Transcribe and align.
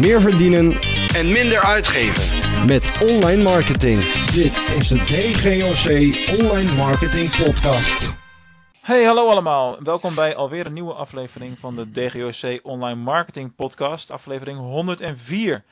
meer 0.00 0.20
verdienen 0.20 0.72
en 1.18 1.32
minder 1.32 1.60
uitgeven 1.60 2.38
met 2.66 2.84
online 3.10 3.42
marketing. 3.42 3.98
Dit 4.40 4.54
is 4.78 4.88
de 4.88 4.98
DGOC 5.10 5.86
Online 6.40 6.72
Marketing 6.76 7.28
Podcast. 7.44 8.14
Hey, 8.80 9.04
hallo 9.04 9.28
allemaal. 9.28 9.82
Welkom 9.82 10.14
bij 10.14 10.36
alweer 10.36 10.66
een 10.66 10.72
nieuwe 10.72 10.92
aflevering 10.92 11.58
van 11.58 11.76
de 11.76 11.90
DGOC 11.90 12.60
Online 12.62 13.00
Marketing 13.00 13.54
Podcast, 13.54 14.10
aflevering 14.10 14.58
104. 14.58 15.64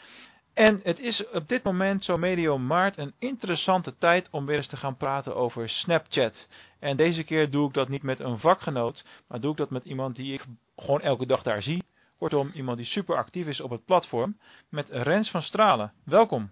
En 0.55 0.81
het 0.83 0.99
is 0.99 1.29
op 1.33 1.49
dit 1.49 1.65
moment, 1.65 2.05
zo 2.05 2.17
medio 2.17 2.59
maart, 2.59 2.99
een 2.99 3.13
interessante 3.19 3.95
tijd 3.99 4.29
om 4.31 4.47
weer 4.47 4.57
eens 4.57 4.67
te 4.67 4.77
gaan 4.77 4.97
praten 4.97 5.37
over 5.37 5.69
Snapchat. 5.69 6.47
En 6.81 6.97
deze 6.97 7.25
keer 7.25 7.51
doe 7.51 7.69
ik 7.69 7.75
dat 7.75 7.89
niet 7.89 8.03
met 8.03 8.21
een 8.21 8.39
vakgenoot, 8.39 9.05
maar 9.29 9.41
doe 9.41 9.51
ik 9.51 9.57
dat 9.57 9.71
met 9.71 9.85
iemand 9.85 10.17
die 10.17 10.33
ik 10.33 10.45
gewoon 10.77 11.01
elke 11.01 11.27
dag 11.27 11.43
daar 11.43 11.63
zie. 11.63 11.83
Kortom, 12.19 12.51
iemand 12.55 12.77
die 12.77 12.87
super 12.87 13.17
actief 13.17 13.47
is 13.47 13.61
op 13.61 13.71
het 13.71 13.85
platform, 13.85 14.37
met 14.69 14.89
Rens 14.91 15.31
van 15.31 15.43
Stralen. 15.43 15.93
Welkom. 16.05 16.51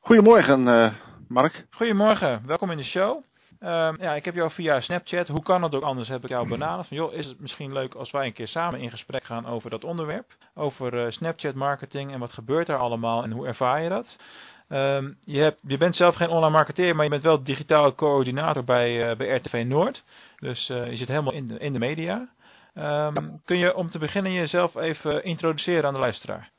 Goedemorgen, 0.00 0.66
uh, 0.66 0.92
Mark. 1.28 1.66
Goedemorgen, 1.70 2.42
welkom 2.46 2.70
in 2.70 2.76
de 2.76 2.84
show. 2.84 3.24
Uh, 3.60 3.92
ja, 3.98 4.14
ik 4.14 4.24
heb 4.24 4.34
jou 4.34 4.50
via 4.50 4.80
Snapchat, 4.80 5.28
hoe 5.28 5.42
kan 5.42 5.62
het 5.62 5.74
ook 5.74 5.82
anders, 5.82 6.08
heb 6.08 6.22
ik 6.22 6.28
jou 6.28 6.48
benaderd. 6.48 6.88
Van, 6.88 6.96
joh, 6.96 7.12
is 7.12 7.26
het 7.26 7.40
misschien 7.40 7.72
leuk 7.72 7.94
als 7.94 8.10
wij 8.10 8.26
een 8.26 8.32
keer 8.32 8.48
samen 8.48 8.80
in 8.80 8.90
gesprek 8.90 9.24
gaan 9.24 9.46
over 9.46 9.70
dat 9.70 9.84
onderwerp. 9.84 10.26
Over 10.54 10.94
uh, 10.94 11.10
Snapchat 11.10 11.54
marketing 11.54 12.12
en 12.12 12.18
wat 12.18 12.32
gebeurt 12.32 12.66
daar 12.66 12.78
allemaal 12.78 13.22
en 13.22 13.30
hoe 13.30 13.46
ervaar 13.46 13.82
je 13.82 13.88
dat. 13.88 14.16
Um, 14.68 15.18
je, 15.24 15.40
hebt, 15.40 15.60
je 15.66 15.76
bent 15.76 15.96
zelf 15.96 16.14
geen 16.14 16.28
online 16.28 16.50
marketeer, 16.50 16.94
maar 16.94 17.04
je 17.04 17.10
bent 17.10 17.22
wel 17.22 17.42
digitaal 17.42 17.94
coördinator 17.94 18.64
bij, 18.64 19.10
uh, 19.10 19.16
bij 19.16 19.36
RTV 19.36 19.64
Noord. 19.66 20.04
Dus 20.36 20.66
je 20.66 20.96
zit 20.96 21.08
helemaal 21.08 21.32
in 21.32 21.48
de, 21.48 21.58
in 21.58 21.72
de 21.72 21.78
media. 21.78 22.28
Um, 22.78 23.40
kun 23.44 23.58
je 23.58 23.74
om 23.74 23.90
te 23.90 23.98
beginnen 23.98 24.32
jezelf 24.32 24.74
even 24.74 25.24
introduceren 25.24 25.84
aan 25.84 25.94
de 25.94 26.00
luisteraar? 26.00 26.50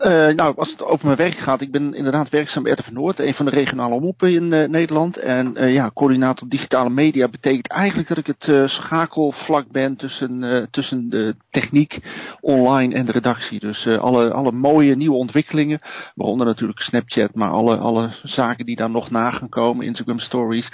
Uh, 0.00 0.28
nou, 0.34 0.56
als 0.56 0.70
het 0.70 0.82
over 0.82 1.06
mijn 1.06 1.18
werk 1.18 1.38
gaat, 1.38 1.60
ik 1.60 1.70
ben 1.70 1.94
inderdaad 1.94 2.28
werkzaam 2.28 2.62
bij 2.62 2.72
RTV 2.72 2.88
Noord, 2.90 3.18
een 3.18 3.34
van 3.34 3.44
de 3.44 3.50
regionale 3.50 3.94
omroepen 3.94 4.32
in 4.32 4.52
uh, 4.52 4.68
Nederland. 4.68 5.16
En 5.16 5.52
uh, 5.56 5.72
ja, 5.72 5.90
coördinator 5.94 6.48
digitale 6.48 6.90
media 6.90 7.28
betekent 7.28 7.68
eigenlijk 7.68 8.08
dat 8.08 8.18
ik 8.18 8.26
het 8.26 8.70
schakelvlak 8.70 9.70
ben 9.70 9.96
tussen, 9.96 10.68
tussen 10.70 11.10
de 11.10 11.34
techniek, 11.50 11.98
online 12.40 12.94
en 12.94 13.06
de 13.06 13.12
redactie. 13.12 13.60
Dus 13.60 13.86
alle, 13.86 14.32
alle 14.32 14.52
mooie 14.52 14.96
nieuwe 14.96 15.16
ontwikkelingen, 15.16 15.80
waaronder 16.14 16.46
natuurlijk 16.46 16.80
Snapchat, 16.80 17.34
maar 17.34 17.50
alle, 17.50 17.76
alle 17.76 18.10
zaken 18.22 18.64
die 18.64 18.76
daar 18.76 18.90
nog 18.90 19.10
na 19.10 19.30
gaan 19.30 19.48
komen, 19.48 19.86
Instagram 19.86 20.18
stories, 20.18 20.70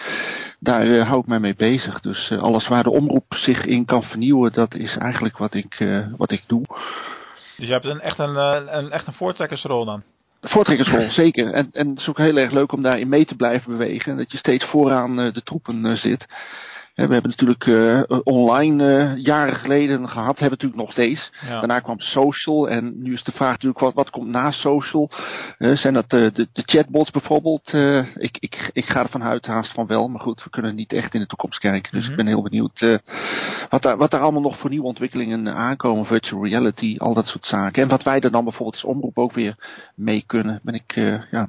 daar 0.61 0.99
hou 0.99 1.21
ik 1.21 1.27
mij 1.27 1.41
mee 1.41 1.57
bezig. 1.57 2.01
Dus 2.01 2.33
alles 2.33 2.69
waar 2.69 2.83
de 2.83 2.91
omroep 2.91 3.35
zich 3.35 3.65
in 3.65 3.85
kan 3.85 4.03
vernieuwen, 4.03 4.53
dat 4.53 4.75
is 4.75 4.97
eigenlijk 4.97 5.39
wat 5.39 5.55
ik, 5.55 6.05
wat 6.17 6.31
ik 6.31 6.43
doe. 6.47 6.65
Dus 7.57 7.67
je 7.67 7.73
hebt 7.73 7.85
een, 7.85 8.01
echt, 8.01 8.19
een, 8.19 8.37
een, 8.77 8.91
echt 8.91 9.07
een 9.07 9.13
voortrekkersrol 9.13 9.85
dan? 9.85 10.03
Voortrekkersrol, 10.41 11.11
zeker. 11.25 11.53
En, 11.53 11.69
en 11.73 11.89
het 11.89 11.99
is 11.99 12.09
ook 12.09 12.19
heel 12.19 12.37
erg 12.37 12.53
leuk 12.53 12.73
om 12.73 12.83
daarin 12.83 13.09
mee 13.09 13.25
te 13.25 13.37
blijven 13.37 13.71
bewegen. 13.71 14.13
En 14.13 14.19
dat 14.19 14.33
je 14.33 14.39
steeds 14.39 14.65
vooraan 14.65 15.17
de 15.17 15.43
troepen 15.45 15.99
zit. 15.99 16.27
We 16.97 17.03
hebben 17.03 17.31
natuurlijk 17.31 17.67
uh, 17.67 18.03
online 18.25 18.85
uh, 18.85 19.25
jaren 19.25 19.55
geleden 19.55 20.09
gehad, 20.09 20.39
hebben 20.39 20.59
natuurlijk 20.59 20.81
nog 20.81 20.93
steeds. 20.93 21.31
Ja. 21.47 21.59
Daarna 21.59 21.81
kwam 21.81 22.01
social 22.01 22.69
en 22.69 23.03
nu 23.03 23.13
is 23.13 23.23
de 23.23 23.33
vraag 23.33 23.51
natuurlijk 23.51 23.79
wat, 23.81 23.95
wat 23.95 24.11
komt 24.11 24.29
na 24.29 24.51
social. 24.51 25.11
Uh, 25.59 25.77
zijn 25.77 25.95
dat 25.95 26.11
de, 26.11 26.31
de, 26.33 26.49
de 26.53 26.63
chatbots 26.67 27.11
bijvoorbeeld? 27.11 27.73
ik, 28.15 28.37
ik, 28.39 28.71
ik 28.73 28.85
ga 28.85 29.03
ervan 29.03 29.23
uit 29.23 29.47
haast 29.47 29.73
van 29.73 29.87
wel, 29.87 30.09
maar 30.09 30.21
goed, 30.21 30.45
we 30.45 30.51
kunnen 30.51 30.75
niet 30.75 30.93
echt 30.93 31.15
in 31.15 31.21
de 31.21 31.27
toekomst 31.27 31.59
kijken. 31.59 31.93
Dus 31.93 32.01
mm 32.01 32.01
-hmm. 32.01 32.11
ik 32.11 32.17
ben 32.17 32.27
heel 32.27 32.43
benieuwd 32.43 33.01
wat, 33.71 33.83
daar, 33.83 33.97
wat 33.97 34.11
daar 34.11 34.21
allemaal 34.21 34.41
nog 34.41 34.59
voor 34.59 34.71
nieuwe 34.71 34.87
ontwikkelingen 34.87 35.55
aankomen. 35.55 36.07
Virtual 36.07 36.45
reality, 36.47 36.97
al 36.99 37.15
dat 37.15 37.27
soort 37.27 37.47
zaken. 37.47 37.83
En 37.83 37.89
wat 37.89 38.03
wij 38.03 38.21
er 38.21 38.31
dan 38.31 38.45
bijvoorbeeld 38.45 38.83
als 38.83 38.95
omroep 38.95 39.19
ook 39.19 39.33
weer 39.33 39.57
mee 39.95 40.25
kunnen. 40.27 40.61
Ben 40.63 40.75
ik 40.75 40.95
ja, 41.31 41.49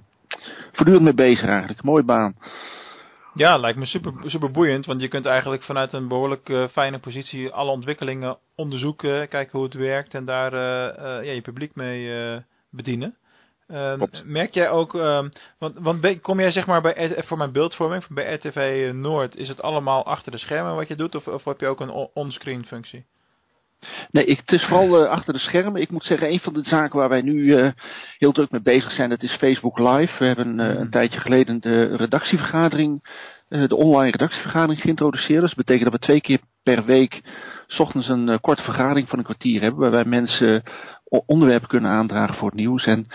voortdurend 0.72 1.04
mee 1.04 1.14
bezig 1.14 1.48
eigenlijk. 1.48 1.84
Mooie 1.84 2.04
baan. 2.04 2.36
Ja, 3.38 3.58
lijkt 3.58 3.78
me 3.78 3.86
super, 3.86 4.14
super 4.26 4.52
boeiend, 4.52 4.86
want 4.86 5.02
je 5.02 5.08
kunt 5.08 5.26
eigenlijk 5.26 5.64
vanuit 5.64 5.94
een 5.94 6.08
behoorlijk 6.08 6.50
uh, 6.50 6.68
fijne 6.68 7.00
positie 7.00 7.52
alle 7.52 7.72
ontwikkelingen 7.72 8.38
onderzoeken, 8.56 9.28
kijken 9.28 9.58
hoe 9.58 9.64
het 9.64 9.74
werkt 9.74 10.14
en 10.14 10.26
daar 10.26 10.54
uh, 10.54 10.60
uh, 10.60 11.26
ja, 11.26 11.32
je 11.32 11.42
publiek 11.42 11.76
mee 11.76 12.44
bedienen. 12.70 13.18
merk 14.26 14.54
jij 14.54 14.70
ook, 14.70 14.92
want, 15.58 15.78
want 15.80 16.22
kom 16.22 16.40
jij 16.40 16.52
zeg 16.52 16.66
maar 16.66 16.82
bij, 16.82 17.24
voor 17.26 17.38
mijn 17.38 17.52
beeldvorming, 17.52 18.08
bij 18.08 18.34
RTV 18.34 18.92
Noord, 18.94 19.36
is 19.36 19.48
het 19.48 19.62
allemaal 19.62 20.06
achter 20.06 20.32
de 20.32 20.38
schermen 20.38 20.76
wat 20.76 20.88
je 20.88 20.96
doet 20.96 21.16
of, 21.16 21.28
of 21.28 21.46
heb 21.46 21.60
je 21.60 21.68
ook 21.68 21.80
een 21.80 22.10
onscreen 22.14 22.66
functie? 22.66 23.06
Nee, 24.12 24.26
ik, 24.26 24.38
het 24.38 24.52
is 24.52 24.66
vooral 24.66 25.04
uh, 25.04 25.10
achter 25.10 25.34
de 25.34 25.40
schermen. 25.40 25.82
Ik 25.82 25.92
moet 25.92 26.04
zeggen, 26.04 26.32
een 26.32 26.40
van 26.40 26.54
de 26.54 26.64
zaken 26.64 27.00
waar 27.00 27.10
wij 27.10 27.22
nu 27.22 27.34
uh, 27.34 27.72
heel 28.18 28.32
druk 28.32 28.52
mee 28.52 28.62
bezig 28.62 28.92
zijn, 28.92 29.10
dat 29.10 29.24
is 29.24 29.36
Facebook 29.36 29.80
Live. 29.80 30.16
We 30.20 30.26
hebben 30.26 30.60
uh, 30.60 30.80
een 30.80 30.90
tijdje 30.90 31.20
geleden 31.20 31.62
de 31.62 31.96
redactievergadering, 31.96 33.04
de 33.48 33.76
online 33.76 34.12
redactievergadering 34.12 34.82
geïntroduceerd. 34.82 35.42
Dus 35.42 35.54
dat 35.56 35.66
betekent 35.66 35.92
dat 35.92 36.00
we 36.00 36.06
twee 36.06 36.22
keer 36.22 36.40
per 36.64 36.86
week 36.86 37.22
s 37.68 37.80
ochtends 37.80 38.08
een 38.08 38.42
korte 38.42 38.64
vergadering 38.64 39.10
van 39.10 39.18
een 39.18 39.26
kwartier 39.26 39.62
hebben, 39.62 39.80
waar 39.80 39.92
wij 39.92 40.06
mensen 40.06 40.64
onderwerpen 41.26 41.68
kunnen 41.68 41.92
aandragen 41.92 42.36
voor 42.36 42.50
het 42.50 42.58
nieuws. 42.58 42.86
En 42.86 43.08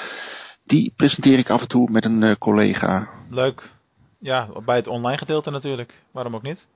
die 0.65 0.93
presenteer 0.97 1.39
ik 1.39 1.51
af 1.51 1.61
en 1.61 1.69
toe 1.69 1.91
met 1.91 2.05
een 2.05 2.39
collega. 2.39 3.09
Leuk. 3.31 3.71
Ja, 4.19 4.49
bij 4.65 4.77
het 4.77 4.87
online 4.87 5.19
gedeelte 5.19 5.51
natuurlijk. 5.51 5.95
Waarom 6.13 6.35
ook 6.35 6.43
niet? 6.43 6.67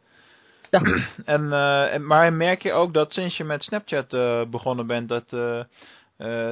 Ja. 0.70 0.80
En, 1.24 1.42
uh, 1.42 1.94
en, 1.94 2.06
maar 2.06 2.32
merk 2.32 2.62
je 2.62 2.72
ook 2.72 2.94
dat 2.94 3.12
sinds 3.12 3.36
je 3.36 3.44
met 3.44 3.64
Snapchat 3.64 4.12
uh, 4.12 4.44
begonnen 4.44 4.86
bent, 4.86 5.08
dat, 5.08 5.32
uh, 5.32 5.62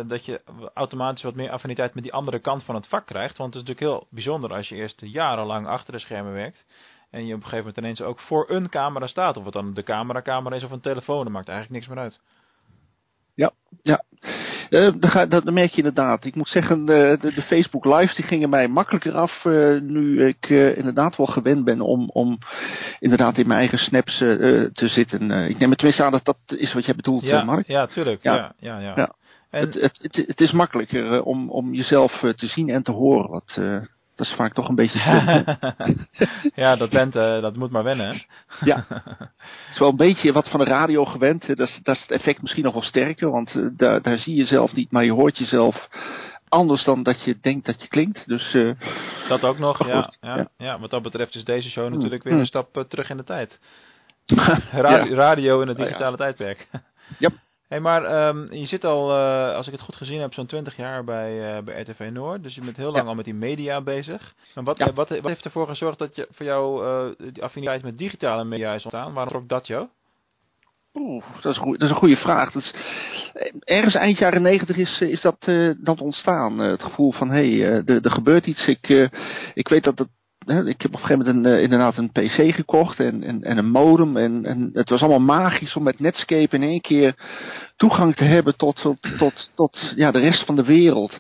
dat 0.06 0.24
je 0.24 0.40
automatisch 0.74 1.22
wat 1.22 1.34
meer 1.34 1.50
affiniteit 1.50 1.94
met 1.94 2.02
die 2.02 2.12
andere 2.12 2.38
kant 2.38 2.64
van 2.64 2.74
het 2.74 2.88
vak 2.88 3.06
krijgt? 3.06 3.36
Want 3.38 3.54
het 3.54 3.62
is 3.62 3.68
natuurlijk 3.68 3.98
heel 3.98 4.08
bijzonder 4.10 4.52
als 4.52 4.68
je 4.68 4.74
eerst 4.74 5.00
jarenlang 5.00 5.66
achter 5.66 5.92
de 5.92 5.98
schermen 5.98 6.32
werkt. 6.32 6.66
En 7.10 7.26
je 7.26 7.34
op 7.34 7.42
een 7.42 7.48
gegeven 7.48 7.58
moment 7.58 7.76
ineens 7.76 8.02
ook 8.02 8.20
voor 8.20 8.50
een 8.50 8.68
camera 8.68 9.06
staat. 9.06 9.36
Of 9.36 9.44
het 9.44 9.52
dan 9.52 9.74
de 9.74 9.82
camera-camera 9.82 10.56
is 10.56 10.64
of 10.64 10.70
een 10.70 10.80
telefoon, 10.80 11.24
dat 11.24 11.32
maakt 11.32 11.48
eigenlijk 11.48 11.78
niks 11.78 11.94
meer 11.94 12.04
uit. 12.04 12.20
Ja, 13.34 13.52
ja. 13.82 14.02
Uh, 14.74 14.92
dat, 14.96 15.30
dat, 15.30 15.44
merk 15.44 15.70
je 15.70 15.76
inderdaad. 15.76 16.24
Ik 16.24 16.34
moet 16.34 16.48
zeggen, 16.48 16.84
de, 16.84 17.18
de, 17.20 17.34
de 17.34 17.42
Facebook 17.42 17.84
lives 17.84 18.14
die 18.14 18.24
gingen 18.24 18.50
mij 18.50 18.68
makkelijker 18.68 19.12
af 19.12 19.44
uh, 19.44 19.80
nu 19.80 20.26
ik 20.26 20.48
inderdaad 20.48 21.16
wel 21.16 21.26
gewend 21.26 21.64
ben 21.64 21.80
om, 21.80 22.10
om 22.12 22.38
inderdaad 22.98 23.38
in 23.38 23.46
mijn 23.46 23.58
eigen 23.58 23.78
snaps 23.78 24.18
te 24.18 24.88
zitten. 24.88 25.30
ik 25.30 25.58
neem 25.58 25.68
het 25.68 25.78
tenminste 25.78 26.04
aan 26.04 26.12
dat 26.12 26.24
dat 26.24 26.38
is 26.46 26.72
wat 26.72 26.84
jij 26.84 26.94
bedoelt, 26.94 27.22
ja, 27.22 27.44
Mark. 27.44 27.66
Ja, 27.66 27.86
tuurlijk. 27.86 28.22
Ja, 28.22 28.34
ja, 28.34 28.52
ja. 28.58 28.78
ja. 28.78 28.92
ja. 28.96 29.14
En... 29.50 29.60
Het, 29.60 29.74
het, 29.74 29.98
het, 30.02 30.26
het, 30.26 30.40
is 30.40 30.52
makkelijker 30.52 31.22
om, 31.22 31.50
om 31.50 31.74
jezelf 31.74 32.18
te 32.36 32.46
zien 32.46 32.68
en 32.68 32.82
te 32.82 32.92
horen. 32.92 33.30
Wat, 33.30 33.58
dat 34.16 34.26
is 34.26 34.32
vaak 34.32 34.52
toch 34.52 34.68
een 34.68 34.74
beetje 34.74 34.98
ja, 36.62 36.76
dat 36.76 36.90
bent, 36.90 37.16
uh, 37.16 37.40
dat 37.40 37.56
moet 37.56 37.70
maar 37.70 37.84
wennen. 37.84 38.08
Hè? 38.08 38.22
ja. 38.70 38.84
Het 38.88 39.72
is 39.72 39.78
wel 39.78 39.88
een 39.88 39.96
beetje 39.96 40.32
wat 40.32 40.48
van 40.48 40.60
de 40.60 40.66
radio 40.66 41.04
gewend. 41.04 41.46
Dat 41.46 41.68
is, 41.68 41.80
dat 41.82 41.94
is 41.96 42.02
het 42.02 42.10
effect 42.10 42.42
misschien 42.42 42.64
nog 42.64 42.72
wel 42.72 42.82
sterker, 42.82 43.30
want 43.30 43.54
uh, 43.54 43.70
daar, 43.76 44.02
daar 44.02 44.18
zie 44.18 44.36
je 44.36 44.46
zelf 44.46 44.72
niet, 44.72 44.90
maar 44.90 45.04
je 45.04 45.12
hoort 45.12 45.38
jezelf 45.38 45.88
anders 46.48 46.84
dan 46.84 47.02
dat 47.02 47.22
je 47.22 47.38
denkt 47.40 47.66
dat 47.66 47.82
je 47.82 47.88
klinkt. 47.88 48.28
Dus, 48.28 48.54
uh, 48.54 48.72
dat 49.28 49.42
ook 49.42 49.58
nog, 49.58 49.86
ja, 49.86 50.12
ja, 50.20 50.36
ja, 50.36 50.48
ja. 50.56 50.78
Wat 50.78 50.90
dat 50.90 51.02
betreft 51.02 51.34
is 51.34 51.44
deze 51.44 51.70
show 51.70 51.92
natuurlijk 51.92 52.22
weer 52.22 52.32
een 52.32 52.46
stap 52.46 52.84
terug 52.88 53.10
in 53.10 53.16
de 53.16 53.24
tijd. 53.24 53.58
Radio, 54.70 55.14
ja. 55.14 55.14
radio 55.14 55.60
in 55.60 55.68
het 55.68 55.76
digitale 55.76 56.12
oh, 56.12 56.18
tijdperk. 56.18 56.68
ja. 57.18 57.30
Hey, 57.68 57.80
maar 57.80 58.28
um, 58.28 58.52
je 58.52 58.66
zit 58.66 58.84
al, 58.84 59.10
uh, 59.10 59.54
als 59.54 59.66
ik 59.66 59.72
het 59.72 59.80
goed 59.80 59.96
gezien 59.96 60.20
heb, 60.20 60.34
zo'n 60.34 60.46
20 60.46 60.76
jaar 60.76 61.04
bij, 61.04 61.56
uh, 61.56 61.62
bij 61.62 61.80
RTV 61.80 62.08
Noord. 62.12 62.42
Dus 62.42 62.54
je 62.54 62.60
bent 62.60 62.76
heel 62.76 62.90
lang 62.90 63.02
ja. 63.02 63.08
al 63.08 63.14
met 63.14 63.24
die 63.24 63.34
media 63.34 63.80
bezig. 63.80 64.34
Maar 64.54 64.64
wat, 64.64 64.78
ja. 64.78 64.92
wat, 64.92 65.08
wat, 65.08 65.28
heeft 65.28 65.44
ervoor 65.44 65.66
gezorgd 65.66 65.98
dat 65.98 66.16
je 66.16 66.28
voor 66.30 66.46
jou 66.46 66.86
uh, 66.86 67.32
die 67.32 67.42
affiniteit 67.42 67.82
met 67.82 67.98
digitale 67.98 68.44
media 68.44 68.74
is 68.74 68.82
ontstaan? 68.82 69.12
Waarom 69.12 69.32
trok 69.32 69.48
dat 69.48 69.66
jou? 69.66 69.88
Oeh, 70.94 71.24
dat 71.40 71.52
is, 71.54 71.60
dat 71.62 71.82
is 71.82 71.90
een 71.90 71.96
goede 71.96 72.16
vraag. 72.16 72.52
Dat 72.52 72.62
is, 72.62 72.74
ergens 73.60 73.94
eind 73.94 74.18
jaren 74.18 74.42
negentig 74.42 74.76
is, 74.76 75.00
is 75.00 75.20
dat, 75.20 75.40
dat 75.82 76.00
ontstaan. 76.00 76.58
het 76.58 76.82
gevoel 76.82 77.12
van, 77.12 77.30
hé, 77.30 77.56
hey, 77.56 77.82
er, 77.84 78.04
er 78.04 78.10
gebeurt 78.10 78.46
iets. 78.46 78.66
Ik, 78.66 79.10
ik 79.54 79.68
weet 79.68 79.84
dat 79.84 79.98
het 79.98 80.08
ik 80.46 80.82
heb 80.82 80.94
op 80.94 81.00
een 81.00 81.06
gegeven 81.06 81.18
moment 81.18 81.46
een, 81.46 81.52
uh, 81.52 81.62
inderdaad 81.62 81.96
een 81.96 82.10
PC 82.10 82.54
gekocht 82.54 83.00
en, 83.00 83.22
en, 83.22 83.42
en 83.42 83.58
een 83.58 83.70
modem. 83.70 84.16
En, 84.16 84.44
en 84.44 84.70
het 84.72 84.88
was 84.88 85.00
allemaal 85.00 85.36
magisch 85.38 85.76
om 85.76 85.82
met 85.82 86.00
Netscape 86.00 86.56
in 86.56 86.62
één 86.62 86.80
keer 86.80 87.14
toegang 87.76 88.16
te 88.16 88.24
hebben 88.24 88.56
tot, 88.56 88.80
tot, 88.80 89.18
tot, 89.18 89.50
tot 89.54 89.92
ja, 89.96 90.10
de 90.10 90.18
rest 90.18 90.44
van 90.44 90.56
de 90.56 90.64
wereld. 90.64 91.18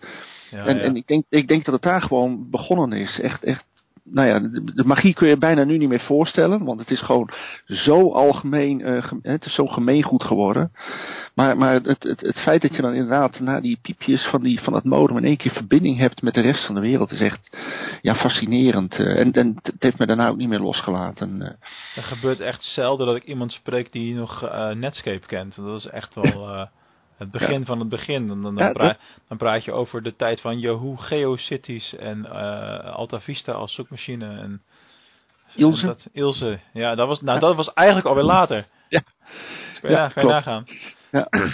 Ja, 0.50 0.64
en, 0.64 0.76
ja. 0.76 0.82
en 0.82 0.96
ik, 0.96 1.06
denk, 1.06 1.24
ik 1.28 1.48
denk 1.48 1.64
dat 1.64 1.74
het 1.74 1.82
daar 1.82 2.02
gewoon 2.02 2.50
begonnen 2.50 2.92
is. 2.92 3.20
Echt, 3.20 3.44
echt 3.44 3.64
nou 4.04 4.28
ja, 4.28 4.38
de, 4.38 4.64
de, 4.74 4.84
magie 4.84 5.14
kun 5.14 5.28
je 5.28 5.36
bijna 5.36 5.64
nu 5.64 5.78
niet 5.78 5.88
meer 5.88 6.00
voorstellen, 6.00 6.64
want 6.64 6.80
het 6.80 6.90
is 6.90 7.00
gewoon 7.00 7.30
zo 7.66 8.12
algemeen, 8.12 8.80
uh, 8.80 9.12
het 9.22 9.44
is 9.44 9.54
zo 9.54 9.66
gemeengoed 9.66 10.24
geworden. 10.24 10.72
Maar, 11.34 11.56
maar 11.56 11.72
het, 11.72 12.02
het, 12.02 12.20
het 12.20 12.40
feit 12.40 12.62
dat 12.62 12.76
je 12.76 12.82
dan 12.82 12.92
inderdaad 12.92 13.40
na 13.40 13.60
die 13.60 13.78
piepjes 13.82 14.26
van, 14.26 14.42
die, 14.42 14.60
van 14.60 14.72
dat 14.72 14.84
modem 14.84 15.16
in 15.16 15.24
één 15.24 15.36
keer 15.36 15.52
verbinding 15.52 15.98
hebt 15.98 16.22
met 16.22 16.34
de 16.34 16.40
rest 16.40 16.66
van 16.66 16.74
de 16.74 16.80
wereld 16.80 17.12
is 17.12 17.20
echt 17.20 17.56
ja, 18.02 18.14
fascinerend. 18.14 18.98
Uh, 18.98 19.18
en, 19.18 19.32
en 19.32 19.58
het 19.62 19.82
heeft 19.82 19.98
me 19.98 20.06
daarna 20.06 20.28
ook 20.28 20.36
niet 20.36 20.48
meer 20.48 20.60
losgelaten. 20.60 21.40
Uh. 21.40 21.48
Er 21.96 22.02
gebeurt 22.02 22.40
echt 22.40 22.62
zelden 22.62 23.06
dat 23.06 23.16
ik 23.16 23.24
iemand 23.24 23.52
spreek 23.52 23.92
die 23.92 24.14
nog 24.14 24.50
Netscape 24.74 25.26
kent. 25.26 25.56
Dat 25.56 25.78
is 25.78 25.86
echt 25.86 26.14
wel 26.14 26.68
Het 27.16 27.30
begin 27.30 27.64
van 27.64 27.78
het 27.78 27.88
begin. 27.88 28.26
Dan, 28.26 28.42
dan, 28.42 28.56
Ja, 28.56 28.72
praat, 28.72 28.98
dan 29.28 29.38
praat 29.38 29.64
je 29.64 29.72
over 29.72 30.02
de 30.02 30.16
tijd 30.16 30.40
van 30.40 30.58
Yahoo, 30.58 30.96
GeoCities 30.96 31.94
en 31.96 32.26
eh 32.26 32.94
Alta 32.94 33.20
Vista 33.20 33.52
als 33.52 33.74
zoekmachine. 33.74 34.26
En, 34.26 34.62
Ilse. 35.54 35.86
Dat, 35.86 36.08
Ilse. 36.12 36.60
Ja, 36.72 36.94
dat 36.94 37.08
was, 37.08 37.20
nou, 37.20 37.40
dat 37.40 37.56
was 37.56 37.72
eigenlijk 37.72 38.06
alweer 38.06 38.24
later. 38.24 38.66
Ja. 38.88 39.02
Dus 39.70 39.80
kan 39.80 39.90
je, 39.90 39.96
Ja, 39.96 40.08
kan 40.08 40.22
je 40.22 40.28
nagaan. 40.28 40.64
Ja. 41.14 41.28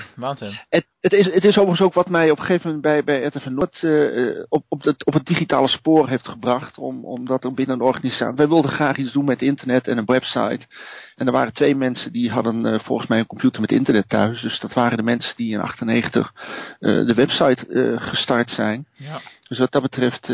Het, 0.68 0.86
het, 1.00 1.12
is, 1.12 1.26
het 1.26 1.44
is 1.44 1.56
overigens 1.56 1.80
ook 1.80 1.94
wat 1.94 2.08
mij 2.08 2.30
op 2.30 2.38
een 2.38 2.44
gegeven 2.44 2.66
moment 2.66 2.82
bij, 2.82 3.04
bij 3.04 3.26
RTV 3.26 3.46
Noord 3.46 3.82
eh, 3.82 4.44
op, 4.48 4.64
op, 4.68 4.82
het, 4.82 5.04
op 5.04 5.12
het 5.12 5.26
digitale 5.26 5.68
spoor 5.68 6.08
heeft 6.08 6.28
gebracht. 6.28 6.78
Om, 6.78 7.04
omdat 7.04 7.44
er 7.44 7.54
binnen 7.54 7.76
een 7.76 7.84
organisatie. 7.84 8.36
Wij 8.36 8.48
wilden 8.48 8.70
graag 8.70 8.96
iets 8.96 9.12
doen 9.12 9.24
met 9.24 9.42
internet 9.42 9.88
en 9.88 9.98
een 9.98 10.04
website. 10.04 10.66
En 11.16 11.26
er 11.26 11.32
waren 11.32 11.52
twee 11.52 11.76
mensen 11.76 12.12
die 12.12 12.30
hadden 12.30 12.66
eh, 12.66 12.80
volgens 12.80 13.08
mij 13.08 13.18
een 13.18 13.26
computer 13.26 13.60
met 13.60 13.72
internet 13.72 14.08
thuis. 14.08 14.40
Dus 14.40 14.60
dat 14.60 14.72
waren 14.72 14.96
de 14.96 15.02
mensen 15.02 15.36
die 15.36 15.52
in 15.52 15.60
98 15.60 16.32
eh, 16.78 17.06
de 17.06 17.14
website 17.14 17.96
gestart 18.00 18.50
zijn. 18.50 18.86
Ja. 18.92 19.20
Dus 19.48 19.58
wat 19.58 19.72
dat 19.72 19.82
betreft, 19.82 20.26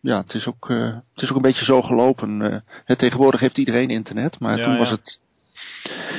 ja, 0.00 0.18
het 0.18 0.34
is, 0.34 0.46
ook, 0.46 0.68
het 1.14 1.22
is 1.22 1.30
ook 1.30 1.36
een 1.36 1.42
beetje 1.42 1.64
zo 1.64 1.82
gelopen. 1.82 2.62
tegenwoordig 2.86 3.40
heeft 3.40 3.58
iedereen 3.58 3.90
internet, 3.90 4.38
maar 4.38 4.58
Ja, 4.58 4.64
toen 4.64 4.78
was 4.78 4.90
het 4.90 5.20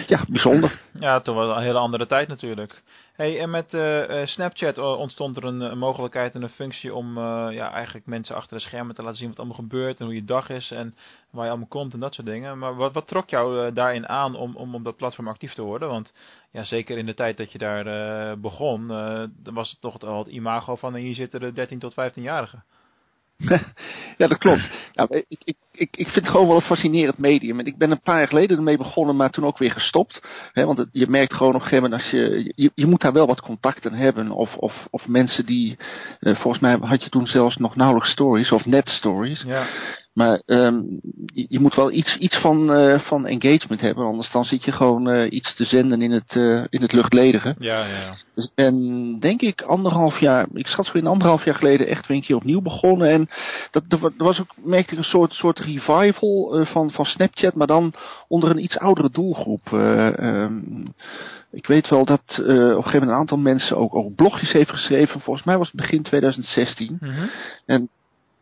ja, 0.08 0.26
bijzonder. 0.28 0.82
Ja, 1.00 1.20
toen 1.20 1.36
was 1.36 1.58
een 1.58 1.64
hele 1.64 1.78
andere 1.78 2.08
tijd 2.08 2.28
natuurlijk. 2.28 2.84
Hey, 3.14 3.40
en 3.40 3.50
met 3.50 3.74
eh, 3.74 4.26
Snapchat 4.26 4.78
eh, 4.78 5.00
ontstond 5.00 5.38
er 5.38 5.44
een, 5.44 5.78
mogelijkheid 5.78 6.34
en 6.36 6.42
een 6.42 6.50
functie 6.50 6.94
om 6.94 7.20
ja, 7.52 7.72
eigenlijk 7.72 8.06
mensen 8.06 8.36
achter 8.36 8.58
de 8.58 8.64
schermen 8.64 8.96
te 8.96 9.02
laten 9.02 9.18
zien 9.18 9.28
wat 9.28 9.38
allemaal 9.38 9.56
gebeurt 9.56 10.00
en 10.00 10.06
hoe 10.06 10.16
je 10.16 10.24
dag 10.24 10.50
is 10.50 10.72
en 10.72 10.96
waar 11.32 11.44
je 11.44 11.50
allemaal 11.50 11.68
komt 11.68 11.94
en 11.94 12.00
dat 12.00 12.14
soort 12.14 12.28
dingen. 12.28 12.58
Maar 12.58 12.76
wat, 12.76 12.94
wat 12.94 13.08
trok 13.08 13.30
jou 13.30 13.74
daarin 13.74 14.08
aan 14.08 14.36
om, 14.36 14.56
om 14.56 14.76
op 14.76 14.84
dat 14.84 14.98
platform 14.98 15.28
actief 15.28 15.54
te 15.54 15.62
worden? 15.62 15.90
Want 15.90 16.14
ja, 16.52 16.64
zeker 16.64 16.98
in 16.98 17.06
de 17.06 17.14
tijd 17.14 17.38
dat 17.38 17.52
je 17.52 17.58
daar 17.58 18.40
begon, 18.40 18.88
was 19.44 19.70
het 19.70 19.82
toch 19.82 20.00
al 20.00 20.24
het 20.24 20.28
imago 20.28 20.76
van 20.76 20.96
hier 20.96 21.16
zitten 21.16 21.40
de 21.40 21.52
13 21.52 21.80
tot 21.80 21.94
15-jarigen. 21.94 22.64
Ja, 24.18 24.28
dat 24.28 24.38
klopt. 24.38 24.70
Nou, 24.94 25.24
ik, 25.28 25.42
ik, 25.44 25.56
ik, 25.72 25.98
ik 25.98 26.08
vind 26.08 26.16
het 26.16 26.28
gewoon 26.28 26.48
wel 26.48 26.56
een 26.56 26.62
fascinerend 26.62 27.18
medium. 27.18 27.60
En 27.60 27.66
ik 27.66 27.78
ben 27.78 27.92
een 27.92 28.02
paar 28.02 28.18
jaar 28.18 28.28
geleden 28.28 28.58
ermee 28.58 28.78
begonnen, 28.78 29.16
maar 29.16 29.30
toen 29.30 29.46
ook 29.46 29.58
weer 29.58 29.72
gestopt. 29.72 30.28
Want 30.54 30.88
je 30.92 31.08
merkt 31.10 31.34
gewoon 31.34 31.56
op 31.56 31.62
een 31.62 31.68
gegeven 31.68 31.84
moment, 31.90 32.02
als 32.02 32.12
je, 32.12 32.52
je, 32.56 32.72
je 32.76 32.86
moet 32.86 33.02
daar 33.02 33.14
wel 33.14 33.28
wat 33.28 33.42
contacten 33.42 33.94
hebben. 33.94 34.32
Of, 34.32 34.56
of, 34.56 34.88
of 34.90 35.08
mensen 35.08 35.46
die, 35.46 35.78
eh, 36.20 36.36
volgens 36.36 36.62
mij 36.62 36.78
had 36.82 37.04
je 37.04 37.10
toen 37.10 37.28
zelfs 37.28 37.58
nog 37.58 37.76
nauwelijks 37.76 38.12
stories 38.12 38.52
of 38.52 38.66
net 38.66 38.88
stories. 38.88 39.42
Ja, 39.42 39.68
Maar 40.18 40.42
ehm, 40.46 40.82
je, 41.26 41.46
je 41.50 41.60
moet 41.60 41.76
wel 41.76 41.92
iets, 41.92 42.18
iets 42.18 42.38
van, 42.38 42.74
eh, 42.74 43.00
van 43.00 43.26
engagement 43.26 43.82
hebben, 43.82 44.06
anders 44.06 44.32
dan 44.32 44.46
zit 44.46 44.64
je 44.64 44.72
gewoon 44.72 45.10
eh, 45.10 45.32
iets 45.32 45.56
te 45.56 45.64
zenden 45.66 46.02
in 46.02 46.12
het, 46.12 46.36
eh, 46.36 46.64
in 46.70 46.82
het 46.82 46.92
luchtledige. 46.94 47.56
ja, 47.60 47.86
ja. 47.86 48.00
ja. 48.00 48.14
Dus 48.36 48.52
ben 48.56 49.18
denk 49.20 49.42
ik 49.42 49.62
anderhalf 49.62 50.20
jaar, 50.20 50.48
ik 50.54 50.68
schat 50.68 50.86
zo 50.86 50.92
in 50.98 51.08
anderhalf 51.08 51.46
jaar 51.46 51.56
geleden 51.56 51.88
echt 51.88 52.08
weer 52.08 52.18
een 52.18 52.24
keer 52.24 52.36
opnieuw 52.36 52.62
begonnen. 52.62 53.10
En 53.10 53.28
dat, 53.72 53.84
er 53.88 53.98
wa- 54.00 54.12
er 54.18 54.24
was 54.24 54.40
ook, 54.40 54.54
merkte 54.64 54.92
ik 54.92 54.98
een 54.98 55.04
soort, 55.04 55.34
soort 55.34 55.60
revival 55.60 56.66
van, 56.66 56.92
van 56.92 57.06
Snapchat, 57.06 57.56
maar 57.56 57.68
dan 57.68 57.94
onder 58.28 58.50
een 58.50 58.64
iets 58.64 58.78
oudere 58.80 59.10
doelgroep. 59.12 59.74
Ehm, 59.74 60.86
ik 61.52 61.68
weet 61.68 61.88
wel 61.90 62.06
dat 62.06 62.22
op 62.38 62.38
een 62.38 62.48
gegeven 62.48 62.84
moment 62.84 62.94
een 62.94 63.10
aantal 63.14 63.38
mensen 63.38 63.78
ook, 63.78 63.96
ook 63.96 64.16
blogjes 64.16 64.52
heeft 64.52 64.70
geschreven. 64.70 65.20
Volgens 65.22 65.46
mij 65.46 65.58
was 65.58 65.68
het 65.68 65.76
begin 65.76 66.02
2016 66.04 66.98
Mhm. 67.00 67.26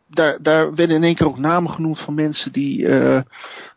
Daar, 0.08 0.42
daar 0.42 0.74
werden 0.74 0.96
in 0.96 1.02
één 1.02 1.14
keer 1.14 1.26
ook 1.26 1.38
namen 1.38 1.70
genoemd 1.72 1.98
van 1.98 2.14
mensen 2.14 2.52
die, 2.52 2.86
eh, 2.88 3.00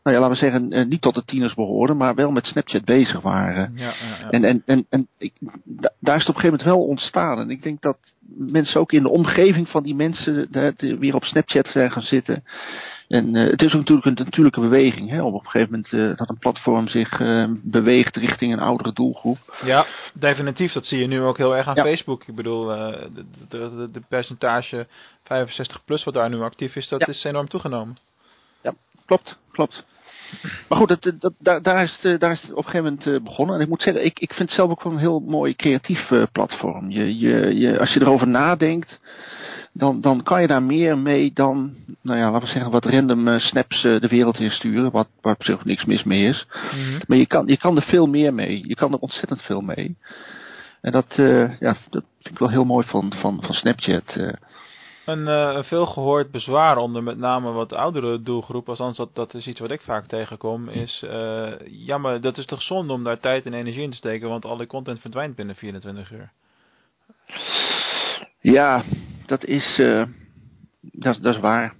nou 0.04 0.16
ja, 0.16 0.20
laten 0.20 0.30
we 0.30 0.36
zeggen, 0.36 0.72
eh, 0.72 0.86
niet 0.86 1.02
tot 1.02 1.16
de 1.16 1.24
tieners 1.26 1.54
behoorden, 1.54 1.98
maar 1.98 2.16
wel 2.16 2.32
met 2.32 2.46
Snapchat 2.46 2.86
bezig 2.86 3.22
waren. 3.22 3.72
ja, 3.76 3.86
ja, 3.86 3.92
ja. 4.22 4.30
En, 4.30 4.44
en, 4.44 4.62
en, 4.66 4.86
en 4.90 5.08
ik, 5.18 5.34
da- 5.64 5.94
daar 6.00 6.16
is 6.16 6.22
het 6.26 6.30
op 6.30 6.36
een 6.36 6.42
gegeven 6.42 6.50
moment 6.50 6.64
wel 6.64 6.84
ontstaan. 6.88 7.40
En 7.40 7.50
ik 7.50 7.64
denk 7.64 7.82
dat 7.82 7.98
mensen 8.38 8.80
ook 8.80 8.92
in 8.92 9.04
de 9.04 9.10
omgeving 9.10 9.70
van 9.70 9.84
die 9.84 9.96
mensen 9.96 10.48
de, 10.52 10.74
de- 10.78 10.98
weer 10.98 11.16
op 11.16 11.24
Snapchat 11.24 11.68
zijn 11.68 11.92
gaan 11.92 12.02
zitten. 12.02 12.44
En 13.10 13.36
eh, 13.36 13.50
het 13.50 13.62
is 13.62 13.74
ook 13.74 13.80
natuurlijk 13.80 14.06
een 14.06 14.26
natuurlijke 14.26 14.60
beweging. 14.60 15.10
Hè, 15.10 15.22
om 15.24 15.34
op 15.34 15.46
een 15.46 15.50
gegeven 15.50 15.72
moment 15.72 15.94
eh, 15.94 16.18
dat 16.18 16.30
een 16.30 16.38
platform 16.38 16.88
zich 16.88 17.20
eh, 17.20 17.46
beweegt 17.64 18.16
richting 18.16 18.54
een 18.54 18.60
oudere 18.60 18.94
doelgroep. 18.94 19.38
Ja, 19.64 19.86
definitief. 20.14 20.72
Dat 20.72 20.86
zie 20.86 21.00
je 21.00 21.08
nu 21.08 21.22
ook 21.22 21.38
heel 21.38 21.56
erg 21.56 21.68
aan 21.68 21.76
Ja. 21.76 21.84
Facebook. 21.84 22.28
Ik 22.28 22.36
bedoel, 22.36 22.66
de, 22.66 23.90
de, 23.92 24.02
percentage 24.10 24.88
65 25.24 25.86
plus 25.86 26.04
wat 26.04 26.14
daar 26.14 26.30
nu 26.30 26.42
actief 26.42 26.76
is, 26.76 26.88
dat 26.88 27.00
Ja. 27.00 27.08
is 27.08 27.24
enorm 27.24 27.48
toegenomen. 27.48 27.98
Klopt, 29.06 29.38
klopt. 29.52 29.86
Maar 30.68 30.78
goed, 30.78 30.88
dat, 30.88 31.14
dat, 31.20 31.34
daar, 31.40 31.62
daar, 31.62 31.84
is 31.84 32.00
het, 32.02 32.20
daar 32.20 32.32
is 32.32 32.42
het 32.42 32.52
op 32.52 32.58
een 32.58 32.72
gegeven 32.72 33.00
moment 33.06 33.24
begonnen. 33.24 33.56
En 33.56 33.62
ik 33.62 33.68
moet 33.68 33.82
zeggen, 33.82 34.06
ik, 34.06 34.20
ik 34.20 34.34
vind 34.34 34.50
het 34.50 34.58
zelf 34.58 34.70
ook 34.72 34.84
wel 34.84 34.94
een 34.94 35.00
heel 35.00 35.20
mooi 35.20 35.56
creatief 35.56 36.12
platform. 36.32 36.90
Je, 36.92 37.18
je, 37.18 37.58
je, 37.58 37.80
als 37.80 37.94
je 37.94 38.02
erover 38.02 38.28
nadenkt, 38.28 39.00
dan, 39.80 40.02
dan 40.02 40.24
kan 40.24 40.42
je 40.42 40.48
daar 40.48 40.64
meer 40.64 40.98
mee 40.98 41.32
dan, 41.34 41.76
nou 42.02 42.20
ja, 42.20 42.32
laten 42.32 42.48
we 42.48 42.54
zeggen, 42.54 42.72
wat 42.72 42.86
random 42.86 43.28
eh, 43.28 43.40
snaps 43.40 43.84
eh, 43.84 44.00
de 44.00 44.08
wereld 44.08 44.40
in 44.40 44.52
sturen. 44.52 44.92
Wat, 44.92 45.08
waar 45.22 45.34
op 45.34 45.44
zich 45.44 45.66
niks 45.66 45.86
mis 45.86 46.04
mee 46.04 46.28
is. 46.28 46.46
Maar 47.08 47.18
je 47.18 47.26
kan, 47.26 47.48
je 47.48 47.58
kan 47.58 47.76
er 47.76 47.84
veel 47.84 48.08
meer 48.08 48.34
mee. 48.34 48.68
Je 48.68 48.76
kan 48.76 48.94
er 48.94 49.00
ontzettend 49.00 49.42
veel 49.42 49.62
mee. 49.62 49.98
En 50.82 50.92
dat, 50.92 51.18
eh, 51.18 51.60
ja, 51.60 51.78
dat 51.90 52.04
vind 52.20 52.34
ik 52.34 52.40
wel 52.40 52.50
heel 52.50 52.64
mooi 52.64 52.88
van, 52.88 53.14
van, 53.16 53.38
van 53.42 53.54
Snapchat. 53.54 54.38
Een 55.06 55.28
uh, 55.28 55.64
veel 55.64 55.86
gehoord 55.86 56.32
bezwaar 56.32 56.78
onder 56.78 57.04
met 57.04 57.18
name 57.18 57.52
wat 57.52 57.74
oudere 57.74 58.22
doelgroep, 58.22 58.70
althans 58.70 58.98
dat, 58.98 59.16
dat 59.16 59.34
is 59.34 59.48
iets 59.48 59.60
wat 59.60 59.72
ik 59.72 59.82
vaak 59.82 60.06
tegenkom, 60.06 60.68
is 60.68 61.06
ja 61.66 61.98
maar 61.98 62.22
dat 62.22 62.38
is 62.38 62.46
toch 62.46 62.62
zonde 62.62 62.94
om 62.94 63.04
daar 63.04 63.20
tijd 63.20 63.46
en 63.46 63.54
energie 63.54 63.84
in 63.84 63.92
te 63.92 63.98
steken, 63.98 64.30
want 64.30 64.46
al 64.46 64.58
die 64.58 64.68
content 64.68 65.00
verdwijnt 65.00 65.36
binnen 65.36 65.56
24 65.56 66.12
uur. 66.12 66.32
Ja, 68.42 68.84
dat 69.30 69.46
is, 69.46 69.78
uh, 69.80 70.04
dat, 70.82 71.20
dat 71.22 71.36
is 71.36 71.42
waar. 71.42 71.78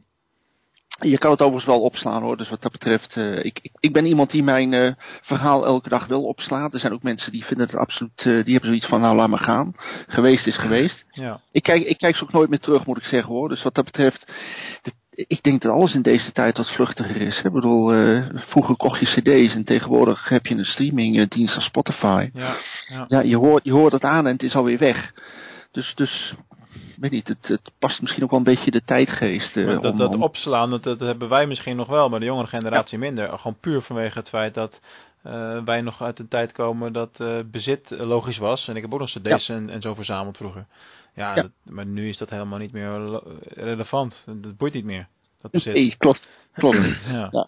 Je 1.00 1.18
kan 1.18 1.32
het 1.32 1.42
overigens 1.42 1.72
wel 1.72 1.82
opslaan 1.82 2.22
hoor, 2.22 2.38
dus 2.38 2.50
wat 2.50 2.62
dat 2.62 2.72
betreft, 2.72 3.16
uh, 3.16 3.46
ik, 3.46 3.60
ik, 3.62 3.72
ik 3.80 3.94
ben 3.94 4.06
iemand 4.06 4.32
die 4.32 4.44
mijn 4.44 4.72
uh, 4.72 4.94
verhaal 5.22 5.66
elke 5.66 5.90
dag 5.90 6.08
wel 6.08 6.24
opslaat. 6.24 6.74
Er 6.74 6.80
zijn 6.80 6.94
ook 6.94 7.04
mensen 7.04 7.32
die 7.32 7.46
vinden 7.46 7.66
het 7.68 7.76
absoluut, 7.76 8.26
uh, 8.26 8.44
die 8.44 8.54
hebben 8.54 8.70
zoiets 8.70 8.88
van 8.88 9.02
nou 9.02 9.16
laat 9.16 9.30
maar 9.30 9.40
gaan. 9.40 9.74
Geweest 10.08 10.48
is 10.48 10.58
geweest. 10.58 11.06
Ja. 11.12 11.40
Ik, 11.52 11.64
kijk, 11.64 11.84
ik 11.84 11.98
kijk 11.98 12.16
ze 12.16 12.24
ook 12.24 12.32
nooit 12.32 12.50
meer 12.50 12.60
terug 12.60 12.86
moet 12.86 12.98
ik 12.98 13.04
zeggen 13.04 13.34
hoor, 13.34 13.50
dus 13.50 13.64
wat 13.64 13.76
dat 13.76 13.86
betreft, 13.86 14.32
de, 14.82 14.94
ik 15.10 15.44
denk 15.44 15.62
dat 15.62 15.72
alles 15.72 15.94
in 15.94 16.02
deze 16.02 16.32
tijd 16.32 16.58
wat 16.58 16.74
vluchtiger 16.74 17.22
is. 17.22 17.38
Hè? 17.38 17.48
Ik 17.48 17.54
bedoel, 17.54 17.92
vroeger 18.34 18.76
kocht 18.76 19.00
je 19.00 19.06
cd's 19.06 19.54
en 19.54 19.64
tegenwoordig 19.64 20.30
heb 20.30 20.46
je 20.46 20.56
een 20.56 20.66
streamingdienst 20.66 21.56
als 21.56 21.66
Spotify. 21.66 22.30
Ja, 22.34 22.56
ja. 22.88 23.06
ja 23.08 23.20
je, 23.20 23.36
hoort, 23.36 23.64
je 23.64 23.72
hoort 23.72 23.92
het 23.92 24.04
aan 24.04 24.26
en 24.26 24.34
het 24.34 24.44
is 24.44 24.56
alweer 24.56 24.78
weg. 24.78 25.14
Dus, 25.72 25.96
dus 25.96 26.34
weet 27.00 27.12
niet, 27.12 27.28
het, 27.28 27.48
het, 27.48 27.72
past 27.80 28.02
misschien 28.02 28.24
ook 28.24 28.30
wel 28.30 28.40
een 28.40 28.46
beetje 28.46 28.72
de 28.72 28.84
tijdgeest. 28.84 29.56
Uh, 29.56 29.82
dat, 29.82 29.92
om, 29.92 29.98
dat 29.98 30.16
opslaan, 30.16 30.70
dat, 30.70 30.84
dat, 30.84 31.00
hebben 31.00 31.30
wij 31.30 31.48
misschien 31.48 31.76
nog 31.76 31.88
wel, 31.88 32.10
maar 32.10 32.20
de 32.20 32.26
jongere 32.26 32.48
generatie 32.48 32.98
ja. 32.98 33.04
minder. 33.04 33.38
Gewoon 33.38 33.58
puur 33.60 33.82
vanwege 33.82 34.20
het 34.20 34.30
feit 34.30 34.54
dat 34.54 34.82
uh, 35.26 35.64
wij 35.64 35.82
nog 35.82 36.02
uit 36.02 36.20
een 36.20 36.28
tijd 36.28 36.52
komen 36.52 36.94
dat 36.94 37.20
uh, 37.20 37.40
bezit 37.52 37.90
logisch 37.90 38.38
was. 38.38 38.68
En 38.68 38.76
ik 38.76 38.82
heb 38.82 38.94
ook 38.94 39.00
nog 39.00 39.10
cd's 39.10 39.48
ja. 39.48 39.56
en, 39.56 39.70
en 39.70 39.82
zo 39.82 39.94
verzameld 39.94 40.38
vroeger. 40.38 40.66
Ja, 41.16 41.36
ja. 41.36 41.42
Dat, 41.42 41.52
maar 41.64 41.86
nu 41.86 42.10
is 42.10 42.18
dat 42.18 42.30
helemaal 42.30 42.60
niet 42.60 42.72
meer 42.72 43.22
relevant. 43.42 44.26
Dat 44.26 44.58
boeit 44.58 44.74
niet 44.74 44.86
meer. 44.86 45.08
Dat 45.42 45.52
bezit. 45.52 45.74
Nee, 45.74 45.96
klopt. 45.98 46.28
klopt. 46.54 46.78
ja. 47.06 47.48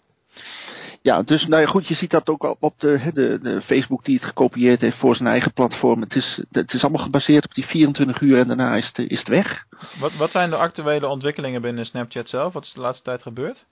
Ja. 1.02 1.22
Dus 1.22 1.46
nou 1.46 1.62
ja, 1.62 1.68
goed, 1.68 1.88
je 1.88 1.94
ziet 1.94 2.10
dat 2.10 2.28
ook 2.28 2.56
op 2.60 2.74
de, 2.80 3.10
de, 3.12 3.38
de 3.42 3.62
Facebook 3.62 4.04
die 4.04 4.14
het 4.14 4.24
gekopieerd 4.24 4.80
heeft 4.80 4.98
voor 4.98 5.16
zijn 5.16 5.28
eigen 5.28 5.52
platform. 5.52 6.00
Het 6.00 6.14
is, 6.14 6.42
het 6.50 6.72
is 6.72 6.82
allemaal 6.82 7.04
gebaseerd 7.04 7.44
op 7.44 7.54
die 7.54 7.66
24 7.66 8.20
uur 8.20 8.38
en 8.38 8.46
daarna 8.46 8.76
is 8.76 8.86
het, 8.86 9.10
is 9.10 9.18
het 9.18 9.28
weg. 9.28 9.64
Wat, 10.00 10.16
wat 10.16 10.30
zijn 10.30 10.50
de 10.50 10.56
actuele 10.56 11.06
ontwikkelingen 11.06 11.62
binnen 11.62 11.86
Snapchat 11.86 12.28
zelf? 12.28 12.52
Wat 12.52 12.64
is 12.64 12.72
de 12.72 12.80
laatste 12.80 13.04
tijd 13.04 13.22
gebeurd? 13.22 13.64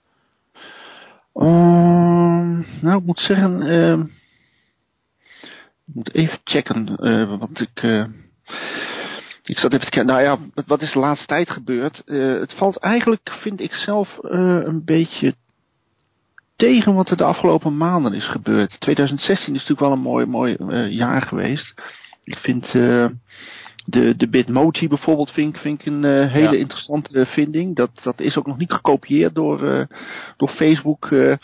Um, 1.35 2.65
nou, 2.81 2.99
ik 2.99 3.05
moet 3.05 3.19
zeggen, 3.19 3.61
uh, 3.61 3.99
ik 5.85 5.93
moet 5.93 6.13
even 6.13 6.39
checken, 6.43 6.97
uh, 7.07 7.39
want 7.39 7.61
ik, 7.61 7.83
uh, 7.83 8.05
ik 9.43 9.57
zat 9.57 9.73
even 9.73 9.85
te 9.85 9.91
kijken. 9.91 10.05
Nou 10.05 10.21
ja, 10.21 10.37
wat, 10.53 10.65
wat 10.65 10.81
is 10.81 10.91
de 10.91 10.99
laatste 10.99 11.25
tijd 11.25 11.49
gebeurd? 11.49 12.01
het 12.05 12.53
valt 12.53 12.77
eigenlijk, 12.77 13.37
vind 13.41 13.61
ik 13.61 13.73
zelf, 13.73 14.17
een 14.21 14.85
beetje 14.85 15.35
tegen 16.61 16.93
wat 16.93 17.09
er 17.09 17.17
de 17.17 17.23
afgelopen 17.23 17.77
maanden 17.77 18.13
is 18.13 18.27
gebeurd. 18.27 18.79
2016 18.79 19.53
is 19.53 19.59
natuurlijk 19.59 19.79
wel 19.79 19.91
een 19.91 19.99
mooi, 19.99 20.25
mooi 20.25 20.55
uh, 20.59 20.91
jaar 20.91 21.21
geweest. 21.21 21.73
Ik 22.23 22.37
vind 22.37 22.73
uh, 22.73 23.05
de, 23.85 24.15
de 24.15 24.29
Bitmoji 24.29 24.87
bijvoorbeeld 24.87 25.31
vind, 25.31 25.57
vind 25.57 25.79
ik 25.79 25.85
een 25.85 26.05
uh, 26.05 26.31
hele 26.31 26.51
ja. 26.51 26.59
interessante 26.59 27.25
vinding. 27.25 27.75
Dat, 27.75 27.89
dat 28.03 28.19
is 28.19 28.37
ook 28.37 28.47
nog 28.47 28.57
niet 28.57 28.71
gekopieerd 28.71 29.35
door, 29.35 29.87
door 30.37 30.49
Facebook. 30.49 31.07
je, 31.09 31.39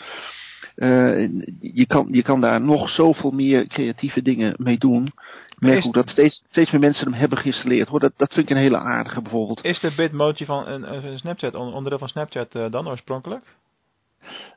kan, 1.86 2.08
je 2.10 2.22
kan 2.22 2.40
daar 2.40 2.60
nog 2.60 2.88
zoveel 2.88 3.30
meer 3.30 3.66
creatieve 3.66 4.22
dingen 4.22 4.54
mee 4.56 4.78
doen. 4.78 5.06
Ik 5.48 5.60
merk 5.60 5.86
ook 5.86 5.94
dat 5.94 6.08
steeds, 6.08 6.44
steeds 6.50 6.70
meer 6.70 6.80
mensen 6.80 7.04
hem 7.04 7.20
hebben 7.20 7.38
geïnstalleerd. 7.38 7.88
Hoor. 7.88 8.00
Dat, 8.00 8.12
dat 8.16 8.32
vind 8.32 8.50
ik 8.50 8.56
een 8.56 8.62
hele 8.62 8.78
aardige 8.78 9.22
bijvoorbeeld. 9.22 9.64
Is 9.64 9.80
de 9.80 9.92
Bitmoji 9.96 10.44
van 10.44 10.66
een, 10.66 10.94
een 10.94 11.18
Snapchat 11.18 11.54
onderdeel 11.54 11.98
van 11.98 12.08
Snapchat 12.08 12.52
dan 12.52 12.88
oorspronkelijk? 12.88 13.44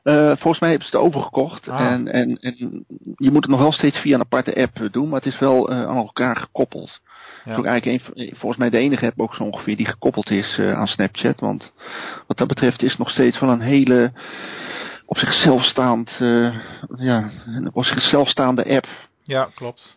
Uh, 0.04 0.26
volgens 0.26 0.58
mij 0.58 0.70
hebben 0.70 0.88
ze 0.88 0.96
het 0.96 1.06
overgekocht. 1.06 1.68
Ah. 1.68 1.80
En, 1.80 2.08
en, 2.08 2.36
en 2.36 2.84
je 3.16 3.30
moet 3.30 3.42
het 3.42 3.50
nog 3.50 3.60
wel 3.60 3.72
steeds 3.72 3.98
via 3.98 4.14
een 4.14 4.20
aparte 4.20 4.56
app 4.56 4.88
doen, 4.92 5.08
maar 5.08 5.20
het 5.20 5.32
is 5.32 5.38
wel 5.38 5.70
uh, 5.70 5.86
aan 5.86 5.96
elkaar 5.96 6.36
gekoppeld. 6.36 7.00
Ja. 7.44 7.56
Ook 7.56 7.64
eigenlijk 7.64 8.04
een, 8.14 8.36
volgens 8.36 8.56
mij 8.56 8.70
de 8.70 8.78
enige 8.78 9.06
app 9.06 9.20
ook 9.20 9.34
zo 9.34 9.44
ongeveer 9.44 9.76
die 9.76 9.86
gekoppeld 9.86 10.30
is 10.30 10.58
uh, 10.58 10.72
aan 10.72 10.86
Snapchat. 10.86 11.40
Want 11.40 11.72
wat 12.26 12.36
dat 12.36 12.48
betreft 12.48 12.82
is 12.82 12.90
het 12.90 12.98
nog 12.98 13.10
steeds 13.10 13.40
wel 13.40 13.50
een 13.50 13.60
hele 13.60 14.12
op 15.06 15.16
zichzelf 15.16 15.64
staand, 15.64 16.16
ja, 16.96 17.30
op 17.72 17.84
zichzelf 17.84 18.28
staande 18.28 18.74
app. 18.76 18.86
Ja, 19.24 19.48
klopt. 19.54 19.96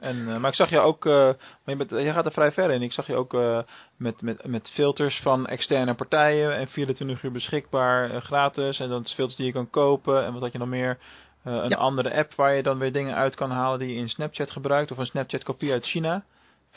En, 0.00 0.16
uh, 0.16 0.36
maar 0.38 0.50
ik 0.50 0.56
zag 0.56 0.70
je 0.70 0.78
ook, 0.78 1.04
uh, 1.04 1.12
maar 1.12 1.36
je, 1.64 1.76
bent, 1.76 1.90
je, 1.90 2.12
gaat 2.12 2.26
er 2.26 2.32
vrij 2.32 2.52
ver 2.52 2.70
in. 2.70 2.82
Ik 2.82 2.92
zag 2.92 3.06
je 3.06 3.16
ook 3.16 3.34
uh, 3.34 3.58
met, 3.96 4.22
met, 4.22 4.46
met 4.46 4.70
filters 4.70 5.20
van 5.22 5.46
externe 5.46 5.94
partijen 5.94 6.56
en 6.56 6.68
24 6.68 7.22
uur 7.22 7.32
beschikbaar 7.32 8.22
gratis. 8.22 8.80
En 8.80 8.88
dan 8.88 9.06
filters 9.06 9.36
die 9.36 9.46
je 9.46 9.52
kan 9.52 9.70
kopen. 9.70 10.24
En 10.24 10.32
wat 10.32 10.42
had 10.42 10.52
je 10.52 10.58
nog 10.58 10.68
meer? 10.68 10.98
een 11.44 11.68
Ja. 11.68 11.76
andere 11.76 12.14
app 12.14 12.34
waar 12.34 12.54
je 12.54 12.62
dan 12.62 12.78
weer 12.78 12.92
dingen 12.92 13.14
uit 13.14 13.34
kan 13.34 13.50
halen 13.50 13.78
die 13.78 13.88
je 13.88 14.00
in 14.00 14.08
Snapchat 14.08 14.50
gebruikt. 14.50 14.90
Of 14.90 14.98
een 14.98 15.06
Snapchat 15.06 15.42
kopie 15.42 15.72
uit 15.72 15.84
China. 15.84 16.24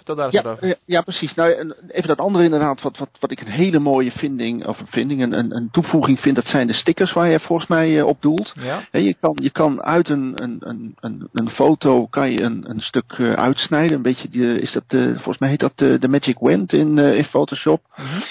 Vertel 0.05 0.15
daar 0.15 0.25
eens 0.33 0.43
wat 0.43 0.59
Ja, 0.61 0.67
over. 0.67 0.77
ja, 0.85 1.01
precies. 1.01 1.33
Nou, 1.33 1.51
en 1.51 1.75
even 1.87 2.07
dat 2.07 2.19
andere 2.19 2.43
inderdaad, 2.43 2.81
wat, 2.81 2.97
wat, 2.97 3.09
wat 3.19 3.31
ik 3.31 3.41
een 3.41 3.47
hele 3.51 3.79
mooie 3.79 4.11
vinding, 4.11 4.65
of 4.67 4.79
een 4.79 4.87
vinding, 4.87 5.21
een, 5.21 5.37
een, 5.37 5.55
een 5.55 5.69
toevoeging 5.71 6.19
vind, 6.19 6.35
dat 6.35 6.45
zijn 6.45 6.67
de 6.67 6.73
stickers 6.73 7.13
waar 7.13 7.27
je 7.27 7.39
volgens 7.39 7.67
mij 7.69 7.97
eh, 7.99 8.05
op 8.05 8.21
doelt. 8.21 8.53
Ja? 8.59 8.81
Je, 8.91 9.13
kan, 9.19 9.37
je 9.41 9.49
kan 9.49 9.81
uit 9.83 10.09
een, 10.09 10.33
een, 10.43 10.57
een, 10.59 10.95
een, 10.99 11.29
een 11.33 11.49
foto 11.49 12.05
kan 12.07 12.31
je 12.31 12.41
een, 12.41 12.63
een 12.69 12.81
stuk 12.81 13.11
eh, 13.17 13.33
uitsnijden. 13.33 13.95
Een 13.95 14.01
beetje, 14.01 14.29
die, 14.29 14.59
is 14.59 14.71
dat, 14.71 14.83
eh, 14.87 15.05
volgens 15.13 15.37
mij 15.37 15.49
heet 15.49 15.59
dat 15.59 15.73
eh, 15.75 15.99
de 15.99 16.07
Magic 16.07 16.37
Wand 16.39 16.73
in, 16.73 16.97
eh, 16.97 17.17
in 17.17 17.23
Photoshop. 17.25 17.81
Mhm. 17.95 18.21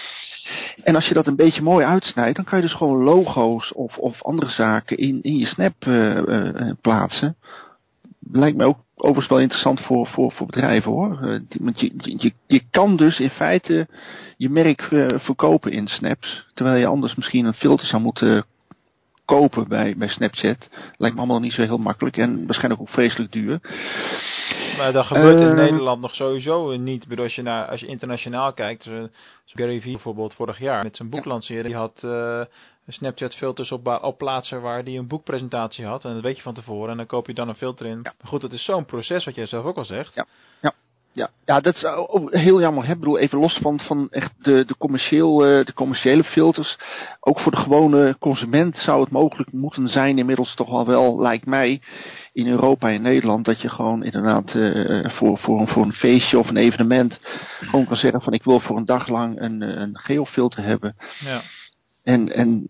En 0.84 0.94
als 0.94 1.08
je 1.08 1.14
dat 1.14 1.26
een 1.26 1.36
beetje 1.36 1.62
mooi 1.62 1.86
uitsnijdt, 1.86 2.36
dan 2.36 2.44
kan 2.44 2.58
je 2.58 2.64
dus 2.64 2.74
gewoon 2.74 3.02
logo's 3.02 3.72
of, 3.74 3.98
of 3.98 4.22
andere 4.22 4.50
zaken 4.50 4.96
in, 4.96 5.18
in 5.22 5.36
je 5.38 5.46
snap 5.46 5.72
eh, 5.78 6.18
eh, 6.18 6.48
eh, 6.60 6.70
plaatsen. 6.80 7.36
Lijkt 8.32 8.56
me 8.56 8.64
ook 8.64 8.78
overigens 9.02 9.28
wel 9.28 9.38
interessant 9.40 9.80
voor, 9.80 10.06
voor, 10.06 10.32
voor 10.32 10.46
bedrijven 10.46 10.90
hoor. 10.90 11.18
Eh, 11.22 11.40
want 11.60 11.80
je, 11.80 11.92
je, 11.96 12.32
je 12.46 12.62
kan 12.70 12.96
dus 12.96 13.20
in 13.20 13.30
feite 13.30 13.88
je 14.36 14.50
merk 14.50 14.80
eh, 14.80 15.18
verkopen 15.18 15.72
in 15.72 15.86
snaps. 15.86 16.46
Terwijl 16.54 16.76
je 16.76 16.86
anders 16.86 17.14
misschien 17.14 17.44
een 17.44 17.54
filter 17.54 17.86
zou 17.86 18.02
moeten 18.02 18.44
kopen 19.24 19.68
bij, 19.68 19.94
bij 19.96 20.08
Snapchat. 20.08 20.68
Lijkt 20.96 21.14
me 21.14 21.22
allemaal 21.22 21.40
niet 21.40 21.52
zo 21.52 21.62
heel 21.62 21.78
makkelijk 21.78 22.16
en 22.16 22.46
waarschijnlijk 22.46 22.80
ook 22.80 22.88
vreselijk 22.88 23.32
duur. 23.32 23.60
Maar 24.76 24.92
dat 24.92 25.06
gebeurt 25.06 25.40
in 25.40 25.46
Eh, 25.46 25.54
Nederland 25.54 26.00
nog 26.00 26.14
sowieso 26.14 26.76
niet. 26.76 27.06
Bedoel, 27.06 27.24
als 27.24 27.34
je, 27.34 27.42
naar, 27.42 27.66
als 27.66 27.80
je 27.80 27.86
internationaal 27.86 28.52
kijkt, 28.52 28.86
eh, 28.86 28.92
zoals 28.92 29.10
Gary 29.46 29.80
Vee 29.80 29.92
bijvoorbeeld 29.92 30.34
vorig 30.34 30.58
jaar 30.58 30.82
met 30.82 30.96
zijn 30.96 31.10
boek 31.10 31.24
lanceren, 31.24 31.64
die 31.64 31.74
had 31.74 32.00
Snapchat 32.86 33.34
filters 33.34 33.72
op, 33.72 34.14
plaatsen 34.18 34.62
waar 34.62 34.84
die 34.84 34.98
een 34.98 35.06
boekpresentatie 35.06 35.84
had. 35.84 36.04
En 36.04 36.14
dat 36.14 36.22
weet 36.22 36.36
je 36.36 36.42
van 36.42 36.54
tevoren 36.54 36.90
en 36.90 36.96
dan 36.96 37.06
koop 37.06 37.26
je 37.26 37.34
dan 37.34 37.48
een 37.48 37.54
filter 37.54 37.86
in. 37.86 38.02
Maar 38.02 38.14
goed, 38.24 38.42
het 38.42 38.52
is 38.52 38.64
zo'n 38.64 38.84
proces 38.84 39.24
wat 39.24 39.34
jij 39.34 39.46
zelf 39.46 39.64
ook 39.64 39.76
al 39.76 39.84
zegt. 39.84 40.14
Ja. 40.14 40.26
Ja, 41.14 41.30
ja, 41.44 41.60
dat 41.60 41.74
is 41.74 41.84
ook 41.84 42.34
heel 42.34 42.60
jammer. 42.60 42.84
Hè? 42.84 42.92
Ik 42.92 42.98
bedoel, 42.98 43.18
even 43.18 43.38
los 43.38 43.58
van, 43.62 43.80
van 43.80 44.08
echt 44.10 44.44
de, 44.44 44.64
de, 44.64 44.76
commercieel, 44.78 45.46
eh, 45.46 45.64
de 45.64 45.72
commerciële 45.72 46.24
filters. 46.24 46.78
Ook 47.20 47.40
voor 47.40 47.52
de 47.52 47.58
gewone 47.58 48.16
consument 48.18 48.76
zou 48.76 49.00
het 49.00 49.10
mogelijk 49.10 49.52
moeten 49.52 49.88
zijn, 49.88 50.18
inmiddels 50.18 50.54
toch 50.54 50.68
al 50.68 50.86
wel, 50.86 51.20
lijkt 51.20 51.46
mij, 51.46 51.80
in 52.32 52.48
Europa 52.48 52.90
en 52.90 53.02
Nederland, 53.02 53.44
dat 53.44 53.60
je 53.60 53.68
gewoon 53.68 54.04
inderdaad 54.04 54.54
eh, 54.54 55.10
voor, 55.10 55.38
voor, 55.38 55.60
een, 55.60 55.68
voor 55.68 55.82
een 55.82 55.92
feestje 55.92 56.38
of 56.38 56.48
een 56.48 56.56
evenement 56.56 57.20
gewoon 57.60 57.86
kan 57.86 57.96
zeggen 57.96 58.22
van 58.22 58.32
ik 58.32 58.44
wil 58.44 58.60
voor 58.60 58.76
een 58.76 58.84
dag 58.84 59.08
lang 59.08 59.40
een, 59.40 59.62
eh, 59.62 59.80
een 59.80 59.98
geofilter 59.98 60.62
hebben. 60.62 60.96
Ja. 61.20 61.42
En, 62.02 62.32
en 62.34 62.68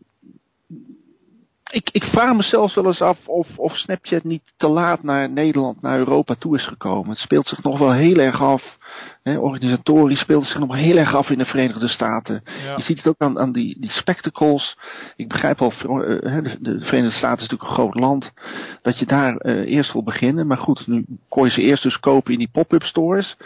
ik, 1.72 1.90
ik 1.92 2.04
vraag 2.04 2.36
me 2.36 2.42
zelfs 2.42 2.74
wel 2.74 2.86
eens 2.86 3.00
af 3.00 3.28
of, 3.28 3.58
of 3.58 3.76
Snapchat 3.76 4.24
niet 4.24 4.52
te 4.56 4.68
laat 4.68 5.02
naar 5.02 5.30
Nederland, 5.30 5.82
naar 5.82 5.98
Europa 5.98 6.34
toe 6.34 6.56
is 6.56 6.66
gekomen. 6.66 7.10
Het 7.10 7.18
speelt 7.18 7.46
zich 7.46 7.62
nog 7.62 7.78
wel 7.78 7.92
heel 7.92 8.18
erg 8.18 8.42
af, 8.42 8.78
hè, 9.22 9.38
organisatorisch 9.38 10.20
speelt 10.20 10.42
het 10.42 10.50
zich 10.50 10.60
nog 10.60 10.74
heel 10.74 10.96
erg 10.96 11.14
af 11.14 11.30
in 11.30 11.38
de 11.38 11.44
Verenigde 11.44 11.88
Staten. 11.88 12.42
Ja. 12.64 12.76
Je 12.76 12.82
ziet 12.82 12.96
het 12.96 13.06
ook 13.06 13.18
aan, 13.18 13.38
aan 13.38 13.52
die, 13.52 13.80
die 13.80 13.90
spectacles. 13.90 14.76
Ik 15.16 15.28
begrijp 15.28 15.58
wel, 15.58 15.72
eh, 15.72 16.32
hè, 16.32 16.42
de, 16.42 16.56
de 16.60 16.80
Verenigde 16.80 17.16
Staten 17.16 17.44
is 17.44 17.50
natuurlijk 17.50 17.70
een 17.70 17.74
groot 17.74 17.94
land, 17.94 18.32
dat 18.82 18.98
je 18.98 19.06
daar 19.06 19.36
eh, 19.36 19.72
eerst 19.72 19.92
wil 19.92 20.02
beginnen. 20.02 20.46
Maar 20.46 20.58
goed, 20.58 20.86
nu 20.86 21.04
kon 21.28 21.44
je 21.44 21.50
ze 21.50 21.62
eerst 21.62 21.82
dus 21.82 22.00
kopen 22.00 22.32
in 22.32 22.38
die 22.38 22.50
pop-up 22.52 22.82
stores. 22.82 23.36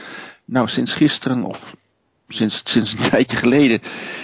Nou, 0.45 0.69
sinds 0.69 0.95
gisteren 0.95 1.45
of 1.45 1.75
sinds, 2.28 2.62
sinds 2.64 2.92
een 2.92 3.09
tijdje 3.11 3.37
geleden 3.37 3.80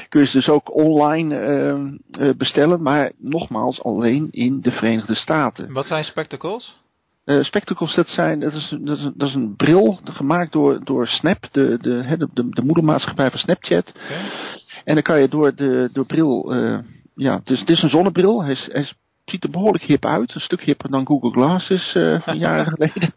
kun 0.09 0.21
je 0.21 0.27
ze 0.27 0.37
dus 0.37 0.49
ook 0.49 0.75
online 0.75 1.37
eh, 1.37 2.29
eh, 2.29 2.37
bestellen. 2.37 2.83
Maar 2.83 3.13
nogmaals, 3.19 3.83
alleen 3.83 4.29
in 4.31 4.61
de 4.61 4.71
Verenigde 4.71 5.15
Staten. 5.15 5.73
Wat 5.73 5.87
zijn 5.87 6.05
spectacles? 6.05 6.81
Eh, 7.25 7.43
spectacles, 7.43 7.95
dat, 7.95 8.09
zijn, 8.09 8.41
dat, 8.41 8.53
is, 8.53 8.77
dat, 8.81 8.99
is, 8.99 9.11
dat 9.15 9.29
is 9.29 9.35
een 9.35 9.57
bril 9.57 10.01
gemaakt 10.05 10.53
door, 10.53 10.85
door 10.85 11.07
Snap, 11.07 11.49
de, 11.51 11.79
de, 11.81 12.17
de, 12.19 12.29
de, 12.33 12.49
de 12.49 12.63
moedermaatschappij 12.63 13.31
van 13.31 13.39
Snapchat. 13.39 13.93
En 14.85 14.95
dan 14.95 15.03
kan 15.03 15.21
je 15.21 15.29
door 15.29 15.55
de 15.55 15.91
door 15.93 16.07
bril, 16.07 16.55
ja, 17.15 17.41
dus 17.45 17.61
het 17.61 17.69
is 17.69 17.83
een 17.83 17.89
zonnebril. 17.89 18.43
Hij, 18.43 18.53
is, 18.53 18.69
hij 18.73 18.81
is- 18.81 18.95
ziet 19.25 19.45
er 19.45 19.51
behoorlijk 19.51 19.85
hip 19.85 20.07
uit. 20.07 20.35
Een 20.35 20.41
stuk 20.41 20.63
hipper 20.63 20.91
dan 20.91 21.07
Google 21.07 21.31
Glasses 21.31 21.95
eh 21.95 22.21
van 22.25 22.39
jaren 22.39 22.67
geleden. 22.67 23.15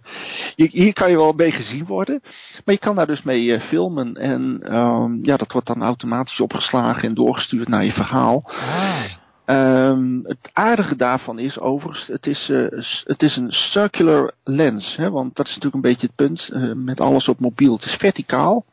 Je, 0.56 0.68
hier 0.72 0.94
kan 0.94 1.10
je 1.10 1.18
wel 1.18 1.34
mee 1.34 1.52
gezien 1.52 1.86
worden. 1.86 2.22
Maar 2.66 2.76
je 2.76 2.80
kan 2.80 2.96
daar 2.96 3.08
dus 3.08 3.24
mee 3.24 3.54
eh, 3.54 3.62
filmen. 3.62 4.14
En 4.14 4.60
ehm, 4.64 5.26
ja, 5.26 5.38
dat 5.38 5.52
wordt 5.52 5.68
dan 5.68 5.84
automatisch 5.84 6.40
opgeslagen 6.40 7.04
en 7.04 7.14
doorgestuurd 7.14 7.68
naar 7.68 7.86
je 7.86 7.92
verhaal. 7.92 8.44
Ah. 8.46 9.04
Ehm, 9.46 10.20
het 10.24 10.50
aardige 10.54 10.96
daarvan 10.96 11.40
is 11.40 11.60
overigens, 11.60 12.08
het 12.08 12.26
is, 12.26 12.50
eh, 12.50 12.68
het 13.04 13.22
is 13.22 13.36
een 13.36 13.52
circular 13.52 14.34
lens. 14.44 14.96
Hè, 14.96 15.10
want 15.10 15.36
dat 15.36 15.46
is 15.46 15.56
natuurlijk 15.56 15.84
een 15.84 15.92
beetje 15.92 16.08
het 16.08 16.16
punt 16.16 16.50
eh, 16.50 16.72
met 16.74 17.00
alles 17.00 17.28
op 17.28 17.40
mobiel. 17.40 17.74
Het 17.74 17.86
is 17.86 17.96
verticaal. 17.96 18.66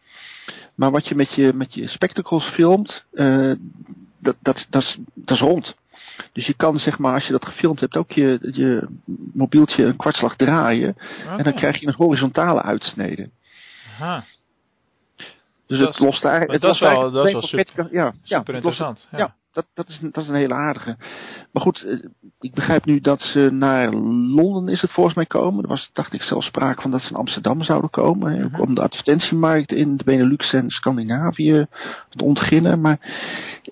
Maar 0.75 0.91
wat 0.91 1.09
je 1.09 1.15
met 1.15 1.35
je, 1.35 1.53
met 1.55 1.75
je 1.75 1.89
spectacles 1.89 2.45
filmt, 2.45 3.05
eh, 3.12 3.53
dat, 4.19 4.37
dat, 4.41 4.67
dat, 4.71 4.83
is, 4.83 4.99
dat 5.15 5.37
is 5.37 5.43
rond. 5.43 5.75
Dus 6.33 6.47
je 6.47 6.54
kan 6.54 6.78
zeg 6.78 6.99
maar, 6.99 7.14
als 7.14 7.26
je 7.26 7.33
dat 7.33 7.45
gefilmd 7.47 7.81
hebt, 7.81 7.97
ook 7.97 8.11
je, 8.12 8.38
je 8.52 8.88
mobieltje 9.33 9.85
een 9.85 9.97
kwartslag 9.97 10.37
draaien. 10.37 10.97
En 11.37 11.45
dan 11.45 11.54
krijg 11.54 11.81
je 11.81 11.87
een 11.87 11.95
horizontale 11.95 12.62
uitsnede. 12.62 13.31
Aha. 14.00 14.25
Dus 15.66 15.78
Dat 15.78 15.88
het 15.88 15.99
lost 15.99 16.23
daar. 16.23 16.40
Het 16.40 16.50
dat 16.50 16.62
lost 16.62 16.81
wel- 16.81 16.88
eigenlijk 16.88 17.16
dat 17.16 17.26
is 17.26 17.50
wel 17.50 17.64
verticaal- 17.64 17.88
ja, 17.90 18.04
ja, 18.04 18.12
Super 18.23 18.37
lost- 18.37 18.49
interessant. 18.54 19.07
Ja. 19.11 19.19
ja, 19.19 19.35
dat, 19.52 19.66
dat, 19.75 19.88
is, 19.88 19.99
een- 20.02 20.12
dat 20.12 20.23
is 20.25 20.28
een 20.30 20.35
hele 20.37 20.54
aardige. 20.54 20.97
Maar 21.52 21.62
goed, 21.62 21.82
eh, 21.85 21.99
ik 22.40 22.54
begrijp 22.54 22.85
nu 22.85 23.00
dat 23.00 23.21
ze 23.21 23.49
naar 23.52 23.92
Londen 23.94 24.68
is 24.75 24.80
het 24.80 24.92
volgens 24.92 25.14
mij 25.16 25.26
komen. 25.26 25.62
Er 25.62 25.68
was, 25.68 25.90
dacht 25.92 26.12
ik, 26.12 26.23
zelfs 26.23 26.47
sprake 26.47 26.80
van 26.82 26.90
dat 26.90 27.00
ze 27.00 27.09
in 27.11 27.16
Amsterdam 27.16 27.62
zouden 27.62 27.90
komen. 27.90 28.32
hè, 28.32 28.44
Mhm. 28.44 28.61
Om 28.61 28.75
de 28.75 28.80
advertentiemarkt 28.82 29.73
in 29.73 29.97
de 29.97 30.04
Benelux 30.04 30.52
en 30.52 30.71
Scandinavië 30.71 31.66
te 32.11 32.25
ontginnen. 32.25 32.80
Maar 32.80 32.99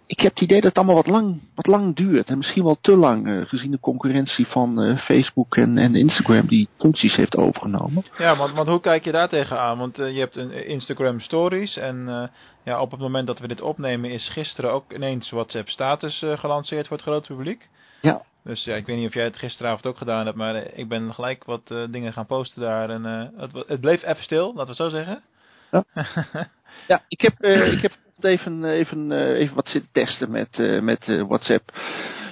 ik 0.07 0.21
heb 0.21 0.31
het 0.33 0.41
idee 0.43 0.57
dat 0.61 0.69
het 0.69 0.77
allemaal 0.77 0.95
wat 0.95 1.07
lang, 1.07 1.41
wat 1.55 1.67
lang 1.67 1.97
duurt. 1.97 2.29
En 2.29 2.37
misschien 2.39 2.65
wel 2.65 2.79
te 2.81 2.97
lang, 2.97 3.27
eh, 3.27 3.41
gezien 3.47 3.71
de 3.71 3.81
concurrentie 3.81 4.47
van 4.47 4.81
eh, 4.83 4.97
Facebook 4.99 5.57
en, 5.57 5.79
en 5.79 5.95
Instagram 5.95 6.47
die 6.47 6.69
functies 6.79 7.17
heeft 7.17 7.37
overgenomen. 7.37 8.05
Ja, 8.19 8.37
want, 8.37 8.53
want 8.55 8.69
hoe 8.69 8.81
kijk 8.81 9.05
je 9.05 9.13
daar 9.13 9.29
tegenaan? 9.29 9.79
Want 9.79 9.97
je 9.97 10.03
hebt 10.19 10.37
een 10.37 10.67
Instagram 10.69 11.21
Stories 11.21 11.77
en 11.77 12.31
ja, 12.65 12.81
op 12.81 12.91
het 12.91 13.01
moment 13.01 13.27
dat 13.27 13.39
we 13.39 13.49
dit 13.49 13.61
opnemen 13.61 14.11
is 14.11 14.29
gisteren 14.29 14.73
ook 14.73 14.93
ineens 14.93 15.31
WhatsApp 15.31 15.69
Status 15.69 16.23
eh, 16.23 16.39
gelanceerd 16.39 16.87
voor 16.87 16.97
het 16.97 17.07
grote 17.07 17.35
publiek. 17.35 17.69
Ja. 18.01 18.23
Dus 18.45 18.65
ja, 18.65 18.75
ik 18.75 18.87
weet 18.87 18.97
niet 18.97 19.09
of 19.09 19.15
jij 19.15 19.25
het 19.25 19.37
gisteravond 19.37 19.87
ook 19.87 19.97
gedaan 19.97 20.25
hebt, 20.25 20.37
maar 20.37 20.55
eh, 20.55 20.79
ik 20.79 20.89
ben 20.89 21.15
gelijk 21.15 21.45
wat 21.45 21.63
eh, 21.71 21.85
dingen 21.91 22.13
gaan 22.13 22.27
posten 22.27 22.63
daar 22.63 22.91
en 22.91 23.05
het, 23.37 23.53
het 23.67 23.81
bleef 23.81 24.03
even 24.03 24.23
stil, 24.23 24.47
laten 24.55 24.63
we 24.63 24.69
het 24.69 24.77
zo 24.77 24.89
zeggen. 24.89 25.23
Ja. 25.71 25.85
Ja, 26.87 27.03
ik 27.09 27.21
heb, 27.21 27.43
ik 27.43 27.83
heb 27.83 27.93
even, 28.21 28.65
even, 28.65 29.13
even 29.13 29.55
wat 29.55 29.69
zitten 29.69 29.91
testen 29.93 30.31
met, 30.31 30.59
met 30.83 31.07
WhatsApp 31.07 31.73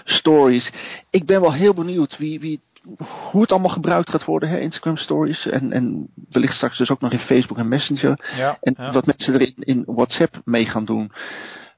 Stories. 0.05 0.73
Ik 1.11 1.27
ben 1.27 1.41
wel 1.41 1.53
heel 1.53 1.75
benieuwd 1.75 2.17
wie, 2.17 2.41
wie, 2.41 2.61
hoe 3.31 3.41
het 3.41 3.51
allemaal 3.51 3.73
gebruikt 3.73 4.11
gaat 4.11 4.25
worden, 4.25 4.49
hè, 4.49 4.59
Instagram 4.59 4.97
Stories. 4.97 5.47
En, 5.47 5.73
en 5.73 6.09
wellicht 6.31 6.55
straks 6.55 6.79
dus 6.79 6.91
ook 6.91 7.01
nog 7.01 7.13
in 7.13 7.19
Facebook 7.19 7.59
en 7.59 7.69
Messenger. 7.69 8.31
ja, 8.37 8.59
En 8.61 8.75
ja. 8.79 8.93
wat 8.93 9.07
mensen 9.07 9.35
er 9.35 9.41
in, 9.41 9.55
in 9.57 9.83
WhatsApp 9.87 10.41
mee 10.45 10.67
gaan 10.67 10.85
doen. 10.85 11.13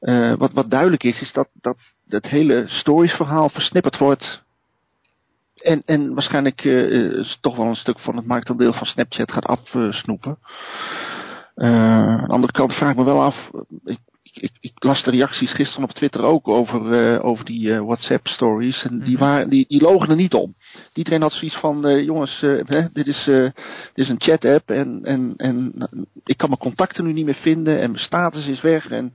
Eh, 0.01 0.35
wat, 0.35 0.53
wat 0.53 0.71
duidelijk 0.71 1.05
is, 1.05 1.21
is 1.21 1.33
dat, 1.33 1.49
dat 1.55 1.77
het 2.09 2.27
hele 2.27 2.65
stories 2.69 3.13
verhaal 3.13 3.49
versnipperd 3.49 3.99
wordt. 3.99 4.43
En, 5.63 5.83
en 5.85 6.15
waarschijnlijk 6.15 6.65
eh, 6.65 7.19
eh, 7.19 7.27
toch 7.41 7.57
wel 7.57 7.67
een 7.67 7.77
stuk 7.77 7.99
van 7.99 8.17
het 8.17 8.27
marktaandeel 8.27 8.73
van 8.73 8.87
Snapchat 8.87 9.33
gaat 9.33 9.47
afsnoepen. 9.47 10.39
Eh, 11.55 11.69
aan 11.69 12.27
de 12.27 12.33
andere 12.33 12.53
kant 12.53 12.73
vraag 12.73 12.91
ik 12.91 12.97
me 12.97 13.05
wel 13.05 13.23
af. 13.23 13.51
Ik, 13.85 13.99
ik, 14.33 14.51
ik 14.61 14.85
las 14.85 15.03
de 15.03 15.11
reacties 15.11 15.53
gisteren 15.53 15.85
op 15.85 15.93
Twitter 15.95 16.23
ook 16.23 16.49
over, 16.49 16.93
eh, 16.93 17.25
over 17.25 17.45
die 17.45 17.73
eh, 17.75 17.81
WhatsApp 17.81 18.27
stories. 18.27 18.83
En 18.85 18.99
die, 18.99 19.17
Mhm. 19.17 19.25
waren, 19.25 19.49
die, 19.49 19.65
die 19.69 19.83
logen 19.83 20.09
er 20.09 20.17
niet 20.17 20.35
om. 20.35 20.55
Iedereen 20.93 21.23
had 21.23 21.33
zoiets 21.33 21.57
van, 21.57 21.87
eh, 21.87 22.05
jongens, 22.05 22.41
hè, 22.41 22.93
dit, 22.93 23.07
is, 23.07 23.25
dit 23.25 23.53
is 23.95 24.09
een 24.09 24.21
chat 24.21 24.45
app 24.45 24.71
en, 24.71 25.01
en, 25.03 25.35
en 25.37 25.89
ik 26.25 26.37
kan 26.37 26.49
mijn 26.49 26.61
contacten 26.61 27.05
nu 27.05 27.13
niet 27.13 27.25
meer 27.25 27.35
vinden 27.41 27.81
en 27.81 27.91
mijn 27.91 28.05
status 28.05 28.47
is 28.47 28.61
weg. 28.61 28.91
En 28.91 29.13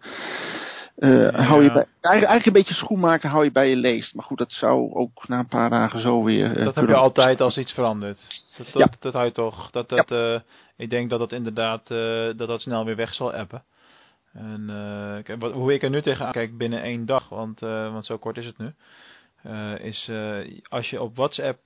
hou 1.31 1.63
je 1.63 1.72
bij, 1.72 1.86
eigenlijk 2.01 2.45
een 2.45 2.53
beetje 2.53 2.74
schoenmaken 2.74 3.29
hou 3.29 3.43
je 3.43 3.51
bij 3.51 3.69
je 3.69 3.75
leest. 3.75 4.15
Maar 4.15 4.25
goed, 4.25 4.38
dat 4.38 4.51
zou 4.51 4.93
ook 4.93 5.27
na 5.27 5.39
een 5.39 5.48
paar 5.48 5.69
dagen 5.69 6.01
zo 6.01 6.24
weer. 6.24 6.63
dat 6.63 6.75
heb 6.75 6.88
je 6.88 6.95
altijd 6.95 7.41
als 7.41 7.57
iets 7.57 7.72
verandert. 7.72 8.19
Dat, 8.57 8.65
dat, 8.65 8.81
ja. 8.81 8.89
dat 9.00 9.13
hou 9.13 9.25
je 9.25 9.31
toch. 9.31 9.72
Dat, 9.72 9.89
dat, 9.89 10.10
ja. 10.10 10.43
ik 10.77 10.89
denk 10.89 11.10
dat 11.10 11.19
dat 11.19 11.31
inderdaad 11.31 11.88
dat 12.38 12.48
dat 12.48 12.62
snel 12.62 12.86
weer 12.86 12.95
weg 12.95 13.13
zal 13.13 13.34
appen. 13.34 13.63
En 14.36 14.70
uh, 14.70 15.38
wat, 15.38 15.54
hoe 15.54 15.74
ik 15.74 15.84
er 15.84 15.89
nu 15.89 16.01
tegenaan 16.01 16.32
kijk 16.32 16.58
binnen 16.58 16.82
één 16.82 17.06
dag, 17.06 17.30
want, 17.30 17.62
uh, 17.62 17.92
want 17.92 18.06
zo 18.06 18.18
kort 18.18 18.38
is 18.38 18.46
het 18.46 18.58
nu. 18.58 18.74
Uh, 19.46 19.80
is 19.80 20.12
als 20.70 20.89
je 20.89 21.01
op 21.01 21.15
WhatsApp 21.15 21.60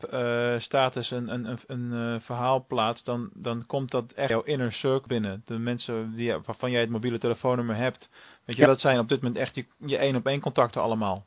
status 0.61 1.11
een, 1.11 1.33
een, 1.33 1.59
een, 1.67 2.21
verhaal 2.21 2.65
plaatst, 2.67 3.05
dan, 3.05 3.29
dan 3.33 3.65
komt 3.65 3.91
dat 3.91 4.11
echt 4.11 4.29
jouw 4.29 4.41
inner 4.41 4.73
circle 4.73 5.07
binnen. 5.07 5.41
De 5.45 5.57
mensen 5.57 6.15
die, 6.15 6.33
waarvan 6.45 6.71
jij 6.71 6.81
het 6.81 6.89
mobiele 6.89 7.17
telefoonnummer 7.17 7.75
hebt. 7.75 8.09
Weet 8.45 8.55
je, 8.55 8.61
ja. 8.61 8.67
dat 8.67 8.79
zijn 8.79 8.99
op 8.99 9.09
dit 9.09 9.21
moment 9.21 9.39
echt 9.39 9.55
je, 9.55 9.65
je 9.77 9.97
één 9.97 10.15
op 10.15 10.27
één 10.27 10.39
contacten 10.39 10.81
allemaal. 10.81 11.25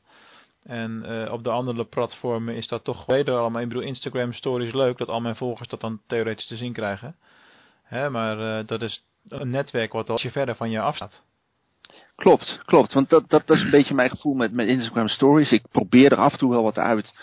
En 0.62 1.04
op 1.30 1.44
de 1.44 1.50
andere 1.50 1.84
platformen 1.84 2.54
is 2.54 2.68
dat 2.68 2.84
toch 2.84 3.04
weder 3.06 3.38
allemaal. 3.38 3.62
Ik 3.62 3.68
bedoel, 3.68 3.82
Instagram 3.82 4.32
stories 4.32 4.72
leuk 4.72 4.98
dat 4.98 5.08
al 5.08 5.20
mijn 5.20 5.36
volgers 5.36 5.68
dat 5.68 5.80
dan 5.80 6.00
theoretisch 6.06 6.46
te 6.46 6.56
zien 6.56 6.72
krijgen. 6.72 7.16
Hè, 7.82 8.10
maar 8.10 8.66
dat 8.66 8.82
is 8.82 9.04
een 9.28 9.50
netwerk 9.50 9.92
wat 9.92 10.10
als 10.10 10.22
je 10.22 10.30
verder 10.30 10.56
van 10.56 10.70
je 10.70 10.80
afstaat. 10.80 11.22
Klopt, 12.22 12.60
klopt. 12.64 12.92
Want 12.92 13.08
dat, 13.08 13.24
dat, 13.28 13.46
dat 13.46 13.56
is 13.56 13.62
een 13.62 13.70
beetje 13.70 13.94
mijn 13.94 14.10
gevoel 14.10 14.34
met, 14.34 14.52
met 14.52 14.68
Instagram 14.68 15.08
Stories. 15.08 15.52
Ik 15.52 15.62
probeer 15.70 16.12
er 16.12 16.18
af 16.18 16.32
en 16.32 16.38
toe 16.38 16.50
wel 16.50 16.62
wat 16.62 16.78
uit. 16.78 17.14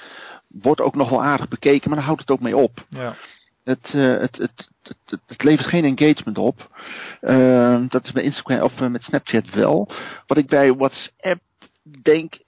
Wordt 0.48 0.82
ook 0.82 0.96
nog 0.96 1.10
wel 1.10 1.24
aardig 1.24 1.48
bekeken, 1.48 1.90
maar 1.90 1.98
dan 1.98 2.08
houdt 2.08 2.22
het 2.22 2.32
ook 2.32 2.40
mee 2.40 2.58
op. 2.58 2.86
Ja. 2.90 3.16
Het, 3.64 3.94
uh, 3.96 4.20
het, 4.20 4.38
het, 4.38 4.70
het, 4.84 5.20
het, 5.28 5.44
levert 5.44 5.68
geen 5.68 5.98
engagement 5.98 6.38
op. 6.38 6.70
Uh, 7.22 7.82
dat 7.88 8.06
is 8.06 8.12
bij 8.12 8.24
Instagram 8.24 8.62
of 8.62 8.82
uh, 8.82 8.88
met 8.88 9.04
Snapchat 9.04 9.50
wel. 9.50 9.90
Wat 10.28 10.38
ik 10.38 10.48
bij 10.48 10.74
WhatsApp 10.74 11.42
denk, 12.02 12.40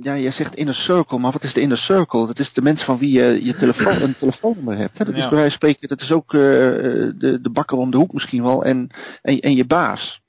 ja, 0.00 0.16
jij 0.16 0.32
zegt 0.32 0.54
inner 0.54 0.74
circle, 0.74 1.18
maar 1.18 1.32
wat 1.32 1.44
is 1.44 1.52
de 1.52 1.60
inner 1.60 1.78
circle? 1.78 2.26
Dat 2.26 2.38
is 2.38 2.52
de 2.52 2.62
mensen 2.62 2.86
van 2.86 2.98
wie 2.98 3.12
je 3.12 3.44
je 3.44 3.56
telefoon, 3.56 4.02
een 4.02 4.16
telefoonnummer 4.16 4.76
hebt. 4.76 4.98
Hè? 4.98 5.04
Dat 5.04 5.16
ja. 5.16 5.22
is 5.22 5.28
bij 5.28 5.38
wijze 5.38 5.58
van 5.58 5.68
spreken, 5.68 5.88
dat 5.88 6.00
is 6.00 6.10
ook 6.10 6.30
de, 6.30 7.38
de 7.42 7.50
bakker 7.50 7.78
om 7.78 7.90
de 7.90 7.96
hoek 7.96 8.12
misschien 8.12 8.42
wel 8.42 8.64
en, 8.64 8.90
en, 9.22 9.40
en 9.40 9.54
je 9.54 9.64
baas. 9.64 10.20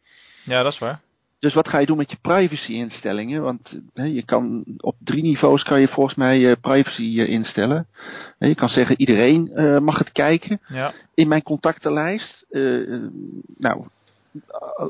Ja, 0.44 0.64
dat 0.64 0.74
is 0.74 0.80
waar. 0.80 1.04
Dus 1.40 1.54
wat 1.54 1.68
ga 1.68 1.78
je 1.78 1.86
doen 1.86 1.98
met 1.98 2.12
je 2.12 2.18
privacy 2.22 2.72
instellingen? 2.72 3.42
Want 3.42 3.80
je 3.94 4.24
kan 4.26 4.64
op 4.78 4.96
drie 5.00 5.24
niveaus 5.24 5.64
kan 5.64 5.80
je 5.80 5.88
volgens 5.88 6.16
mij 6.16 6.40
uh, 6.40 6.56
privacy 6.62 7.02
uh, 7.02 7.30
instellen. 7.30 7.88
Je 8.40 8.56
kan 8.56 8.70
zeggen 8.70 9.00
iedereen 9.00 9.52
uh, 9.54 9.80
mag 9.80 9.98
het 9.98 10.12
kijken 10.12 10.60
ja. 10.68 10.94
in 11.14 11.28
mijn 11.28 11.44
contactenlijst. 11.44 12.46
nou, 13.58 13.88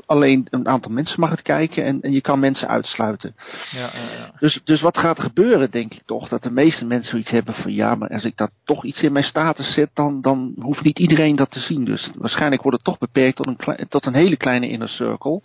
alleen 0.06 0.46
een 0.50 0.68
aantal 0.68 0.92
mensen 0.92 1.20
mag 1.20 1.30
het 1.30 1.42
kijken 1.42 1.84
en, 1.84 2.00
en 2.00 2.12
je 2.12 2.20
kan 2.20 2.38
mensen 2.38 2.68
uitsluiten. 2.68 3.34
Ja, 3.70 3.90
ja, 3.94 4.30
dus, 4.38 4.60
dus 4.64 4.80
wat 4.80 4.98
gaat 4.98 5.18
er 5.18 5.24
gebeuren, 5.24 5.70
denk 5.70 5.94
ik 5.94 6.02
toch? 6.06 6.28
Dat 6.28 6.42
de 6.42 6.50
meeste 6.50 6.84
mensen 6.84 7.10
zoiets 7.10 7.30
hebben 7.30 7.54
van 7.54 7.72
ja, 7.72 7.94
maar 7.94 8.08
als 8.08 8.24
ik 8.24 8.36
dat 8.36 8.50
toch 8.64 8.84
iets 8.84 9.02
in 9.02 9.12
mijn 9.12 9.24
status 9.24 9.74
zet, 9.74 9.90
dan, 9.92 10.20
dan 10.20 10.54
hoeft 10.58 10.82
niet 10.82 10.98
iedereen 10.98 11.36
dat 11.36 11.50
te 11.50 11.60
zien. 11.60 11.84
Dus 11.84 12.10
waarschijnlijk 12.14 12.62
wordt 12.62 12.76
het 12.76 12.86
toch 12.86 12.98
beperkt 12.98 13.36
tot 13.36 13.46
een, 13.46 13.88
tot 13.88 14.06
een 14.06 14.14
hele 14.14 14.36
kleine 14.36 14.68
inner 14.68 14.88
circle. 14.88 15.40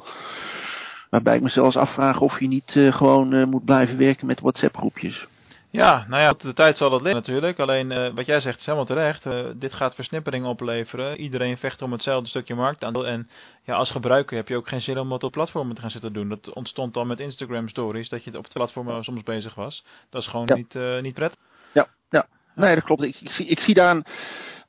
Waarbij 1.12 1.36
ik 1.36 1.42
me 1.42 1.50
zelfs 1.50 1.76
afvraag 1.76 2.22
of 2.22 2.40
je 2.40 2.48
niet 2.48 2.76
uh, 2.76 2.94
gewoon 2.94 3.34
uh, 3.34 3.46
moet 3.46 3.66
blijven 3.66 3.98
werken 3.98 4.28
met 4.28 4.40
WhatsApp 4.40 4.78
groepjes. 4.78 5.28
Ja, 5.70 6.06
nou 6.08 6.22
ja, 6.22 6.34
de 6.38 6.54
tijd 6.54 6.78
zal 6.78 6.90
dat 6.90 7.02
liggen 7.02 7.22
natuurlijk. 7.22 7.60
Alleen 7.60 7.92
uh, 7.92 8.14
wat 8.14 8.26
jij 8.26 8.40
zegt 8.40 8.60
is 8.60 8.66
helemaal 8.66 8.86
terecht. 8.86 9.24
dit 9.56 9.74
gaat 9.74 9.96
versnippering 9.96 10.46
opleveren. 10.46 11.20
Iedereen 11.20 11.58
vecht 11.58 11.82
om 11.82 11.92
hetzelfde 11.92 12.30
stukje 12.30 12.56
marktaandeel. 12.56 13.08
En 13.08 13.30
ja, 13.64 13.76
als 13.76 13.92
gebruiker 13.92 14.38
heb 14.38 14.48
je 14.48 14.56
ook 14.56 14.68
geen 14.68 14.82
zin 14.82 15.00
om 15.00 15.10
wat 15.10 15.24
op 15.24 15.32
platformen 15.32 15.76
te 15.76 15.82
gaan 15.82 15.90
zitten 15.90 16.14
doen. 16.14 16.30
Dat 16.30 16.54
ontstond 16.54 16.98
al 16.98 17.06
met 17.06 17.20
Instagram 17.20 17.68
stories, 17.68 18.10
dat 18.10 18.24
je 18.24 18.38
op 18.38 18.44
de 18.44 18.54
platformen 18.54 19.04
soms 19.04 19.24
bezig 19.24 19.56
was. 19.56 19.86
Dat 20.10 20.22
is 20.22 20.28
gewoon 20.28 20.46
ja. 20.46 20.56
niet, 20.56 21.02
niet 21.02 21.14
prettig. 21.14 21.40
Ja, 21.74 21.88
ja. 22.10 22.26
Nee, 22.56 22.76
dat 22.76 22.84
klopt. 22.84 23.02
Ik, 23.02 23.16
ik, 23.22 23.32
zie, 23.32 23.46
ik 23.46 23.60
zie 23.60 23.74
daar 23.74 23.96
een, 23.96 24.06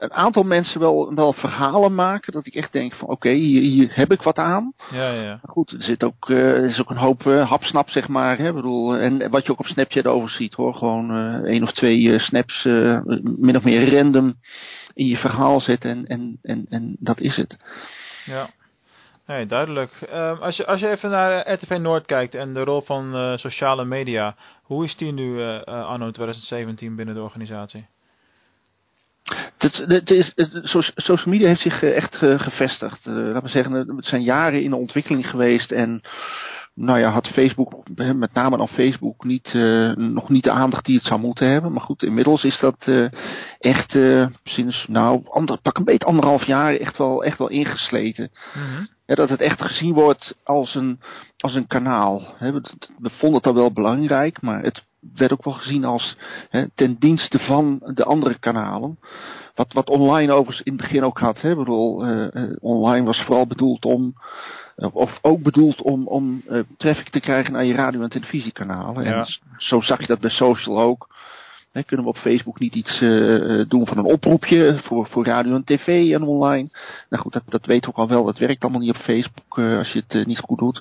een 0.02 0.12
aantal 0.12 0.42
mensen 0.42 0.80
wel, 0.80 1.14
wel 1.14 1.32
verhalen 1.32 1.94
maken. 1.94 2.32
Dat 2.32 2.46
ik 2.46 2.54
echt 2.54 2.72
denk 2.72 2.94
van 2.94 3.08
oké, 3.08 3.12
okay, 3.12 3.34
hier, 3.34 3.60
hier, 3.60 3.90
heb 3.94 4.12
ik 4.12 4.22
wat 4.22 4.38
aan. 4.38 4.72
Ja, 4.90 5.10
ja. 5.10 5.38
Maar 5.42 5.52
goed, 5.52 5.70
er 5.70 5.82
zit 5.82 6.04
ook, 6.04 6.30
er 6.30 6.64
is 6.64 6.80
ook 6.80 6.90
een 6.90 6.96
hoop 6.96 7.24
uh, 7.24 7.48
hapsnap 7.48 7.88
zeg 7.88 8.08
maar. 8.08 8.38
Hè? 8.38 8.52
bedoel, 8.52 8.96
en 8.96 9.30
wat 9.30 9.46
je 9.46 9.52
ook 9.52 9.58
op 9.58 9.66
Snapchat 9.66 10.06
over 10.06 10.30
ziet 10.30 10.54
hoor. 10.54 10.74
Gewoon 10.74 11.16
uh, 11.16 11.34
één 11.34 11.62
of 11.62 11.72
twee 11.72 12.18
snaps 12.18 12.62
min 13.22 13.56
of 13.56 13.64
meer 13.64 13.94
random 13.96 14.34
in 14.94 15.06
je 15.06 15.16
verhaal 15.16 15.60
zetten. 15.60 15.90
En, 15.90 16.06
en, 16.06 16.38
en, 16.42 16.66
en 16.68 16.96
dat 16.98 17.20
is 17.20 17.36
het. 17.36 17.56
Ja. 18.24 18.48
Nee, 19.26 19.46
duidelijk. 19.46 20.08
Uh, 20.12 20.40
als, 20.40 20.56
je, 20.56 20.66
als 20.66 20.80
je 20.80 20.88
even 20.88 21.10
naar 21.10 21.52
RTV 21.52 21.78
Noord 21.80 22.06
kijkt 22.06 22.34
en 22.34 22.54
de 22.54 22.64
rol 22.64 22.80
van 22.80 23.16
uh, 23.16 23.36
sociale 23.36 23.84
media, 23.84 24.36
hoe 24.62 24.84
is 24.84 24.96
die 24.96 25.12
nu 25.12 25.38
uh, 25.38 25.62
anno 25.64 26.10
2017 26.10 26.96
binnen 26.96 27.14
de 27.14 27.22
organisatie? 27.22 27.86
Het, 29.58 30.10
is, 30.10 30.32
social 30.96 31.32
media 31.32 31.46
heeft 31.46 31.60
zich 31.60 31.82
echt 31.82 32.16
gevestigd. 32.16 33.06
laten 33.06 33.42
we 33.42 33.48
zeggen, 33.48 33.72
het 33.72 34.04
zijn 34.04 34.22
jaren 34.22 34.62
in 34.62 34.70
de 34.70 34.76
ontwikkeling 34.76 35.30
geweest 35.30 35.72
en 35.72 36.02
nou 36.74 36.98
ja, 36.98 37.10
had 37.10 37.26
Facebook, 37.26 37.88
met 37.94 38.32
name 38.32 38.56
dan 38.56 38.68
Facebook, 38.68 39.24
niet, 39.24 39.52
uh, 39.54 39.94
nog 39.94 40.28
niet 40.28 40.44
de 40.44 40.50
aandacht 40.50 40.84
die 40.84 40.96
het 40.96 41.06
zou 41.06 41.20
moeten 41.20 41.48
hebben. 41.48 41.72
Maar 41.72 41.82
goed, 41.82 42.02
inmiddels 42.02 42.44
is 42.44 42.58
dat 42.60 42.86
uh, 42.86 43.08
echt 43.58 43.94
uh, 43.94 44.26
sinds, 44.44 44.86
nou, 44.88 45.22
ander, 45.30 45.58
pak 45.62 45.76
een 45.76 45.84
beetje 45.84 46.06
anderhalf 46.06 46.44
jaar 46.44 46.74
echt 46.74 46.98
wel, 46.98 47.24
echt 47.24 47.38
wel 47.38 47.48
ingesleten. 47.48 48.30
Mm. 48.54 48.88
Ja, 49.12 49.18
dat 49.18 49.28
het 49.28 49.40
echt 49.40 49.62
gezien 49.62 49.94
wordt 49.94 50.34
als 50.44 50.74
een, 50.74 51.00
als 51.36 51.54
een 51.54 51.66
kanaal. 51.66 52.34
He, 52.36 52.52
we, 52.52 53.10
vonden 53.10 53.36
het 53.36 53.46
al 53.46 53.54
wel 53.54 53.72
belangrijk, 53.72 54.40
maar 54.40 54.62
het 54.62 54.82
werd 55.14 55.32
ook 55.32 55.44
wel 55.44 55.54
gezien 55.54 55.84
als 55.84 56.16
he, 56.48 56.66
ten 56.74 56.96
dienste 56.98 57.38
van 57.38 57.80
de 57.94 58.04
andere 58.04 58.38
kanalen. 58.38 58.98
Wat, 59.54 59.72
wat 59.72 59.88
online 59.88 60.32
overigens 60.32 60.66
in 60.66 60.72
het 60.72 60.82
begin 60.82 61.04
ook 61.04 61.18
had. 61.18 61.40
Hè? 61.40 61.50
Ik 61.50 61.56
bedoel, 61.56 62.04
online 62.60 63.06
was 63.06 63.22
vooral 63.22 63.46
bedoeld 63.46 63.84
om 63.84 64.14
of 64.92 65.18
ook 65.22 65.42
bedoeld 65.42 65.82
om, 65.82 66.06
om 66.06 66.42
uh, 66.48 66.62
traffic 66.76 67.08
te 67.08 67.20
krijgen 67.20 67.52
naar 67.52 67.64
je 67.64 67.74
radio- 67.74 68.02
en 68.02 68.08
televisiekanalen. 68.08 69.04
Ja. 69.04 69.18
En 69.18 69.26
zo 69.56 69.80
zag 69.80 70.00
je 70.00 70.06
dat 70.06 70.20
bij 70.20 70.30
social 70.30 70.80
ook. 70.80 71.08
He, 71.72 71.82
kunnen 71.82 72.06
we 72.06 72.12
op 72.12 72.18
Facebook 72.18 72.58
niet 72.58 72.74
iets 72.74 73.00
uh, 73.00 73.64
doen 73.68 73.86
van 73.86 73.98
een 73.98 74.04
oproepje 74.04 74.80
voor, 74.82 75.06
voor 75.06 75.24
radio 75.24 75.54
en 75.54 75.64
tv 75.64 76.12
en 76.12 76.22
online? 76.22 76.68
Nou 77.08 77.22
goed, 77.22 77.32
dat, 77.32 77.42
dat 77.46 77.66
weten 77.66 77.90
we 77.90 77.96
ook 77.96 78.02
al 78.02 78.14
wel. 78.14 78.24
Dat 78.24 78.38
werkt 78.38 78.62
allemaal 78.62 78.80
niet 78.80 78.94
op 78.94 79.02
Facebook 79.02 79.58
uh, 79.58 79.78
als 79.78 79.92
je 79.92 80.02
het 80.06 80.26
niet 80.26 80.38
goed 80.38 80.58
doet. 80.58 80.80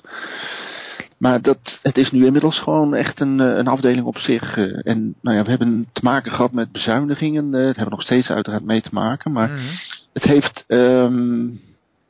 Maar 1.18 1.42
dat, 1.42 1.78
het 1.82 1.96
is 1.96 2.10
nu 2.10 2.26
inmiddels 2.26 2.58
gewoon 2.60 2.94
echt 2.94 3.20
een, 3.20 3.38
een 3.38 3.68
afdeling 3.68 4.06
op 4.06 4.18
zich. 4.18 4.56
en 4.56 5.14
nou 5.20 5.36
ja, 5.36 5.42
we 5.42 5.50
hebben 5.50 5.88
te 5.92 6.00
maken 6.04 6.32
gehad 6.32 6.52
met 6.52 6.72
bezuinigingen. 6.72 7.50
dat 7.50 7.62
hebben 7.62 7.84
we 7.84 7.90
nog 7.90 8.02
steeds 8.02 8.30
uiteraard 8.30 8.64
mee 8.64 8.82
te 8.82 8.90
maken. 8.92 9.32
Maar 9.32 9.48
mm 9.48 9.56
-hmm. 9.56 9.78
het 10.12 10.22
heeft... 10.22 10.64
Um, 10.68 11.60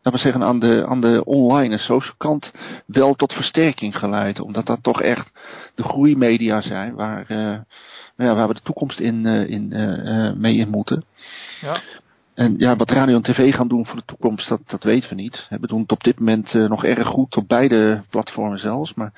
laten 0.03 0.13
we 0.13 0.19
zeggen, 0.19 0.43
aan 0.43 0.59
de, 0.59 0.87
aan 0.87 1.01
de 1.01 1.25
online 1.25 1.73
en 1.75 1.81
social 1.81 2.15
kant 2.17 2.53
wel 2.87 3.15
tot 3.15 3.33
versterking 3.33 3.99
geleid. 3.99 4.41
Omdat 4.41 4.67
dat 4.67 4.83
toch 4.83 5.03
echt 5.03 5.33
de 5.75 5.83
groeimedia 5.83 6.61
zijn 6.61 6.95
waar, 6.95 7.25
uh, 7.29 7.59
ja, 8.17 8.35
waar 8.35 8.49
we 8.49 8.55
de 8.55 8.63
toekomst 8.63 9.01
in, 9.01 9.27
uh, 9.27 9.49
in, 9.49 9.71
uh, 9.73 10.33
mee 10.33 10.57
in 10.57 10.69
moeten. 10.69 11.05
Ja. 11.61 11.81
En 12.35 12.55
ja, 12.59 12.77
wat 12.77 12.91
radio 12.91 13.17
en 13.17 13.23
tv 13.23 13.55
gaan 13.55 13.69
doen 13.69 13.87
voor 13.87 13.97
de 13.97 14.05
toekomst, 14.05 14.49
dat, 14.49 14.61
dat 14.67 14.83
weten 14.83 15.09
we 15.09 15.15
niet. 15.15 15.47
We 15.49 15.67
doen 15.67 15.81
het 15.81 15.93
op 15.93 16.05
dit 16.05 16.19
moment 16.19 16.53
nog 16.53 16.85
erg 16.85 17.07
goed 17.07 17.37
op 17.37 17.49
beide 17.49 18.03
platformen 18.11 18.59
zelfs. 18.59 18.95
Maar 18.95 19.13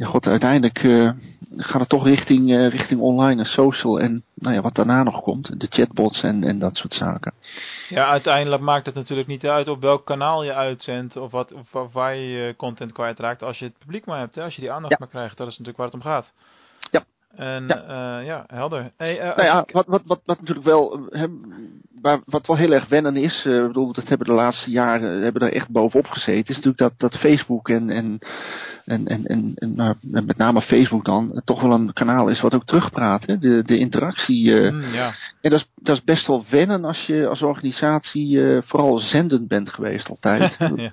ja, 0.00 0.06
god, 0.06 0.26
uiteindelijk 0.26 0.82
uh, 0.82 1.10
gaat 1.56 1.80
het 1.80 1.88
toch 1.88 2.04
richting, 2.04 2.50
uh, 2.50 2.68
richting 2.68 3.00
online 3.00 3.40
en 3.40 3.48
social 3.48 4.00
en 4.00 4.22
nou 4.34 4.54
ja, 4.54 4.60
wat 4.60 4.74
daarna 4.74 5.02
nog 5.02 5.22
komt, 5.22 5.60
de 5.60 5.66
chatbots 5.70 6.22
en, 6.22 6.44
en 6.44 6.58
dat 6.58 6.76
soort 6.76 6.94
zaken. 6.94 7.32
Ja, 7.88 8.06
uiteindelijk 8.06 8.62
maakt 8.62 8.86
het 8.86 8.94
natuurlijk 8.94 9.28
niet 9.28 9.44
uit 9.44 9.68
op 9.68 9.80
welk 9.80 10.06
kanaal 10.06 10.44
je 10.44 10.54
uitzendt 10.54 11.16
of, 11.16 11.30
wat, 11.30 11.52
of 11.72 11.92
waar 11.92 12.16
je 12.16 12.54
content 12.56 12.92
kwijtraakt 12.92 13.42
als 13.42 13.58
je 13.58 13.64
het 13.64 13.78
publiek 13.78 14.04
maar 14.04 14.18
hebt, 14.18 14.34
hè, 14.34 14.42
als 14.42 14.54
je 14.54 14.60
die 14.60 14.72
aandacht 14.72 14.90
ja. 14.90 14.96
maar 14.98 15.08
krijgt. 15.08 15.36
Dat 15.36 15.46
is 15.46 15.58
natuurlijk 15.58 15.76
waar 15.76 15.86
het 15.86 15.94
om 15.94 16.02
gaat. 16.02 16.32
En 17.36 17.64
ja, 17.66 18.18
uh, 18.20 18.26
ja 18.26 18.44
helder. 18.46 18.90
Hey, 18.96 19.18
uh, 19.18 19.24
nou 19.24 19.42
ja, 19.42 19.64
wat, 19.72 19.86
wat, 19.86 20.02
wat, 20.04 20.20
wat 20.24 20.38
natuurlijk 20.38 20.66
wel, 20.66 21.06
he, 21.10 21.26
waar, 22.00 22.20
wat 22.24 22.46
wel 22.46 22.56
heel 22.56 22.72
erg 22.72 22.88
wennen 22.88 23.16
is, 23.16 23.44
uh, 23.46 23.66
bedoel, 23.66 23.92
dat 23.92 24.08
hebben 24.08 24.26
de 24.26 24.32
laatste 24.32 24.70
jaren, 24.70 25.22
hebben 25.22 25.42
er 25.42 25.52
echt 25.52 25.68
bovenop 25.68 26.06
gezeten, 26.06 26.48
is 26.48 26.62
natuurlijk 26.62 26.78
dat, 26.78 26.92
dat 26.96 27.20
Facebook 27.20 27.68
en, 27.68 27.90
en, 27.90 28.18
en, 28.84 29.06
en, 29.06 29.24
en, 29.24 29.52
en 29.54 29.76
nou, 29.76 29.94
met 30.00 30.36
name 30.36 30.62
Facebook 30.62 31.04
dan, 31.04 31.42
toch 31.44 31.60
wel 31.60 31.72
een 31.72 31.92
kanaal 31.92 32.28
is 32.28 32.40
wat 32.40 32.54
ook 32.54 32.64
terugpraat, 32.64 33.26
hè? 33.26 33.38
De, 33.38 33.62
de 33.64 33.78
interactie. 33.78 34.54
mm, 34.54 34.92
ja. 34.92 35.14
En 35.40 35.50
dat 35.50 35.60
is, 35.60 35.66
dat 35.74 35.96
is 35.96 36.04
best 36.04 36.26
wel 36.26 36.44
wennen 36.50 36.84
als 36.84 37.06
je 37.06 37.26
als 37.26 37.42
organisatie 37.42 38.60
vooral 38.62 38.98
zendend 38.98 39.48
bent 39.48 39.70
geweest 39.70 40.08
altijd. 40.08 40.56
ja, 40.58 40.92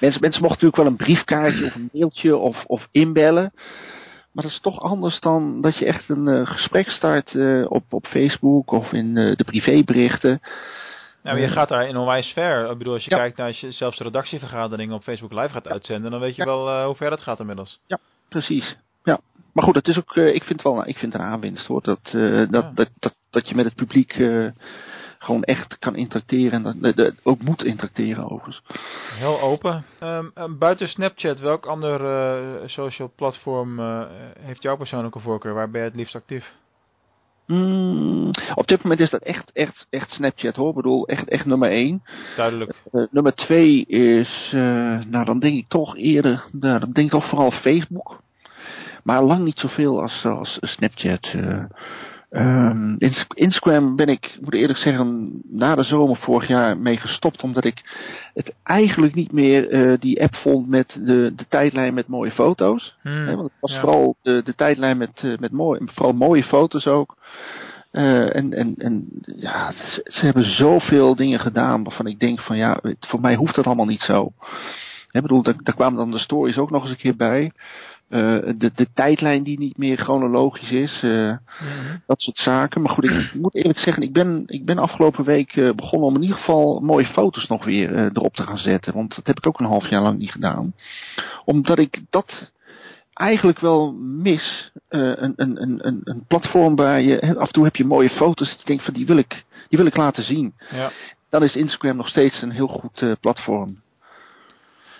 mensen, 0.00 0.20
mensen 0.20 0.42
mochten 0.42 0.48
natuurlijk 0.48 0.76
wel 0.76 0.86
een 0.86 0.96
briefkaartje 0.96 1.64
of 1.66 1.74
een 1.74 1.90
mailtje 1.92 2.36
of, 2.36 2.64
of 2.64 2.88
inbellen. 2.90 3.52
Maar 4.34 4.44
dat 4.44 4.52
is 4.52 4.60
toch 4.60 4.80
anders 4.80 5.20
dan 5.20 5.60
dat 5.60 5.78
je 5.78 5.84
echt 5.84 6.08
een 6.08 6.26
uh, 6.28 6.46
gesprek 6.46 6.88
start 6.88 7.32
uh, 7.34 7.70
op, 7.70 7.84
op 7.92 8.06
Facebook 8.06 8.70
of 8.70 8.92
in 8.92 9.16
uh, 9.16 9.36
de 9.36 9.44
privéberichten. 9.44 10.40
Nou, 11.22 11.38
je 11.38 11.46
Eh, 11.46 11.52
gaat 11.52 11.68
daar 11.68 11.88
in 11.88 11.96
onwijs 11.96 12.26
ver. 12.32 12.70
Ik 12.70 12.78
bedoel, 12.78 12.92
als 12.92 13.04
je 13.04 13.10
Ja. 13.10 13.16
kijkt 13.16 13.36
naar 13.36 13.46
als 13.46 13.60
je 13.60 13.70
zelfs 13.72 13.98
de 13.98 14.04
redactievergaderingen 14.04 14.94
op 14.94 15.02
Facebook 15.02 15.32
Live 15.32 15.48
gaat 15.52 15.68
uitzenden, 15.68 16.10
dan 16.10 16.20
weet 16.20 16.36
je 16.36 16.42
Ja. 16.44 16.48
wel 16.48 16.68
eh, 16.68 16.84
hoe 16.84 16.94
ver 16.94 17.10
dat 17.10 17.20
gaat 17.20 17.40
inmiddels. 17.40 17.78
Precies. 18.28 18.76
Ja. 19.04 19.20
Maar 19.52 19.64
goed, 19.64 19.74
het 19.74 19.88
is 19.88 19.98
ook, 19.98 20.16
eh, 20.16 20.34
ik 20.34 20.42
vind 20.42 20.62
wel, 20.62 20.86
ik 20.88 20.96
vind 20.98 21.12
het 21.12 21.22
een 21.22 21.28
aanwinst 21.28 21.66
hoor. 21.66 21.82
Dat, 21.82 22.00
eh, 22.04 22.12
dat, 22.50 22.62
Ja. 22.62 22.70
dat, 22.74 22.88
dat, 22.98 23.14
dat 23.30 23.48
je 23.48 23.54
met 23.54 23.64
het 23.64 23.74
publiek 23.74 24.12
eh, 24.12 24.46
gewoon 25.24 25.42
echt 25.42 25.78
kan 25.78 25.96
interacteren. 25.96 26.52
En 26.52 26.62
dat, 26.62 26.82
dat- 26.82 26.96
dat 26.96 27.14
ook 27.22 27.42
moet 27.42 27.64
interacteren 27.64 28.24
overigens. 28.30 28.62
Heel 29.18 29.40
open. 29.40 29.84
Ehm, 29.98 30.24
ehm, 30.34 30.58
buiten 30.58 30.88
Snapchat, 30.88 31.40
welk 31.40 31.66
ander 31.66 32.04
eh, 32.04 32.68
social 32.68 33.12
platform 33.16 33.78
eh, 33.80 34.02
heeft 34.40 34.62
jouw 34.62 34.76
persoonlijke 34.76 35.18
voorkeur? 35.20 35.54
Waar 35.54 35.70
ben 35.70 35.80
je 35.80 35.86
het 35.86 35.96
liefst 35.96 36.14
actief? 36.14 36.52
Mm, 37.46 38.30
op 38.54 38.66
dit 38.66 38.82
moment 38.82 39.00
is 39.00 39.10
dat 39.10 39.22
echt, 39.22 39.50
echt, 39.52 39.86
echt 39.90 40.10
Snapchat 40.10 40.56
hoor. 40.56 40.68
Ik 40.68 40.74
bedoel, 40.74 41.06
echt, 41.08 41.28
echt 41.28 41.46
nummer 41.46 41.70
één. 41.70 42.02
Duidelijk. 42.36 42.72
Eh, 42.92 43.02
nummer 43.10 43.34
twee 43.34 43.86
is, 43.86 44.50
eh, 44.54 44.60
nou 45.06 45.24
dan 45.24 45.38
denk 45.38 45.56
ik 45.56 45.68
toch 45.68 45.96
eerder, 45.96 46.44
nou, 46.52 46.78
dan 46.80 46.92
denk 46.92 47.06
ik 47.06 47.12
toch 47.12 47.28
vooral 47.28 47.50
Facebook. 47.50 48.20
Maar 49.02 49.22
lang 49.22 49.44
niet 49.44 49.58
zoveel 49.58 50.02
als, 50.02 50.24
als 50.24 50.58
Snapchat. 50.60 51.24
eh. 51.32 51.64
Ins- 52.98 53.26
Instagram 53.28 53.96
ben 53.96 54.08
ik, 54.08 54.38
moet 54.40 54.54
ik 54.54 54.60
eerlijk 54.60 54.78
zeggen, 54.78 55.30
na 55.50 55.74
de 55.74 55.82
zomer 55.82 56.16
vorig 56.16 56.48
jaar 56.48 56.78
mee 56.78 56.96
gestopt. 56.96 57.42
Omdat 57.42 57.64
ik 57.64 57.82
het 58.34 58.54
eigenlijk 58.62 59.14
niet 59.14 59.32
meer 59.32 59.68
eh, 59.68 60.00
die 60.00 60.22
app 60.22 60.34
vond 60.34 60.68
met 60.68 61.00
de, 61.04 61.32
de 61.36 61.46
tijdlijn 61.48 61.94
met 61.94 62.06
mooie 62.06 62.30
foto's. 62.30 62.96
Hmm, 63.02 63.26
want 63.26 63.42
het 63.42 63.52
was 63.60 63.72
ja. 63.72 63.80
vooral 63.80 64.16
de, 64.22 64.42
de 64.44 64.54
tijdlijn 64.54 64.96
met, 64.96 65.20
eh, 65.22 65.38
met 65.38 65.52
mooi, 65.52 65.80
vooral 65.84 66.12
mooie 66.12 66.44
foto's 66.44 66.86
ook. 66.86 67.16
Eh, 67.90 68.36
en, 68.36 68.52
en, 68.52 68.74
en 68.76 69.08
ja, 69.36 69.72
ze, 69.72 70.00
ze 70.04 70.24
hebben 70.24 70.44
zoveel 70.44 71.16
dingen 71.16 71.40
gedaan 71.40 71.84
waarvan 71.84 72.06
ik 72.06 72.18
denk 72.18 72.40
van 72.40 72.56
ja, 72.56 72.80
voor 73.00 73.20
mij 73.20 73.34
hoeft 73.34 73.54
dat 73.54 73.66
allemaal 73.66 73.86
niet 73.86 74.02
zo. 74.02 74.32
Ik 75.10 75.22
bedoel, 75.22 75.42
daar, 75.42 75.54
daar 75.62 75.74
kwamen 75.74 75.98
dan 75.98 76.10
de 76.10 76.18
stories 76.18 76.58
ook 76.58 76.70
nog 76.70 76.82
eens 76.82 76.90
een 76.90 76.96
keer 76.96 77.16
bij. 77.16 77.52
Eh, 78.08 78.20
de, 78.56 78.70
de 78.74 78.86
tijdlijn 78.94 79.42
die 79.42 79.58
niet 79.58 79.78
meer 79.78 79.96
chronologisch 79.96 80.70
is. 80.70 81.00
eh, 81.02 81.10
Mhm. 81.10 81.96
dat 82.06 82.20
soort 82.20 82.36
zaken. 82.36 82.82
Maar 82.82 82.92
goed, 82.94 83.04
ik 83.04 83.30
moet 83.42 83.54
eerlijk 83.54 83.78
zeggen, 83.78 84.02
ik 84.02 84.12
ben, 84.12 84.42
ik 84.46 84.64
ben 84.64 84.78
afgelopen 84.78 85.24
week 85.24 85.56
eh, 85.56 85.70
begonnen 85.74 86.08
om 86.08 86.14
in 86.14 86.22
ieder 86.22 86.36
geval 86.36 86.80
mooie 86.80 87.06
foto's 87.06 87.46
nog 87.46 87.64
weer 87.64 87.94
eh, 87.94 88.04
erop 88.04 88.34
te 88.34 88.42
gaan 88.42 88.58
zetten. 88.58 88.94
Want 88.94 89.14
dat 89.16 89.26
heb 89.26 89.36
ik 89.36 89.46
ook 89.46 89.58
een 89.60 89.66
half 89.66 89.88
jaar 89.88 90.02
lang 90.02 90.18
niet 90.18 90.30
gedaan. 90.32 90.74
Omdat 91.44 91.78
ik 91.78 92.02
dat 92.10 92.50
eigenlijk 93.14 93.58
wel 93.58 93.92
mis. 94.02 94.70
eh, 94.88 95.00
een, 95.00 95.32
een, 95.36 95.62
een, 95.62 95.86
een, 95.86 96.00
een 96.04 96.24
platform 96.28 96.76
waar 96.76 97.00
je, 97.02 97.16
hè, 97.20 97.34
af 97.38 97.46
en 97.46 97.52
toe 97.52 97.64
heb 97.64 97.76
je 97.76 97.84
mooie 97.84 98.10
foto's. 98.10 98.48
Dat 98.50 98.58
je 98.60 98.66
denkt 98.66 98.84
van 98.84 98.94
die 98.94 99.06
wil 99.06 99.16
ik, 99.16 99.44
die 99.68 99.78
wil 99.78 99.86
ik 99.86 99.96
laten 99.96 100.24
zien. 100.24 100.54
Ja. 100.70 100.90
Dan 101.30 101.42
is 101.42 101.56
Instagram 101.56 101.96
nog 101.96 102.08
steeds 102.08 102.42
een 102.42 102.50
heel 102.50 102.66
goed 102.68 103.02
eh, 103.02 103.12
platform. 103.20 103.80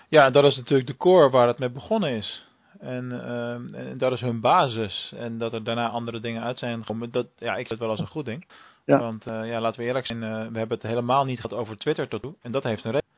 ja, 0.08 0.30
dat 0.30 0.44
is 0.44 0.56
natuurlijk 0.56 0.88
de 0.88 0.96
core 0.96 1.30
waar 1.30 1.46
het 1.46 1.58
mee 1.58 1.70
begonnen 1.70 2.10
is. 2.10 2.43
En, 2.84 3.12
ehm, 3.26 3.74
en 3.74 3.98
dat 3.98 4.12
is 4.12 4.20
hun 4.20 4.40
basis. 4.40 5.12
En 5.16 5.38
dat 5.38 5.52
er 5.52 5.64
daarna 5.64 5.88
andere 5.88 6.20
dingen 6.20 6.42
uit 6.42 6.58
zijn 6.58 6.80
gekomen. 6.80 7.10
Dat, 7.10 7.26
ja, 7.38 7.52
ik 7.52 7.66
zie 7.66 7.68
het 7.68 7.78
wel 7.78 7.88
als 7.90 8.00
een 8.00 8.06
goed 8.06 8.24
ding. 8.24 8.46
Ja. 8.84 8.98
Want 8.98 9.26
eh, 9.26 9.48
ja, 9.48 9.60
laten 9.60 9.80
we 9.80 9.86
eerlijk 9.86 10.06
zijn, 10.06 10.22
eh, 10.22 10.30
we 10.30 10.58
hebben 10.58 10.78
het 10.78 10.82
helemaal 10.82 11.24
niet 11.24 11.40
gehad 11.40 11.58
over 11.58 11.76
Twitter 11.76 12.08
tot 12.08 12.22
nu. 12.24 12.34
En 12.42 12.52
dat 12.52 12.62
heeft 12.62 12.84
een 12.84 12.90
reden. 12.90 13.12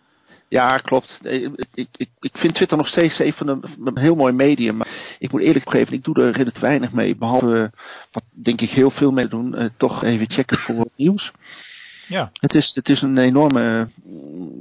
Ja, 0.49 0.79
klopt. 0.79 1.19
Ik, 1.23 1.67
ik, 1.75 2.09
ik, 2.21 2.37
vind 2.37 2.55
Twitter 2.55 2.77
nog 2.77 2.89
steeds 2.89 3.19
een 3.19 3.33
van 3.33 3.47
de, 3.47 3.59
een 3.85 3.99
heel 3.99 4.15
mooi 4.15 4.33
medium. 4.33 4.77
Maar 4.77 5.17
ik 5.19 5.33
moet 5.33 5.41
eerlijk 5.41 5.71
geven, 5.71 5.95
ik 5.95 6.05
doe 6.05 6.15
er 6.15 6.31
relatief 6.31 6.61
weinig 6.61 6.93
mee. 6.93 7.17
Behalve, 7.17 7.63
eh, 7.73 7.81
wat 8.13 8.23
denk 8.31 8.61
ik 8.61 8.71
heel 8.71 8.91
veel 8.91 9.11
mee 9.11 9.29
doen, 9.29 9.55
eh, 9.55 9.69
toch 9.77 10.03
even 10.03 10.31
checken 10.31 10.59
voor 10.59 10.87
nieuws. 10.97 11.33
Ja, 12.09 12.31
Het 12.33 12.55
is, 12.55 12.73
het 12.75 12.89
is 12.89 13.03
een 13.03 13.19
enorme, 13.19 13.89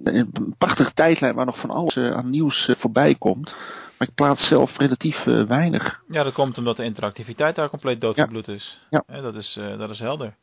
een 0.04 0.56
prachtige 0.58 0.94
tijdlijn 0.94 1.36
waar 1.36 1.46
nog 1.46 1.60
van 1.60 1.70
alles 1.70 1.98
aan 1.98 2.30
nieuws 2.30 2.70
voorbij 2.78 3.16
komt. 3.16 3.54
Maar 3.98 4.08
ik 4.08 4.14
plaats 4.14 4.48
zelf 4.48 4.78
relatief 4.78 5.26
eh, 5.26 5.44
weinig. 5.44 6.02
ja, 6.10 6.24
dat 6.24 6.34
komt 6.34 6.58
omdat 6.58 6.78
de 6.78 6.84
interactiviteit 6.84 7.56
daar 7.56 7.70
compleet 7.70 8.02
doodgebloed 8.02 8.48
is. 8.48 8.80
Ja. 8.90 9.04
Dat, 9.08 9.36
is 9.36 9.58
eh, 9.60 9.78
dat 9.78 9.90
is 9.90 10.00
helder. 10.00 10.36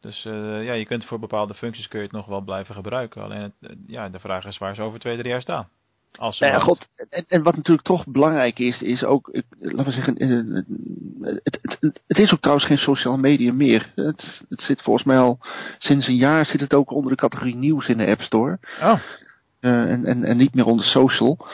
Dus 0.00 0.24
eh, 0.24 0.64
ja, 0.64 0.72
je 0.72 0.86
kunt 0.86 1.04
voor 1.04 1.18
bepaalde 1.18 1.54
functies 1.54 1.88
kun 1.88 1.98
je 1.98 2.04
het 2.04 2.14
nog 2.14 2.26
wel 2.26 2.40
blijven 2.40 2.74
gebruiken. 2.74 3.22
Alleen 3.22 3.40
het, 3.40 3.76
ja, 3.86 4.08
de 4.08 4.18
vraag 4.18 4.44
is 4.44 4.58
waar 4.58 4.74
ze 4.74 4.82
over 4.82 4.98
twee, 4.98 5.16
drie 5.16 5.28
jaar 5.28 5.40
staan. 5.40 5.68
Als 6.18 6.38
Nou 6.38 6.52
ja, 6.52 6.58
God, 6.58 6.88
en, 7.10 7.24
en 7.28 7.42
wat 7.42 7.56
natuurlijk 7.56 7.86
toch 7.86 8.06
belangrijk 8.06 8.58
is, 8.58 8.82
is 8.82 9.04
ook, 9.04 9.42
laten 9.58 9.84
we 9.84 9.90
zeggen, 9.90 10.14
het, 11.22 11.58
het, 11.62 12.02
het, 12.06 12.18
is 12.18 12.32
ook 12.32 12.40
trouwens 12.40 12.66
geen 12.66 12.78
sociaal 12.78 13.16
media 13.16 13.52
meer. 13.52 13.92
Het, 13.94 14.44
het 14.48 14.60
zit 14.60 14.82
volgens 14.82 15.04
mij 15.04 15.18
al 15.18 15.38
sinds 15.78 16.06
een 16.06 16.16
jaar 16.16 16.46
zit 16.46 16.60
het 16.60 16.74
ook 16.74 16.90
onder 16.90 17.10
de 17.10 17.18
categorie 17.18 17.56
nieuws 17.56 17.88
in 17.88 17.96
de 17.96 18.06
App 18.06 18.20
Store. 18.20 18.58
Oh, 18.80 19.00
en, 19.72 20.04
en, 20.04 20.24
en 20.24 20.36
niet 20.36 20.54
meer 20.54 20.66
onder 20.66 20.84
social. 20.84 21.46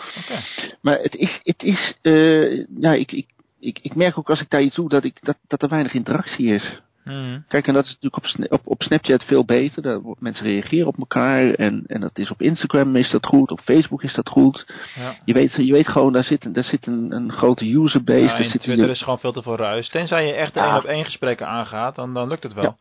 Maar 0.81 0.99
het 0.99 1.15
is, 1.15 1.41
het 1.43 1.63
is 1.63 1.95
eh, 2.03 2.67
ja, 2.81 2.93
ik, 2.93 3.13
ik, 3.13 3.27
ik, 3.61 3.79
ik 3.83 3.95
merk 3.95 4.19
ook 4.19 4.31
als 4.31 4.41
ik 4.41 4.51
daar 4.51 4.63
iets 4.63 4.75
doe 4.75 4.89
dat, 4.89 5.05
ik, 5.05 5.17
dat, 5.21 5.37
dat 5.47 5.63
er 5.63 5.69
weinig 5.69 5.95
interactie 5.95 6.55
is. 6.55 6.81
Mhm. 7.05 7.39
Kijk, 7.49 7.67
en 7.67 7.75
dat 7.75 7.85
is 7.85 7.97
natuurlijk 8.01 8.17
op, 8.49 8.53
op, 8.53 8.67
op 8.67 8.83
Snapchat 8.83 9.25
veel 9.25 9.45
beter. 9.45 9.83
Daar, 9.83 10.01
mensen 10.19 10.45
reageren 10.47 10.87
op 10.87 10.99
elkaar. 10.99 11.55
En, 11.55 11.85
en 11.87 12.01
dat 12.01 12.19
is 12.19 12.31
op 12.31 12.43
Instagram 12.43 12.97
is 12.97 13.11
dat 13.11 13.27
goed. 13.27 13.51
Op 13.51 13.61
Facebook 13.61 14.03
is 14.03 14.15
dat 14.15 14.29
goed. 14.29 14.67
Ja. 14.95 15.15
Je 15.25 15.33
weet, 15.33 15.53
je 15.55 15.73
weet 15.73 15.89
gewoon, 15.89 16.13
daar 16.13 16.25
zit, 16.25 16.45
een- 16.45 16.53
daar 16.53 16.65
zit 16.65 16.87
een, 16.87 17.13
een 17.15 17.33
grote 17.33 17.65
userbase. 17.65 18.21
Ja, 18.25 18.37
in 18.39 18.51
zit 18.51 18.63
Twitter 18.63 18.91
is 18.91 19.03
gewoon 19.03 19.19
veel 19.19 19.33
te 19.33 19.43
veel 19.43 19.57
ruis. 19.57 19.89
Tenzij 19.89 20.27
je 20.27 20.33
echt 20.33 20.55
Ja. 20.55 20.67
één 20.69 20.77
op 20.77 20.85
één 20.85 21.05
gesprekken 21.05 21.47
aangaat, 21.47 21.95
dan, 21.95 22.15
dan 22.15 22.29
lukt 22.29 22.43
het 22.43 22.55
wel. 22.55 22.77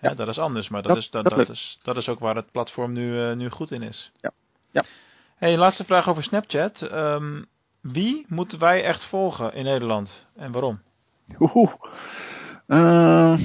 Ja. 0.00 0.14
Dat 0.14 0.28
is 0.28 0.38
anders, 0.38 0.68
maar 0.68 0.82
dat, 0.82 0.94
Dat- 0.94 1.02
is, 1.02 1.10
dat, 1.10 1.24
dat 1.24 1.48
is, 1.50 1.78
dat 1.82 1.96
is 1.96 2.08
ook 2.08 2.18
waar 2.18 2.36
het 2.36 2.50
platform 2.52 2.92
nu, 2.92 3.20
eh, 3.22 3.32
nu 3.36 3.50
goed 3.50 3.70
in 3.70 3.82
is. 3.82 4.10
Ja. 4.20 4.30
Ja. 4.74 4.84
Hey, 5.36 5.56
laatste 5.56 5.84
vraag 5.84 6.08
over 6.08 6.22
Snapchat. 6.22 6.82
Ehm, 6.82 7.42
wie 7.80 8.26
moeten 8.28 8.58
wij 8.58 8.84
echt 8.84 9.04
volgen 9.08 9.54
in 9.54 9.64
Nederland 9.64 10.26
en 10.36 10.52
waarom? 10.52 10.80
Oeh. 11.38 11.72
Eh, 12.66 13.38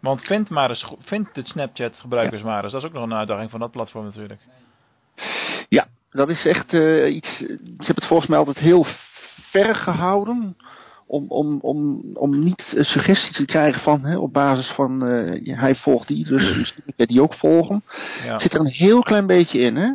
Want 0.00 0.20
vind, 0.20 0.48
maar 0.48 0.68
eens, 0.68 0.92
vind 1.00 1.34
de 1.34 1.42
Snapchat 1.44 1.96
gebruikers 1.96 2.42
maar 2.42 2.62
eens. 2.62 2.72
Dat 2.72 2.82
is 2.82 2.88
ook 2.88 2.94
nog 2.94 3.02
een 3.02 3.14
uitdaging 3.14 3.50
van 3.50 3.60
dat 3.60 3.70
platform 3.70 4.04
natuurlijk. 4.04 4.40
ja, 5.68 5.86
dat 6.10 6.28
is 6.28 6.46
echt 6.46 6.72
eh, 6.72 7.14
iets. 7.14 7.38
Ze 7.38 7.46
hebben 7.66 7.94
het 7.94 8.06
volgens 8.06 8.28
mij 8.28 8.38
altijd 8.38 8.58
heel 8.58 8.86
ver 9.50 9.74
gehouden. 9.74 10.56
Om, 11.10 11.24
om, 11.28 11.58
om, 11.60 12.00
om 12.14 12.42
niet 12.42 12.74
suggesties 12.80 13.36
te 13.36 13.44
krijgen 13.44 13.80
van 13.80 14.04
hè, 14.04 14.18
op 14.18 14.32
basis 14.32 14.66
van 14.66 15.06
eh, 15.06 15.56
hij 15.58 15.74
volgt 15.74 16.08
die, 16.08 16.24
dus 16.24 16.56
misschien 16.56 16.82
moet 16.96 17.08
die 17.08 17.22
ook 17.22 17.34
volgen. 17.34 17.82
Ja. 18.24 18.38
Zit 18.38 18.52
er 18.54 18.60
een 18.60 18.66
heel 18.66 19.00
klein 19.02 19.26
beetje 19.26 19.58
in, 19.58 19.76
hè? 19.76 19.90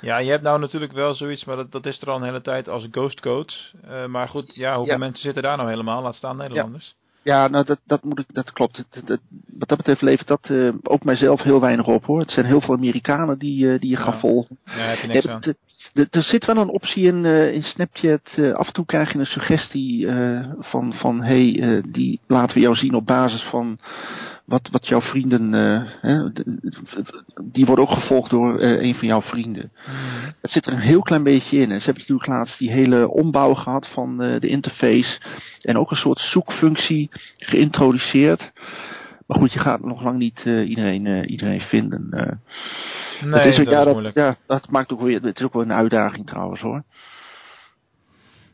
ja, 0.00 0.18
je 0.18 0.30
hebt 0.30 0.42
nou 0.42 0.60
natuurlijk 0.60 0.92
wel 0.92 1.14
zoiets, 1.14 1.44
maar 1.44 1.56
dat, 1.56 1.72
dat 1.72 1.86
is 1.86 2.00
er 2.00 2.10
al 2.10 2.16
een 2.16 2.22
hele 2.22 2.40
tijd 2.42 2.68
als 2.68 2.86
ghost 2.90 3.20
coach. 3.20 3.72
Eh, 3.88 4.06
maar 4.06 4.28
goed, 4.28 4.54
ja, 4.54 4.74
hoeveel 4.76 4.92
Ja. 4.92 4.98
mensen 4.98 5.22
zitten 5.24 5.42
daar 5.42 5.56
nou 5.56 5.68
helemaal? 5.68 6.02
Laat 6.02 6.14
staan 6.14 6.36
Nederlanders. 6.36 6.94
Ja, 7.22 7.48
nou 7.48 7.64
dat, 7.64 7.80
dat, 7.86 8.02
moet 8.04 8.18
ik, 8.18 8.26
dat 8.32 8.52
klopt. 8.52 8.76
Dat, 8.90 9.06
dat- 9.06 9.20
wat 9.58 9.68
dat 9.68 9.78
betreft 9.78 10.00
levert 10.02 10.28
dat 10.28 10.50
eh, 10.50 10.68
ook 10.82 11.04
mijzelf 11.04 11.42
heel 11.42 11.60
weinig 11.60 11.86
op 11.86 12.04
hoor. 12.04 12.18
Het 12.20 12.30
zijn 12.30 12.46
heel 12.46 12.60
veel 12.60 12.74
Amerikanen 12.74 13.38
die, 13.38 13.78
die 13.78 13.90
je 13.90 13.96
Ja. 13.96 14.02
gaan 14.02 14.20
volgen. 14.20 14.58
Ja, 14.64 14.72
heb 14.72 14.98
je 14.98 15.06
niks 15.06 15.26
aan. 15.26 15.40
Er 15.94 16.22
zit 16.22 16.44
wel 16.44 16.56
een 16.56 16.68
optie 16.68 17.04
in, 17.04 17.24
eh, 17.24 17.52
in 17.52 17.62
Snapchat. 17.62 18.32
eh, 18.36 18.52
af 18.52 18.66
en 18.66 18.72
toe 18.72 18.86
krijg 18.86 19.12
je 19.12 19.18
een 19.18 19.26
suggestie 19.26 20.08
eh, 20.08 20.46
van, 20.58 20.94
van 20.94 21.22
hey, 21.22 21.82
die 21.86 22.20
laten 22.26 22.54
we 22.54 22.60
jou 22.60 22.74
zien 22.74 22.94
op 22.94 23.06
basis 23.06 23.42
van 23.42 23.78
wat, 24.44 24.68
wat 24.70 24.86
jouw 24.86 25.00
vrienden. 25.00 25.52
hè, 26.00 26.32
die 27.42 27.66
worden 27.66 27.84
ook 27.84 27.98
gevolgd 28.00 28.30
door 28.30 28.60
een 28.60 28.94
van 28.94 29.08
jouw 29.08 29.22
vrienden. 29.22 29.72
Mhm. 29.86 30.30
Het 30.40 30.50
zit 30.50 30.66
er 30.66 30.72
een 30.72 30.78
heel 30.78 31.02
klein 31.02 31.22
beetje 31.22 31.56
in. 31.56 31.70
En 31.70 31.78
ze 31.78 31.84
hebben 31.84 32.02
natuurlijk 32.02 32.28
laatst 32.28 32.58
die 32.58 32.70
hele 32.70 33.08
ombouw 33.08 33.54
gehad 33.54 33.88
van 33.88 34.16
de 34.18 34.48
interface. 34.48 35.20
En 35.62 35.78
ook 35.78 35.90
een 35.90 35.96
soort 35.96 36.18
zoekfunctie 36.18 37.10
geïntroduceerd. 37.38 38.52
Maar 39.26 39.38
goed, 39.38 39.52
je 39.52 39.58
gaat 39.58 39.80
nog 39.80 40.02
lang 40.02 40.18
niet 40.18 40.42
eh, 40.44 40.68
iedereen, 40.68 41.06
eh, 41.06 41.30
iedereen 41.30 41.60
vinden. 41.60 42.08
eh. 42.10 42.32
Nee, 43.24 43.32
het 43.32 43.44
is, 43.44 43.58
ook- 43.58 43.64
dat 43.64 43.72
ja, 43.74 43.78
is 43.78 43.84
dat, 43.84 43.92
moeilijk. 43.92 44.14
ja, 44.16 44.36
dat 44.46 44.70
maakt 44.70 44.92
ook 44.92 45.00
weer, 45.00 45.22
het 45.22 45.38
is 45.38 45.44
ook 45.44 45.52
wel 45.52 45.62
een 45.62 45.72
uitdaging 45.72 46.26
trouwens 46.26 46.60
hoor. 46.60 46.82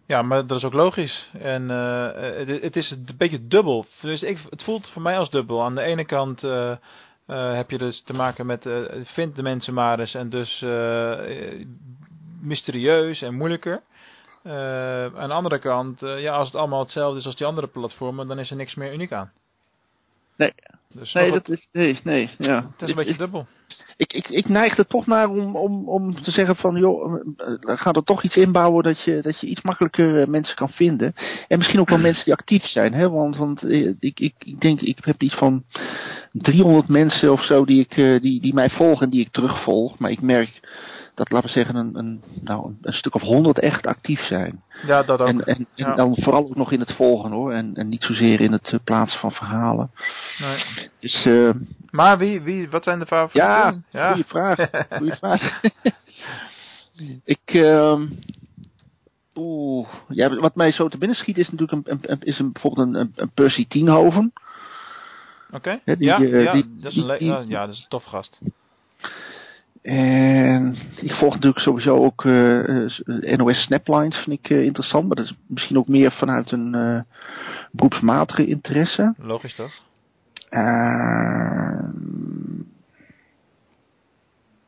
Ja, 0.07 0.23
maar 0.23 0.47
dat 0.47 0.59
is 0.59 0.65
ook 0.65 0.73
logisch. 0.73 1.31
En 1.39 1.69
het, 1.69 2.63
het 2.63 2.77
is 2.77 2.91
een 2.91 3.07
beetje 3.19 3.47
dubbel. 3.47 3.87
Dus 4.01 4.23
ik, 4.23 4.39
het 4.51 4.63
voelt 4.63 4.89
voor 4.89 5.03
mij 5.03 5.19
als 5.19 5.31
dubbel. 5.31 5.63
Aan 5.65 5.75
de 5.75 5.83
ene 5.83 6.05
kant 6.05 6.41
heb 7.27 7.71
je 7.71 7.79
dus 7.79 8.03
te 8.03 8.13
maken 8.13 8.47
met 8.47 8.69
vind 9.05 9.37
de 9.37 9.43
mensen 9.43 9.75
maar 9.75 9.99
eens 10.01 10.15
en 10.15 10.29
dus 10.31 10.65
mysterieus 12.41 13.23
en 13.23 13.35
moeilijker. 13.35 13.83
Aan 15.15 15.29
de 15.29 15.35
andere 15.35 15.59
kant, 15.59 16.01
ja, 16.01 16.35
als 16.35 16.47
het 16.47 16.57
allemaal 16.57 16.81
hetzelfde 16.83 17.19
is 17.19 17.27
als 17.27 17.37
die 17.37 17.47
andere 17.47 17.67
platformen, 17.67 18.27
dan 18.27 18.39
is 18.39 18.51
er 18.51 18.57
niks 18.57 18.75
meer 18.75 18.93
uniek 18.93 19.13
aan. 19.13 19.31
Nee, 20.41 20.53
Dus 20.95 21.13
Nee, 21.13 21.31
dat 21.31 21.49
is, 21.49 21.69
nee, 21.73 22.01
nee, 22.05 22.31
ja. 22.39 22.71
het 22.73 22.83
is 22.83 22.89
een 22.89 22.95
beetje 22.95 23.17
dubbel. 23.17 23.47
ik, 23.97 24.13
ik, 24.13 24.29
ik 24.29 24.49
neig 24.49 24.79
er 24.79 24.87
toch 24.87 25.07
naar 25.07 25.29
om, 25.29 25.57
om, 25.57 25.89
om 25.89 26.23
te 26.23 26.31
zeggen 26.31 26.57
van, 26.57 26.77
joh, 26.77 27.15
eh, 27.15 27.47
eh, 27.47 27.79
ga 27.79 27.93
er 27.93 28.05
toch 28.05 28.23
iets 28.23 28.37
inbouwen 28.37 28.83
dat 28.83 29.03
je, 29.03 29.23
dat 29.23 29.41
je 29.41 29.47
iets 29.47 29.63
makkelijker 29.63 30.21
eh, 30.21 30.27
mensen 30.27 30.57
kan 30.57 30.69
vinden. 30.69 31.15
En 31.49 31.59
misschien 31.59 31.81
ook 31.81 31.89
wel 31.89 31.99
mensen 31.99 32.25
die 32.25 32.33
actief 32.33 32.65
zijn, 32.65 32.93
hè, 32.93 33.11
want, 33.11 33.37
want 33.37 33.71
ik, 34.01 34.21
ik, 34.21 34.35
ik 34.39 34.61
denk, 34.61 34.81
ik 34.81 34.99
heb 35.05 35.23
iets 35.23 35.35
van 35.35 35.65
300 36.33 36.89
mensen 36.89 37.33
of 37.33 37.45
zo 37.45 37.65
die, 37.65 37.81
ik, 37.81 38.23
die, 38.23 38.41
die 38.41 38.55
mij 38.55 38.71
volgen 38.71 39.05
en 39.05 39.11
die 39.11 39.21
ik 39.21 39.33
terugvolg. 39.33 39.99
Maar 39.99 40.11
ik 40.11 40.21
merk 40.21 40.61
dat, 41.21 41.31
laten 41.31 41.49
we 41.49 41.55
zeggen, 41.55 41.77
een, 41.77 41.97
een, 41.99 42.23
nou, 42.43 42.75
een, 42.83 42.93
stuk 42.93 43.15
of 43.15 43.23
100 43.23 43.59
echt 43.59 43.87
actief 43.87 44.21
zijn. 44.21 44.63
Ja, 44.87 45.03
dat 45.03 45.21
ook. 45.21 45.29
En, 45.29 45.45
en, 45.45 45.57
en 45.57 45.67
Ja. 45.75 45.95
dan 45.95 46.17
vooral 46.21 46.43
ook 46.43 46.57
nog 46.57 46.73
in 46.73 46.81
het 46.81 46.93
volgen 46.93 47.31
hoor, 47.31 47.53
en, 47.53 47.75
en 47.75 47.89
niet 47.89 48.03
zozeer 48.03 48.41
in 48.41 48.53
het 48.53 48.73
eh, 48.73 48.79
plaatsen 48.85 49.21
van 49.21 49.33
verhalen. 49.33 49.91
Nee. 50.39 50.91
Dus 50.99 51.25
eh, 51.25 51.51
Maar 51.91 52.19
wie, 52.19 52.41
wie, 52.41 52.71
wat 52.71 52.85
zijn 52.85 52.99
de 52.99 53.07
favorieten? 53.07 53.85
ja, 53.91 54.09
goede 54.09 54.29
vraag. 54.29 54.71
Goeie 54.89 55.15
vraag. 55.15 55.61
ik, 57.25 57.41
ehm 57.45 58.07
oeh, 59.35 59.89
ja, 60.09 60.41
wat 60.41 60.55
mij 60.55 60.73
zo 60.73 60.89
te 60.89 60.99
binnen 60.99 61.17
schiet 61.17 61.39
is 61.39 61.51
natuurlijk 61.51 61.89
een, 61.89 62.21
is 62.21 62.39
een, 62.39 62.53
bijvoorbeeld 62.53 62.95
een, 62.95 63.31
Percy 63.35 63.67
Tienhoven. 63.69 64.33
Oké. 65.51 65.81
Ja, 65.85 65.95
ja, 65.99 66.19
ja, 66.19 66.63
ja, 67.49 67.67
dat 67.67 67.75
is 67.75 67.81
een 67.81 67.89
tof 67.89 68.05
gast. 68.05 68.41
En 69.83 70.77
ik 70.97 71.13
volg 71.13 71.35
natuurlijk 71.35 71.61
sowieso 71.61 71.97
ook 71.97 72.25
eh, 72.25 72.85
eh, 72.85 73.39
NOS 73.39 73.63
Snaplines, 73.63 74.17
vind 74.17 74.39
ik 74.39 74.51
eh, 74.51 74.65
interessant. 74.65 75.07
Maar 75.07 75.17
dat 75.17 75.25
is 75.25 75.35
misschien 75.47 75.79
ook 75.79 75.89
meer 75.89 76.13
vanuit 76.13 76.51
een 76.51 77.05
beroepsmatige 77.71 78.47
interesse. 78.47 79.15
Logisch 79.19 79.55
toch? 79.55 79.73
Ehm, 80.49 81.91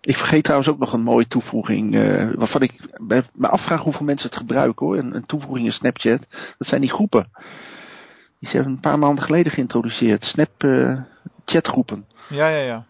ik 0.00 0.16
vergeet 0.16 0.42
trouwens 0.42 0.70
ook 0.70 0.78
nog 0.78 0.92
een 0.92 1.02
mooie 1.02 1.26
toevoeging. 1.26 1.94
waarvan 2.36 2.62
ik 2.62 2.72
me 3.32 3.48
afvraag 3.48 3.82
hoeveel 3.82 4.06
mensen 4.06 4.28
het 4.28 4.38
gebruiken 4.38 4.86
hoor. 4.86 4.98
Een, 4.98 5.14
een 5.16 5.26
toevoeging 5.26 5.66
in 5.66 5.72
Snapchat. 5.72 6.26
Dat 6.58 6.68
zijn 6.68 6.80
die 6.80 6.90
groepen. 6.90 7.30
Die 8.42 8.50
zijn 8.50 8.64
een 8.64 8.80
paar 8.80 8.98
maanden 8.98 9.24
geleden 9.24 9.52
geïntroduceerd. 9.52 10.24
Snap 10.24 10.50
eh, 10.58 11.00
chatgroepen. 11.44 12.06
Ja, 12.28 12.48
ja, 12.48 12.58
ja. 12.58 12.84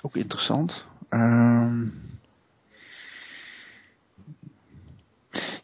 Ook 0.00 0.16
interessant. 0.16 0.84
Ehm 1.08 1.86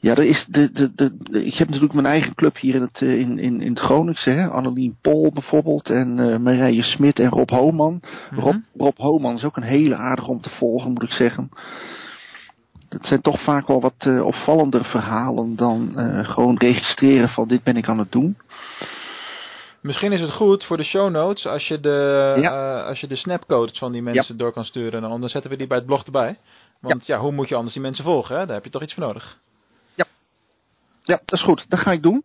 ja, 0.04 0.14
er 0.14 0.24
is 0.24 0.46
de, 0.48 0.72
de, 0.72 0.94
de, 0.94 1.44
ik 1.44 1.54
heb 1.54 1.66
natuurlijk 1.66 1.94
mijn 1.94 2.06
eigen 2.06 2.34
club 2.34 2.58
hier 2.58 2.74
in 2.74 2.80
het, 2.80 3.02
eh, 3.02 3.18
in, 3.18 3.38
in, 3.38 3.60
in 3.60 3.70
het 3.70 3.80
Groningse. 3.80 4.30
Hè? 4.30 4.48
Annelien 4.48 4.96
Pol 5.00 5.32
bijvoorbeeld. 5.32 5.90
En 5.90 6.18
eh 6.18 6.38
Marije 6.38 6.82
Smit 6.82 7.18
en 7.18 7.28
Rob 7.28 7.50
Homan. 7.50 8.00
Mhm. 8.30 8.40
Rob, 8.40 8.56
Rob 8.76 8.96
Homan 8.96 9.36
is 9.36 9.44
ook 9.44 9.56
een 9.56 9.62
hele 9.62 9.96
aardige 9.96 10.30
om 10.30 10.40
te 10.40 10.50
volgen, 10.50 10.92
moet 10.92 11.02
ik 11.02 11.12
zeggen. 11.12 11.48
Dat 12.88 13.06
zijn 13.06 13.20
toch 13.20 13.42
vaak 13.42 13.66
wel 13.66 13.80
wat 13.80 13.94
eh, 13.98 14.26
opvallendere 14.26 14.84
verhalen 14.84 15.56
dan 15.56 15.92
gewoon 16.24 16.56
registreren 16.56 17.28
van 17.28 17.48
dit 17.48 17.62
ben 17.62 17.76
ik 17.76 17.88
aan 17.88 17.98
het 17.98 18.12
doen. 18.12 18.36
Misschien 19.84 20.12
is 20.12 20.20
het 20.20 20.32
goed 20.32 20.64
voor 20.64 20.76
de 20.76 20.84
show 20.84 21.10
notes 21.10 21.46
als 21.46 21.68
je 21.68 21.80
de, 21.80 22.32
Ja. 22.36 22.78
eh, 22.80 22.86
als 22.86 23.00
je 23.00 23.06
de 23.06 23.16
snapcodes 23.16 23.78
van 23.78 23.92
die 23.92 24.02
mensen 24.02 24.36
door 24.36 24.52
kan 24.52 24.64
sturen. 24.64 25.02
Nou, 25.02 25.20
Dan 25.20 25.28
zetten 25.28 25.50
we 25.50 25.56
die 25.56 25.66
bij 25.66 25.76
het 25.76 25.86
blog 25.86 26.04
erbij. 26.04 26.38
Want 26.80 27.06
ja. 27.06 27.18
hoe 27.18 27.32
moet 27.32 27.48
je 27.48 27.54
anders 27.54 27.74
die 27.74 27.82
mensen 27.82 28.04
volgen? 28.04 28.38
Hè? 28.38 28.46
Daar 28.46 28.54
heb 28.54 28.64
je 28.64 28.70
toch 28.70 28.82
iets 28.82 28.94
voor 28.94 29.02
nodig. 29.02 29.38
Ja, 31.02 31.20
dat 31.24 31.32
is 31.38 31.42
goed. 31.44 31.70
Dat 31.70 31.78
ga 31.78 31.92
ik 31.92 32.02
doen. 32.02 32.24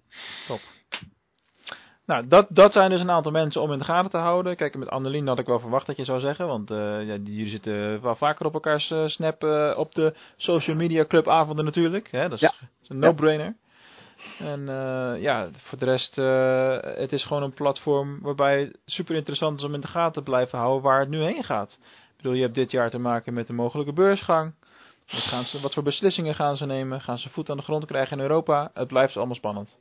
Nou, 2.05 2.27
dat, 2.27 2.45
dat 2.49 2.71
zijn 2.73 2.89
dus 2.89 2.99
een 2.99 3.11
aantal 3.11 3.31
mensen 3.31 3.61
om 3.61 3.71
in 3.71 3.79
de 3.79 3.83
gaten 3.85 4.11
te 4.11 4.17
houden. 4.17 4.55
Kijk, 4.55 4.75
met 4.77 4.89
Annelien 4.89 5.27
had 5.27 5.39
ik 5.39 5.45
wel 5.45 5.59
verwacht 5.59 5.85
dat 5.85 5.97
je 5.97 6.03
zou 6.03 6.19
zeggen. 6.19 6.47
Want 6.47 6.71
eh, 6.71 6.77
ja, 6.77 7.15
jullie 7.23 7.49
zitten 7.49 8.01
wel 8.01 8.15
vaker 8.15 8.45
op 8.45 8.53
elkaars 8.53 8.91
eh, 8.91 9.07
snap 9.07 9.43
op 9.77 9.95
de 9.95 10.13
social 10.37 10.75
media 10.75 11.05
club 11.05 11.27
avonden 11.27 11.65
natuurlijk. 11.65 12.11
Hè? 12.11 12.21
Dat 12.29 12.31
is, 12.31 12.39
Ja. 12.39 12.47
dat 12.59 12.69
is 12.83 12.89
een 12.89 12.99
no-brainer. 12.99 13.55
En 14.39 14.69
eh, 14.69 15.21
ja, 15.21 15.49
voor 15.53 15.77
de 15.77 15.85
rest, 15.85 16.17
eh, 16.17 16.99
het 16.99 17.13
is 17.13 17.23
gewoon 17.23 17.43
een 17.43 17.53
platform 17.53 18.19
waarbij 18.21 18.59
het 18.59 18.79
super 18.85 19.15
interessant 19.15 19.57
is 19.57 19.65
om 19.65 19.73
in 19.73 19.81
de 19.81 19.87
gaten 19.87 20.13
te 20.13 20.29
blijven 20.29 20.57
houden 20.57 20.81
waar 20.81 20.99
het 20.99 21.09
nu 21.09 21.23
heen 21.23 21.43
gaat. 21.43 21.71
Ik 21.81 22.15
bedoel, 22.17 22.33
je 22.33 22.41
hebt 22.41 22.55
dit 22.55 22.71
jaar 22.71 22.89
te 22.89 22.99
maken 22.99 23.33
met 23.33 23.49
een 23.49 23.55
mogelijke 23.55 23.93
beursgang. 23.93 24.53
Wat, 25.11 25.21
gaan 25.21 25.45
ze, 25.45 25.59
wat 25.59 25.73
voor 25.73 25.83
beslissingen 25.83 26.35
gaan 26.35 26.57
ze 26.57 26.65
nemen? 26.65 27.01
Gaan 27.01 27.17
ze 27.17 27.29
voet 27.29 27.49
aan 27.49 27.57
de 27.57 27.63
grond 27.63 27.85
krijgen 27.85 28.17
in 28.17 28.23
Europa? 28.23 28.71
Het 28.73 28.87
blijft 28.87 29.17
allemaal 29.17 29.35
spannend. 29.35 29.79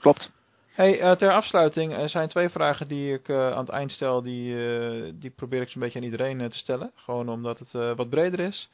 Klopt. 0.00 0.30
Hey, 0.72 1.00
eh, 1.00 1.16
ter 1.16 1.32
afsluiting, 1.32 1.92
er 1.92 2.08
zijn 2.08 2.28
twee 2.28 2.48
vragen 2.48 2.88
die 2.88 3.12
ik 3.12 3.30
aan 3.30 3.58
het 3.58 3.68
eind 3.68 3.90
stel. 3.90 4.22
Die, 4.22 5.18
die 5.18 5.30
probeer 5.30 5.60
ik 5.60 5.68
zo'n 5.68 5.80
beetje 5.80 5.98
aan 5.98 6.04
iedereen 6.04 6.48
te 6.48 6.56
stellen. 6.56 6.92
Gewoon 6.94 7.28
omdat 7.28 7.58
het 7.58 7.96
wat 7.96 8.10
breder 8.10 8.40
is. 8.40 8.68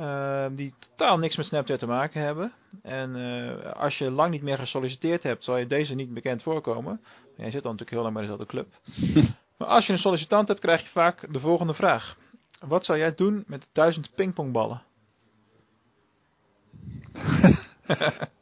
Eh, 0.00 0.46
die 0.50 0.74
totaal 0.78 1.18
niks 1.18 1.36
met 1.36 1.46
Snapchat 1.46 1.78
te 1.78 1.86
maken 1.86 2.20
hebben. 2.22 2.52
En 2.82 3.16
eh, 3.16 3.72
als 3.72 3.98
je 3.98 4.10
lang 4.10 4.30
niet 4.30 4.42
meer 4.42 4.58
gesolliciteerd 4.58 5.22
hebt, 5.22 5.44
zal 5.44 5.56
je 5.56 5.66
deze 5.66 5.94
niet 5.94 6.14
bekend 6.14 6.42
voorkomen. 6.42 7.00
Jij 7.36 7.50
zit 7.50 7.62
dan 7.62 7.76
natuurlijk 7.76 7.90
heel 7.90 8.02
lang 8.02 8.12
bij 8.12 8.22
dezelfde 8.22 8.46
club. 8.46 8.66
maar 9.58 9.68
als 9.68 9.86
je 9.86 9.92
een 9.92 9.98
sollicitant 9.98 10.48
hebt, 10.48 10.60
krijg 10.60 10.82
je 10.82 10.88
vaak 10.88 11.32
de 11.32 11.40
volgende 11.40 11.74
vraag. 11.74 12.16
Wat 12.60 12.84
zou 12.84 12.98
jij 12.98 13.14
doen 13.14 13.44
met 13.46 13.66
duizend 13.72 14.10
pingpongballen? 14.14 14.82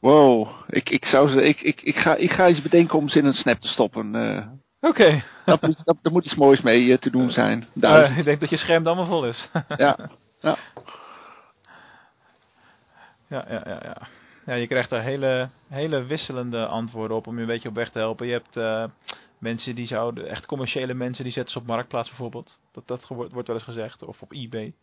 Wow, 0.00 0.48
ik, 0.68 0.90
ik, 0.90 1.04
zou 1.04 1.28
ze, 1.28 1.42
ik, 1.42 1.60
ik, 1.60 1.82
ik, 1.82 1.96
ga, 1.96 2.14
ik 2.14 2.30
ga 2.30 2.48
iets 2.48 2.62
bedenken 2.62 2.98
om 2.98 3.08
ze 3.08 3.18
in 3.18 3.24
een 3.24 3.32
snap 3.34 3.60
te 3.60 3.68
stoppen. 3.68 4.14
eh. 4.14 4.46
Oké, 4.80 5.22
dat 5.44 5.62
moet, 5.62 5.84
dat, 5.84 5.96
daar 6.02 6.12
moet 6.12 6.24
iets 6.24 6.34
moois 6.34 6.60
mee 6.60 6.92
eh, 6.92 6.98
te 6.98 7.10
doen 7.10 7.30
zijn. 7.30 7.66
Ik 8.18 8.24
denk 8.24 8.40
dat 8.40 8.50
je 8.50 8.56
scherm 8.56 8.86
allemaal 8.86 9.06
vol 9.06 9.26
is. 9.26 9.48
ja. 9.76 9.98
ja. 10.40 10.56
Ja, 13.28 13.44
ja, 13.48 13.62
ja, 13.64 13.80
ja. 13.82 14.08
Ja, 14.46 14.54
je 14.54 14.66
krijgt 14.66 14.90
daar 14.90 15.02
hele, 15.02 15.48
hele 15.68 16.04
wisselende 16.04 16.66
antwoorden 16.66 17.16
op 17.16 17.26
om 17.26 17.34
je 17.34 17.40
een 17.40 17.46
beetje 17.46 17.68
op 17.68 17.74
weg 17.74 17.90
te 17.90 17.98
helpen. 17.98 18.26
Je 18.26 18.32
hebt 18.32 18.56
eh, 18.56 18.84
mensen 19.38 19.74
die 19.74 19.86
zouden, 19.86 20.28
echt 20.28 20.46
commerciële 20.46 20.94
mensen, 20.94 21.24
die 21.24 21.32
zetten 21.32 21.52
ze 21.52 21.58
op 21.58 21.66
Marktplaats 21.66 22.08
bijvoorbeeld. 22.08 22.58
Dat, 22.72 22.86
dat 22.86 23.06
wordt 23.06 23.32
wordt 23.32 23.48
wel 23.48 23.56
eens 23.56 23.66
gezegd, 23.66 24.04
of 24.04 24.22
op 24.22 24.32
eBay. 24.32 24.74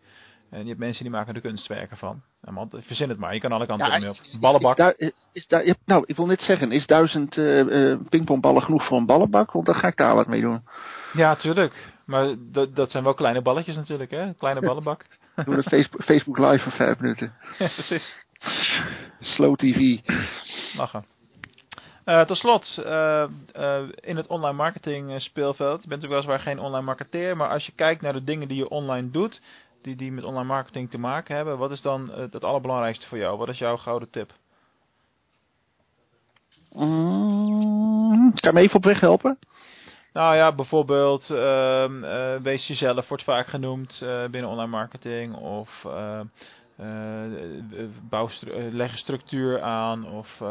En 0.49 0.61
je 0.61 0.67
hebt 0.67 0.79
mensen 0.79 1.03
die 1.03 1.11
maken 1.11 1.35
er 1.35 1.41
kunstwerken 1.41 1.97
van. 1.97 2.21
Nou, 2.41 2.55
man, 2.55 2.69
verzin 2.81 3.09
het 3.09 3.17
maar, 3.17 3.33
je 3.33 3.39
kan 3.39 3.51
alle 3.51 3.65
kanten 3.65 3.87
Ja, 3.87 3.99
mee 3.99 4.09
op. 4.09 4.17
Ballenbak. 4.39 4.77
Is, 5.31 5.47
nou, 5.85 6.03
ik 6.05 6.15
wil 6.15 6.25
net 6.25 6.41
zeggen, 6.41 6.71
is 6.71 6.85
duizend 6.85 7.37
eh, 7.37 7.91
eh, 7.91 7.99
pingpongballen 8.09 8.61
genoeg 8.61 8.85
voor 8.85 8.97
een 8.97 9.05
ballenbak? 9.05 9.51
Want 9.51 9.65
dan 9.65 9.75
ga 9.75 9.87
ik 9.87 9.97
daar 9.97 10.15
wat 10.15 10.27
mee 10.27 10.41
doen. 10.41 10.63
Ja, 11.13 11.35
tuurlijk. 11.35 11.93
Maar 12.05 12.35
dat, 12.39 12.75
dat 12.75 12.91
zijn 12.91 13.03
wel 13.03 13.13
kleine 13.13 13.41
balletjes 13.41 13.75
natuurlijk, 13.75 14.11
hè? 14.11 14.33
Kleine 14.33 14.61
ballenbak. 14.61 15.05
Doe 15.35 15.55
een 15.55 15.63
Facebook, 15.63 16.03
Facebook 16.03 16.37
live 16.37 16.63
voor 16.63 16.71
vijf 16.71 16.99
minuten. 16.99 17.33
ja, 17.59 17.67
precies. 17.67 18.25
Slow 19.19 19.55
TV. 19.55 19.99
Lachen. 20.77 21.05
Eh 22.03 22.21
tot 22.21 22.37
slot, 22.37 22.77
eh, 22.77 23.23
eh, 23.51 23.83
in 23.95 24.17
het 24.17 24.27
online 24.27 24.55
marketing 24.55 25.21
speelveld, 25.21 25.81
je 25.81 25.87
bent 25.87 26.01
natuurlijk 26.01 26.27
weliswaar 26.27 26.39
geen 26.39 26.65
online 26.65 26.85
marketeer, 26.85 27.37
maar 27.37 27.49
als 27.49 27.65
je 27.65 27.71
kijkt 27.75 28.01
naar 28.01 28.13
de 28.13 28.23
dingen 28.23 28.47
die 28.47 28.57
je 28.57 28.69
online 28.69 29.09
doet, 29.09 29.41
die, 29.81 29.95
die 29.95 30.11
met 30.11 30.23
online 30.23 30.47
marketing 30.47 30.89
te 30.89 30.97
maken 30.97 31.35
hebben, 31.35 31.57
wat 31.57 31.71
is 31.71 31.81
dan 31.81 32.11
het, 32.11 32.33
het 32.33 32.43
allerbelangrijkste 32.43 33.07
voor 33.07 33.17
jou? 33.17 33.37
Wat 33.37 33.49
is 33.49 33.57
jouw 33.57 33.77
gouden 33.77 34.09
tip? 34.09 34.31
Mm, 36.71 38.33
kan 38.33 38.51
je 38.51 38.53
me 38.53 38.59
even 38.59 38.75
op 38.75 38.83
weg 38.83 38.99
helpen? 38.99 39.37
Nou 40.13 40.35
ja, 40.35 40.51
bijvoorbeeld, 40.51 41.29
eh, 41.29 42.35
wees 42.41 42.67
jezelf 42.67 43.07
wordt 43.07 43.23
vaak 43.23 43.47
genoemd 43.47 44.01
eh, 44.01 44.23
binnen 44.23 44.49
online 44.49 44.69
marketing, 44.69 45.35
of 45.35 45.85
eh, 45.85 46.19
bouw 48.09 48.29
leg 48.71 48.97
structuur 48.97 49.61
aan, 49.61 50.07
of 50.09 50.41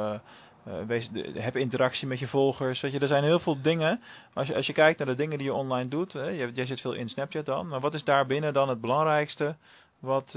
wees, 0.87 1.11
heb 1.35 1.57
interactie 1.57 2.07
met 2.07 2.18
je 2.18 2.27
volgers. 2.27 2.81
Weet 2.81 2.92
je, 2.92 2.98
er 2.98 3.07
zijn 3.07 3.25
heel 3.25 3.38
veel 3.38 3.62
dingen. 3.62 4.01
Als 4.35 4.46
je, 4.46 4.55
als 4.55 4.66
je 4.66 4.72
kijkt 4.72 4.98
naar 4.98 5.07
de 5.09 5.14
dingen 5.14 5.38
die 5.38 5.46
je 5.46 5.55
online 5.55 5.88
doet, 5.88 6.12
hè, 6.12 6.29
jij, 6.29 6.51
jij 6.55 6.66
zit 6.66 6.81
veel 6.81 6.92
in 6.92 7.09
Snapchat 7.09 7.44
dan, 7.44 7.68
maar 7.68 7.81
wat 7.81 7.94
is 7.94 8.05
daar 8.05 8.27
binnen 8.27 8.53
dan 8.53 8.68
het 8.68 8.81
belangrijkste? 8.81 9.57
Wat, 10.01 10.33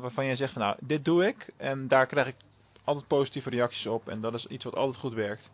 waarvan 0.00 0.24
jij 0.26 0.36
zegt 0.36 0.52
van 0.52 0.62
nou, 0.62 0.76
dit 0.80 1.04
doe 1.04 1.26
ik 1.26 1.52
en 1.56 1.88
daar 1.88 2.06
krijg 2.06 2.26
ik 2.26 2.36
altijd 2.84 3.06
positieve 3.06 3.50
reacties 3.50 3.86
op 3.86 4.08
en 4.08 4.20
dat 4.20 4.34
is 4.34 4.46
iets 4.46 4.64
wat 4.64 4.76
altijd 4.76 5.00
goed 5.00 5.14
werkt. 5.14 5.50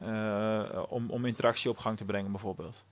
Eh, 0.00 0.82
om, 0.88 1.10
om 1.10 1.24
interactie 1.24 1.70
op 1.70 1.76
gang 1.76 1.96
te 1.96 2.04
brengen 2.04 2.30
bijvoorbeeld. 2.30 2.84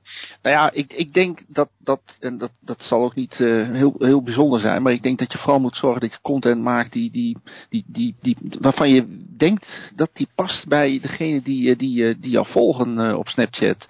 Nou 0.42 0.56
ja, 0.56 0.70
ik, 0.70 0.92
ik 0.92 1.12
denk 1.12 1.44
dat 1.48 1.68
dat, 1.78 2.00
en 2.20 2.38
dat, 2.38 2.52
dat 2.60 2.80
zal 2.80 3.04
ook 3.04 3.14
niet 3.14 3.32
eh, 3.40 3.70
heel, 3.70 3.94
heel 3.98 4.22
bijzonder 4.22 4.60
zijn, 4.60 4.82
maar 4.82 4.92
ik 4.92 5.02
denk 5.02 5.18
dat 5.18 5.32
je 5.32 5.38
vooral 5.38 5.60
moet 5.60 5.76
zorgen 5.76 6.00
dat 6.00 6.12
je 6.12 6.18
content 6.22 6.62
maakt 6.62 6.92
die, 6.92 7.10
die, 7.10 7.36
die, 7.68 7.84
die, 7.86 8.16
die, 8.20 8.36
waarvan 8.60 8.90
je 8.90 9.24
denkt 9.36 9.92
dat 9.94 10.10
die 10.12 10.28
past 10.34 10.66
bij 10.66 11.00
degene 11.00 11.42
die, 11.42 11.70
eh, 11.70 11.78
die, 11.78 12.18
die 12.18 12.30
jou 12.30 12.46
volgen 12.46 13.18
op 13.18 13.28
Snapchat. 13.28 13.88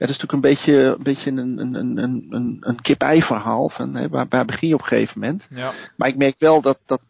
Het 0.00 0.08
is 0.08 0.18
natuurlijk 0.18 0.32
een 0.32 0.50
beetje 0.50 0.72
een, 0.72 1.02
beetje 1.02 1.30
een, 1.30 1.58
een, 1.58 1.74
een, 1.74 2.26
een, 2.30 2.56
een 2.60 2.80
kip-ei 2.80 3.22
verhaal. 3.22 3.68
Van, 3.68 3.94
hè, 3.94 4.08
waar, 4.08 4.26
waar 4.28 4.44
begin 4.44 4.68
je 4.68 4.74
op 4.74 4.80
een 4.80 4.86
gegeven 4.86 5.20
moment? 5.20 5.46
Ja. 5.50 5.72
Maar 5.96 6.08
ik 6.08 6.16
merk 6.16 6.38
wel 6.38 6.60
dat, 6.60 6.78
dat, 6.86 7.00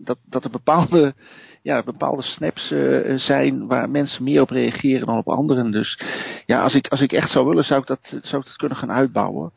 dat, 0.00 0.18
dat 0.24 0.44
er 0.44 0.50
bepaalde, 0.50 1.14
ja, 1.62 1.82
bepaalde 1.82 2.22
snaps 2.22 2.70
uh, 2.70 3.18
zijn 3.18 3.66
waar 3.66 3.90
mensen 3.90 4.24
meer 4.24 4.40
op 4.40 4.50
reageren 4.50 5.06
dan 5.06 5.18
op 5.18 5.28
anderen. 5.28 5.70
Dus 5.70 6.00
ja, 6.46 6.62
als 6.62 6.74
ik, 6.74 6.88
als 6.88 7.00
ik 7.00 7.12
echt 7.12 7.30
zou 7.30 7.46
willen, 7.46 7.64
zou 7.64 7.80
ik 7.80 7.86
dat, 7.86 8.00
zou 8.02 8.42
ik 8.42 8.46
dat 8.46 8.56
kunnen 8.56 8.78
gaan 8.78 8.92
uitbouwen. 8.92 9.52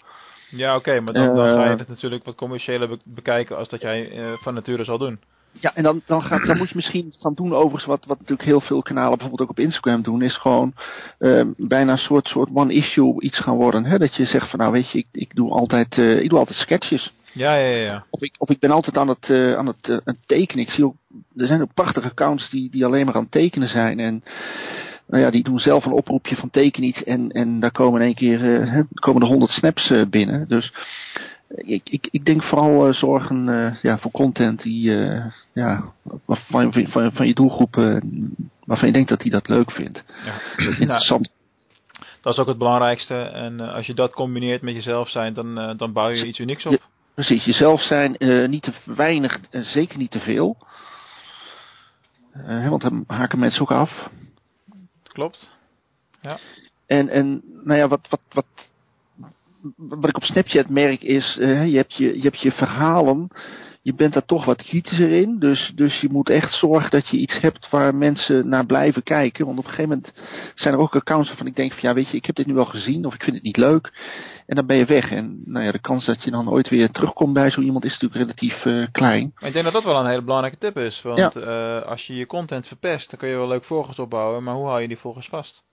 Ja, 0.49 0.75
oké, 0.75 0.99
maar 0.99 1.13
dan, 1.13 1.35
dan, 1.35 1.55
ga 1.55 1.69
je 1.69 1.75
het 1.75 1.87
natuurlijk 1.87 2.25
wat 2.25 2.35
commerciëler 2.35 2.87
be 2.87 2.97
bekijken 3.03 3.57
als 3.57 3.69
dat 3.69 3.81
jij 3.81 4.11
uh, 4.11 4.33
van 4.33 4.53
nature 4.53 4.83
zal 4.83 4.97
doen. 4.97 5.19
Ja, 5.59 5.75
en 5.75 5.83
dan, 5.83 6.01
dan, 6.05 6.21
ga, 6.21 6.39
dan 6.39 6.57
moet 6.57 6.69
je 6.69 6.75
misschien 6.75 7.13
gaan 7.19 7.33
doen 7.33 7.53
overigens 7.53 7.85
wat, 7.85 8.05
wat 8.05 8.19
natuurlijk 8.19 8.47
heel 8.47 8.61
veel 8.61 8.81
kanalen 8.81 9.17
bijvoorbeeld 9.17 9.41
ook 9.41 9.49
op 9.49 9.59
Instagram 9.59 10.01
doen, 10.01 10.21
is 10.21 10.37
gewoon 10.37 10.73
uh, 11.19 11.45
bijna 11.57 11.91
een 11.91 11.97
soort, 11.97 12.27
soort 12.27 12.49
one 12.53 12.73
issue 12.73 13.21
iets 13.21 13.39
gaan 13.39 13.55
worden. 13.55 13.85
Hè? 13.85 13.97
Dat 13.97 14.15
je 14.15 14.25
zegt 14.25 14.49
van 14.49 14.59
nou 14.59 14.71
weet 14.71 14.91
je, 14.91 14.97
ik, 14.97 15.07
ik, 15.11 15.35
doe, 15.35 15.51
altijd, 15.51 15.97
uh, 15.97 16.21
ik 16.21 16.29
doe 16.29 16.39
altijd 16.39 16.57
sketches. 16.57 17.13
Ja, 17.31 17.55
ja, 17.55 17.75
ja. 17.75 18.05
Of 18.09 18.21
ik, 18.21 18.35
of 18.37 18.49
ik 18.49 18.59
ben 18.59 18.71
altijd 18.71 18.97
aan 18.97 19.07
het, 19.07 19.29
uh, 19.29 19.57
aan 19.57 19.67
het, 19.67 19.87
uh, 19.87 19.97
aan 20.03 20.17
tekenen. 20.25 20.63
Ik 20.63 20.71
zie 20.71 20.85
ook, 20.85 20.95
er 21.35 21.47
zijn 21.47 21.61
ook 21.61 21.73
prachtige 21.73 22.07
accounts 22.07 22.49
die, 22.49 22.69
die 22.69 22.85
alleen 22.85 23.05
maar 23.05 23.15
aan 23.15 23.21
het 23.21 23.31
tekenen 23.31 23.67
zijn. 23.67 23.99
En 23.99 24.23
nou 25.07 25.23
ja, 25.23 25.29
die 25.29 25.43
doen 25.43 25.59
zelf 25.59 25.85
een 25.85 25.91
oproepje 25.91 26.35
van 26.35 26.49
teken 26.49 26.83
iets 26.83 27.03
en, 27.03 27.29
en 27.29 27.59
daar 27.59 27.71
komen 27.71 28.01
in 28.01 28.05
één 28.05 28.15
keer 28.15 28.85
komen 28.93 29.21
er 29.21 29.27
honderd 29.27 29.51
snaps 29.51 29.93
binnen. 30.09 30.47
Dus 30.47 30.73
ik, 31.47 31.89
ik, 31.89 32.07
ik 32.11 32.25
denk 32.25 32.43
vooral 32.43 32.87
uh, 32.87 32.93
zorgen 32.93 33.47
uh, 33.47 33.75
ja, 33.81 33.97
voor 33.97 34.11
content 34.11 34.61
die 34.61 34.91
ja, 35.53 35.93
van, 36.27 36.73
van, 36.73 37.11
van 37.13 37.27
je 37.27 37.33
doelgroep 37.33 37.75
waarvan 38.65 38.87
je 38.87 38.93
denkt 38.93 39.09
dat 39.09 39.21
hij 39.21 39.31
dat 39.31 39.47
leuk 39.47 39.71
vindt. 39.71 40.03
Ja. 40.25 40.39
Interessant. 40.79 41.29
Nou, 41.91 42.05
dat 42.21 42.33
is 42.33 42.39
ook 42.39 42.47
het 42.47 42.57
belangrijkste. 42.57 43.15
En 43.15 43.59
als 43.59 43.85
je 43.85 43.93
dat 43.93 44.13
combineert 44.13 44.61
met 44.61 44.73
jezelf 44.73 45.09
zijn, 45.09 45.33
dan, 45.33 45.77
dan 45.77 45.93
bouw 45.93 46.09
je 46.09 46.25
iets 46.25 46.39
unieks 46.39 46.65
op. 46.65 46.81
Precies, 47.13 47.45
jezelf 47.45 47.81
zijn, 47.81 48.15
niet 48.49 48.63
te 48.63 48.73
weinig, 48.85 49.39
zeker 49.51 49.97
niet 49.97 50.11
te 50.11 50.19
veel. 50.19 50.57
want 52.69 52.81
dan 52.81 53.03
haken 53.07 53.39
mensen 53.39 53.61
ook 53.61 53.71
af. 53.71 54.09
Klopt. 55.03 55.49
Ja. 56.21 56.37
En, 56.87 57.09
en 57.09 57.41
nou 57.63 57.79
ja, 57.79 57.87
wat, 57.87 58.07
wat, 58.09 58.21
wat, 58.29 58.45
wat 59.75 60.09
ik 60.09 60.15
op 60.15 60.23
Snapchat 60.23 60.69
merk 60.69 61.01
is, 61.01 61.37
uh, 61.39 61.67
je, 61.67 61.77
hebt 61.77 61.95
je, 61.95 62.15
je 62.15 62.21
hebt 62.21 62.41
je 62.41 62.51
verhalen, 62.51 63.27
je 63.85 63.93
bent 63.93 64.13
daar 64.13 64.25
toch 64.25 64.45
wat 64.45 64.61
kritischer 64.61 65.11
in. 65.11 65.39
Dus, 65.39 65.71
dus 65.75 66.01
je 66.01 66.09
moet 66.11 66.29
echt 66.29 66.53
zorgen 66.53 66.91
dat 66.91 67.07
je 67.07 67.17
iets 67.17 67.39
hebt 67.39 67.69
waar 67.69 67.95
mensen 67.95 68.49
naar 68.49 68.65
blijven 68.65 69.03
kijken. 69.03 69.45
Want 69.45 69.57
op 69.57 69.63
een 69.63 69.69
gegeven 69.69 69.89
moment 69.89 70.13
zijn 70.55 70.73
er 70.73 70.79
ook 70.79 70.95
accounts 70.95 71.27
waarvan 71.27 71.47
ik 71.47 71.55
denk 71.55 71.71
van 71.71 71.89
ja 71.89 71.93
weet 71.93 72.09
je, 72.09 72.17
ik 72.17 72.25
heb 72.25 72.35
dit 72.35 72.45
nu 72.45 72.57
al 72.57 72.65
gezien 72.65 73.05
of 73.05 73.13
ik 73.13 73.23
vind 73.23 73.35
het 73.35 73.45
niet 73.45 73.57
leuk. 73.57 73.91
En 74.45 74.55
dan 74.55 74.65
ben 74.65 74.77
je 74.77 74.85
weg. 74.85 75.11
En 75.11 75.41
nou 75.45 75.65
ja, 75.65 75.71
de 75.71 75.79
kans 75.79 76.05
dat 76.05 76.23
je 76.23 76.31
dan 76.31 76.49
ooit 76.49 76.69
weer 76.69 76.89
terugkomt 76.89 77.33
bij 77.33 77.49
zo 77.49 77.61
iemand 77.61 77.85
is 77.85 77.91
natuurlijk 77.91 78.21
relatief 78.21 78.65
uh, 78.65 78.87
klein. 78.91 79.31
Maar 79.35 79.47
ik 79.47 79.53
denk 79.53 79.65
dat 79.65 79.73
dat 79.73 79.83
wel 79.83 79.99
een 79.99 80.09
hele 80.09 80.23
belangrijke 80.23 80.57
tip 80.57 80.77
is. 80.77 81.01
Want 81.01 81.17
ja. 81.17 81.31
uh, 81.35 81.87
als 81.87 82.05
je 82.05 82.15
je 82.15 82.25
content 82.25 82.67
verpest, 82.67 83.09
dan 83.09 83.19
kun 83.19 83.29
je 83.29 83.35
wel 83.35 83.47
leuk 83.47 83.65
volgers 83.65 83.99
opbouwen. 83.99 84.43
Maar 84.43 84.55
hoe 84.55 84.67
hou 84.67 84.81
je 84.81 84.87
die 84.87 84.97
volgers 84.97 85.27
vast? 85.27 85.63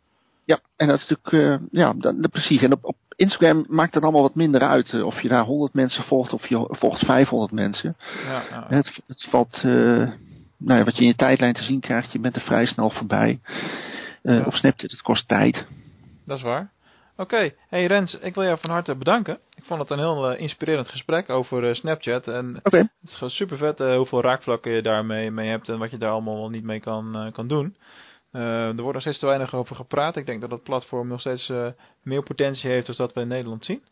Ja, 0.44 0.60
en 0.76 0.88
dat 0.88 1.00
is 1.00 1.08
natuurlijk, 1.08 1.62
uh, 1.62 1.68
ja, 1.70 1.92
dat, 1.96 2.22
dat, 2.22 2.30
precies. 2.30 2.62
En 2.62 2.72
op, 2.72 2.84
op 2.84 2.96
Instagram 3.22 3.64
maakt 3.68 3.94
het 3.94 4.02
allemaal 4.02 4.22
wat 4.22 4.34
minder 4.34 4.60
uit. 4.60 4.92
Uh, 4.92 5.06
of 5.06 5.20
je 5.20 5.28
daar 5.28 5.44
100 5.44 5.74
mensen 5.74 6.04
volgt 6.04 6.32
of 6.32 6.46
je 6.46 6.66
volgt 6.68 7.04
500 7.04 7.52
mensen. 7.52 7.96
Ja, 8.24 8.42
ja. 8.50 8.64
Het, 8.68 9.00
het 9.06 9.26
valt, 9.30 9.62
uh, 9.64 10.10
nou 10.58 10.78
ja, 10.78 10.84
wat 10.84 10.96
je 10.96 11.02
in 11.02 11.08
je 11.08 11.14
tijdlijn 11.14 11.54
te 11.54 11.62
zien 11.62 11.80
krijgt, 11.80 12.12
je 12.12 12.18
bent 12.18 12.36
er 12.36 12.42
vrij 12.42 12.66
snel 12.66 12.90
voorbij. 12.90 13.40
Ja. 14.22 14.44
Op 14.44 14.52
Snapchat, 14.52 14.90
het 14.90 15.02
kost 15.02 15.28
tijd. 15.28 15.66
Dat 16.26 16.36
is 16.36 16.42
waar. 16.42 16.70
Oké, 17.16 17.34
okay. 17.34 17.54
hey 17.68 17.86
Rens, 17.86 18.18
ik 18.18 18.34
wil 18.34 18.44
jou 18.44 18.58
van 18.60 18.70
harte 18.70 18.94
bedanken. 18.94 19.38
Ik 19.54 19.64
vond 19.64 19.80
het 19.80 19.90
een 19.90 19.98
heel 19.98 20.34
inspirerend 20.36 20.88
gesprek 20.88 21.30
over 21.30 21.76
Snapchat. 21.76 22.28
En 22.28 22.60
okay. 22.62 22.80
het 22.80 22.90
is 23.10 23.14
gewoon 23.14 23.30
super 23.30 23.56
vet 23.56 23.78
hoeveel 23.78 24.22
raakvlakken 24.22 24.72
je 24.72 24.82
daarmee 24.82 25.30
mee 25.30 25.48
hebt 25.48 25.68
en 25.68 25.78
wat 25.78 25.90
je 25.90 25.98
daar 25.98 26.10
allemaal 26.10 26.48
niet 26.48 26.64
mee 26.64 26.80
kan, 26.80 27.30
kan 27.32 27.48
doen. 27.48 27.76
Uh, 28.32 28.66
er 28.66 28.82
wordt 28.82 28.92
nog 28.92 29.00
steeds 29.00 29.18
te 29.18 29.26
weinig 29.26 29.54
over 29.54 29.76
gepraat. 29.76 30.16
Ik 30.16 30.26
denk 30.26 30.40
dat 30.40 30.50
het 30.50 30.62
platform 30.62 31.08
nog 31.08 31.20
steeds 31.20 31.48
uh, 31.48 31.66
meer 32.02 32.22
potentie 32.22 32.70
heeft 32.70 32.86
dan 32.86 32.94
dat 32.96 33.12
we 33.12 33.20
in 33.20 33.28
Nederland 33.28 33.64
zien. 33.64 33.82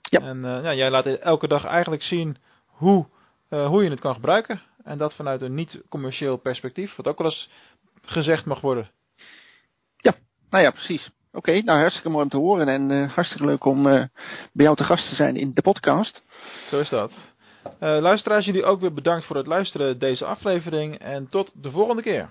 Ja. 0.00 0.20
En 0.20 0.36
uh, 0.36 0.62
ja, 0.62 0.74
jij 0.74 0.90
laat 0.90 1.06
elke 1.06 1.48
dag 1.48 1.64
eigenlijk 1.64 2.02
zien 2.02 2.36
hoe, 2.66 3.06
hoe 3.48 3.84
je 3.84 3.90
het 3.90 4.00
kan 4.00 4.14
gebruiken. 4.14 4.62
En 4.84 4.98
dat 4.98 5.14
vanuit 5.14 5.42
een 5.42 5.54
niet-commercieel 5.54 6.36
perspectief, 6.36 6.96
wat 6.96 7.06
ook 7.06 7.18
wel 7.18 7.26
eens 7.26 7.50
gezegd 8.02 8.44
mag 8.44 8.60
worden. 8.60 8.90
Ja, 9.96 10.14
nou 10.50 10.64
ja, 10.64 10.70
precies. 10.70 11.10
Oké, 11.32 11.50
okay, 11.50 11.60
nou 11.60 11.78
hartstikke 11.78 12.08
mooi 12.08 12.24
om 12.24 12.30
te 12.30 12.36
horen 12.36 12.68
en 12.68 13.08
hartstikke 13.08 13.46
leuk 13.46 13.64
om 13.64 13.82
bij 13.82 14.10
jou 14.52 14.76
te 14.76 14.84
gast 14.84 15.08
te 15.08 15.14
zijn 15.14 15.36
in 15.36 15.54
de 15.54 15.62
podcast. 15.62 16.22
Zo 16.68 16.80
is 16.80 16.88
dat. 16.88 17.12
luisteraars, 17.78 18.44
jullie 18.44 18.64
ook 18.64 18.80
weer 18.80 18.92
bedankt 18.92 19.26
voor 19.26 19.36
het 19.36 19.46
luisteren 19.46 19.98
deze 19.98 20.24
aflevering 20.24 20.98
en 20.98 21.28
tot 21.28 21.62
de 21.62 21.70
volgende 21.70 22.02
keer. 22.02 22.30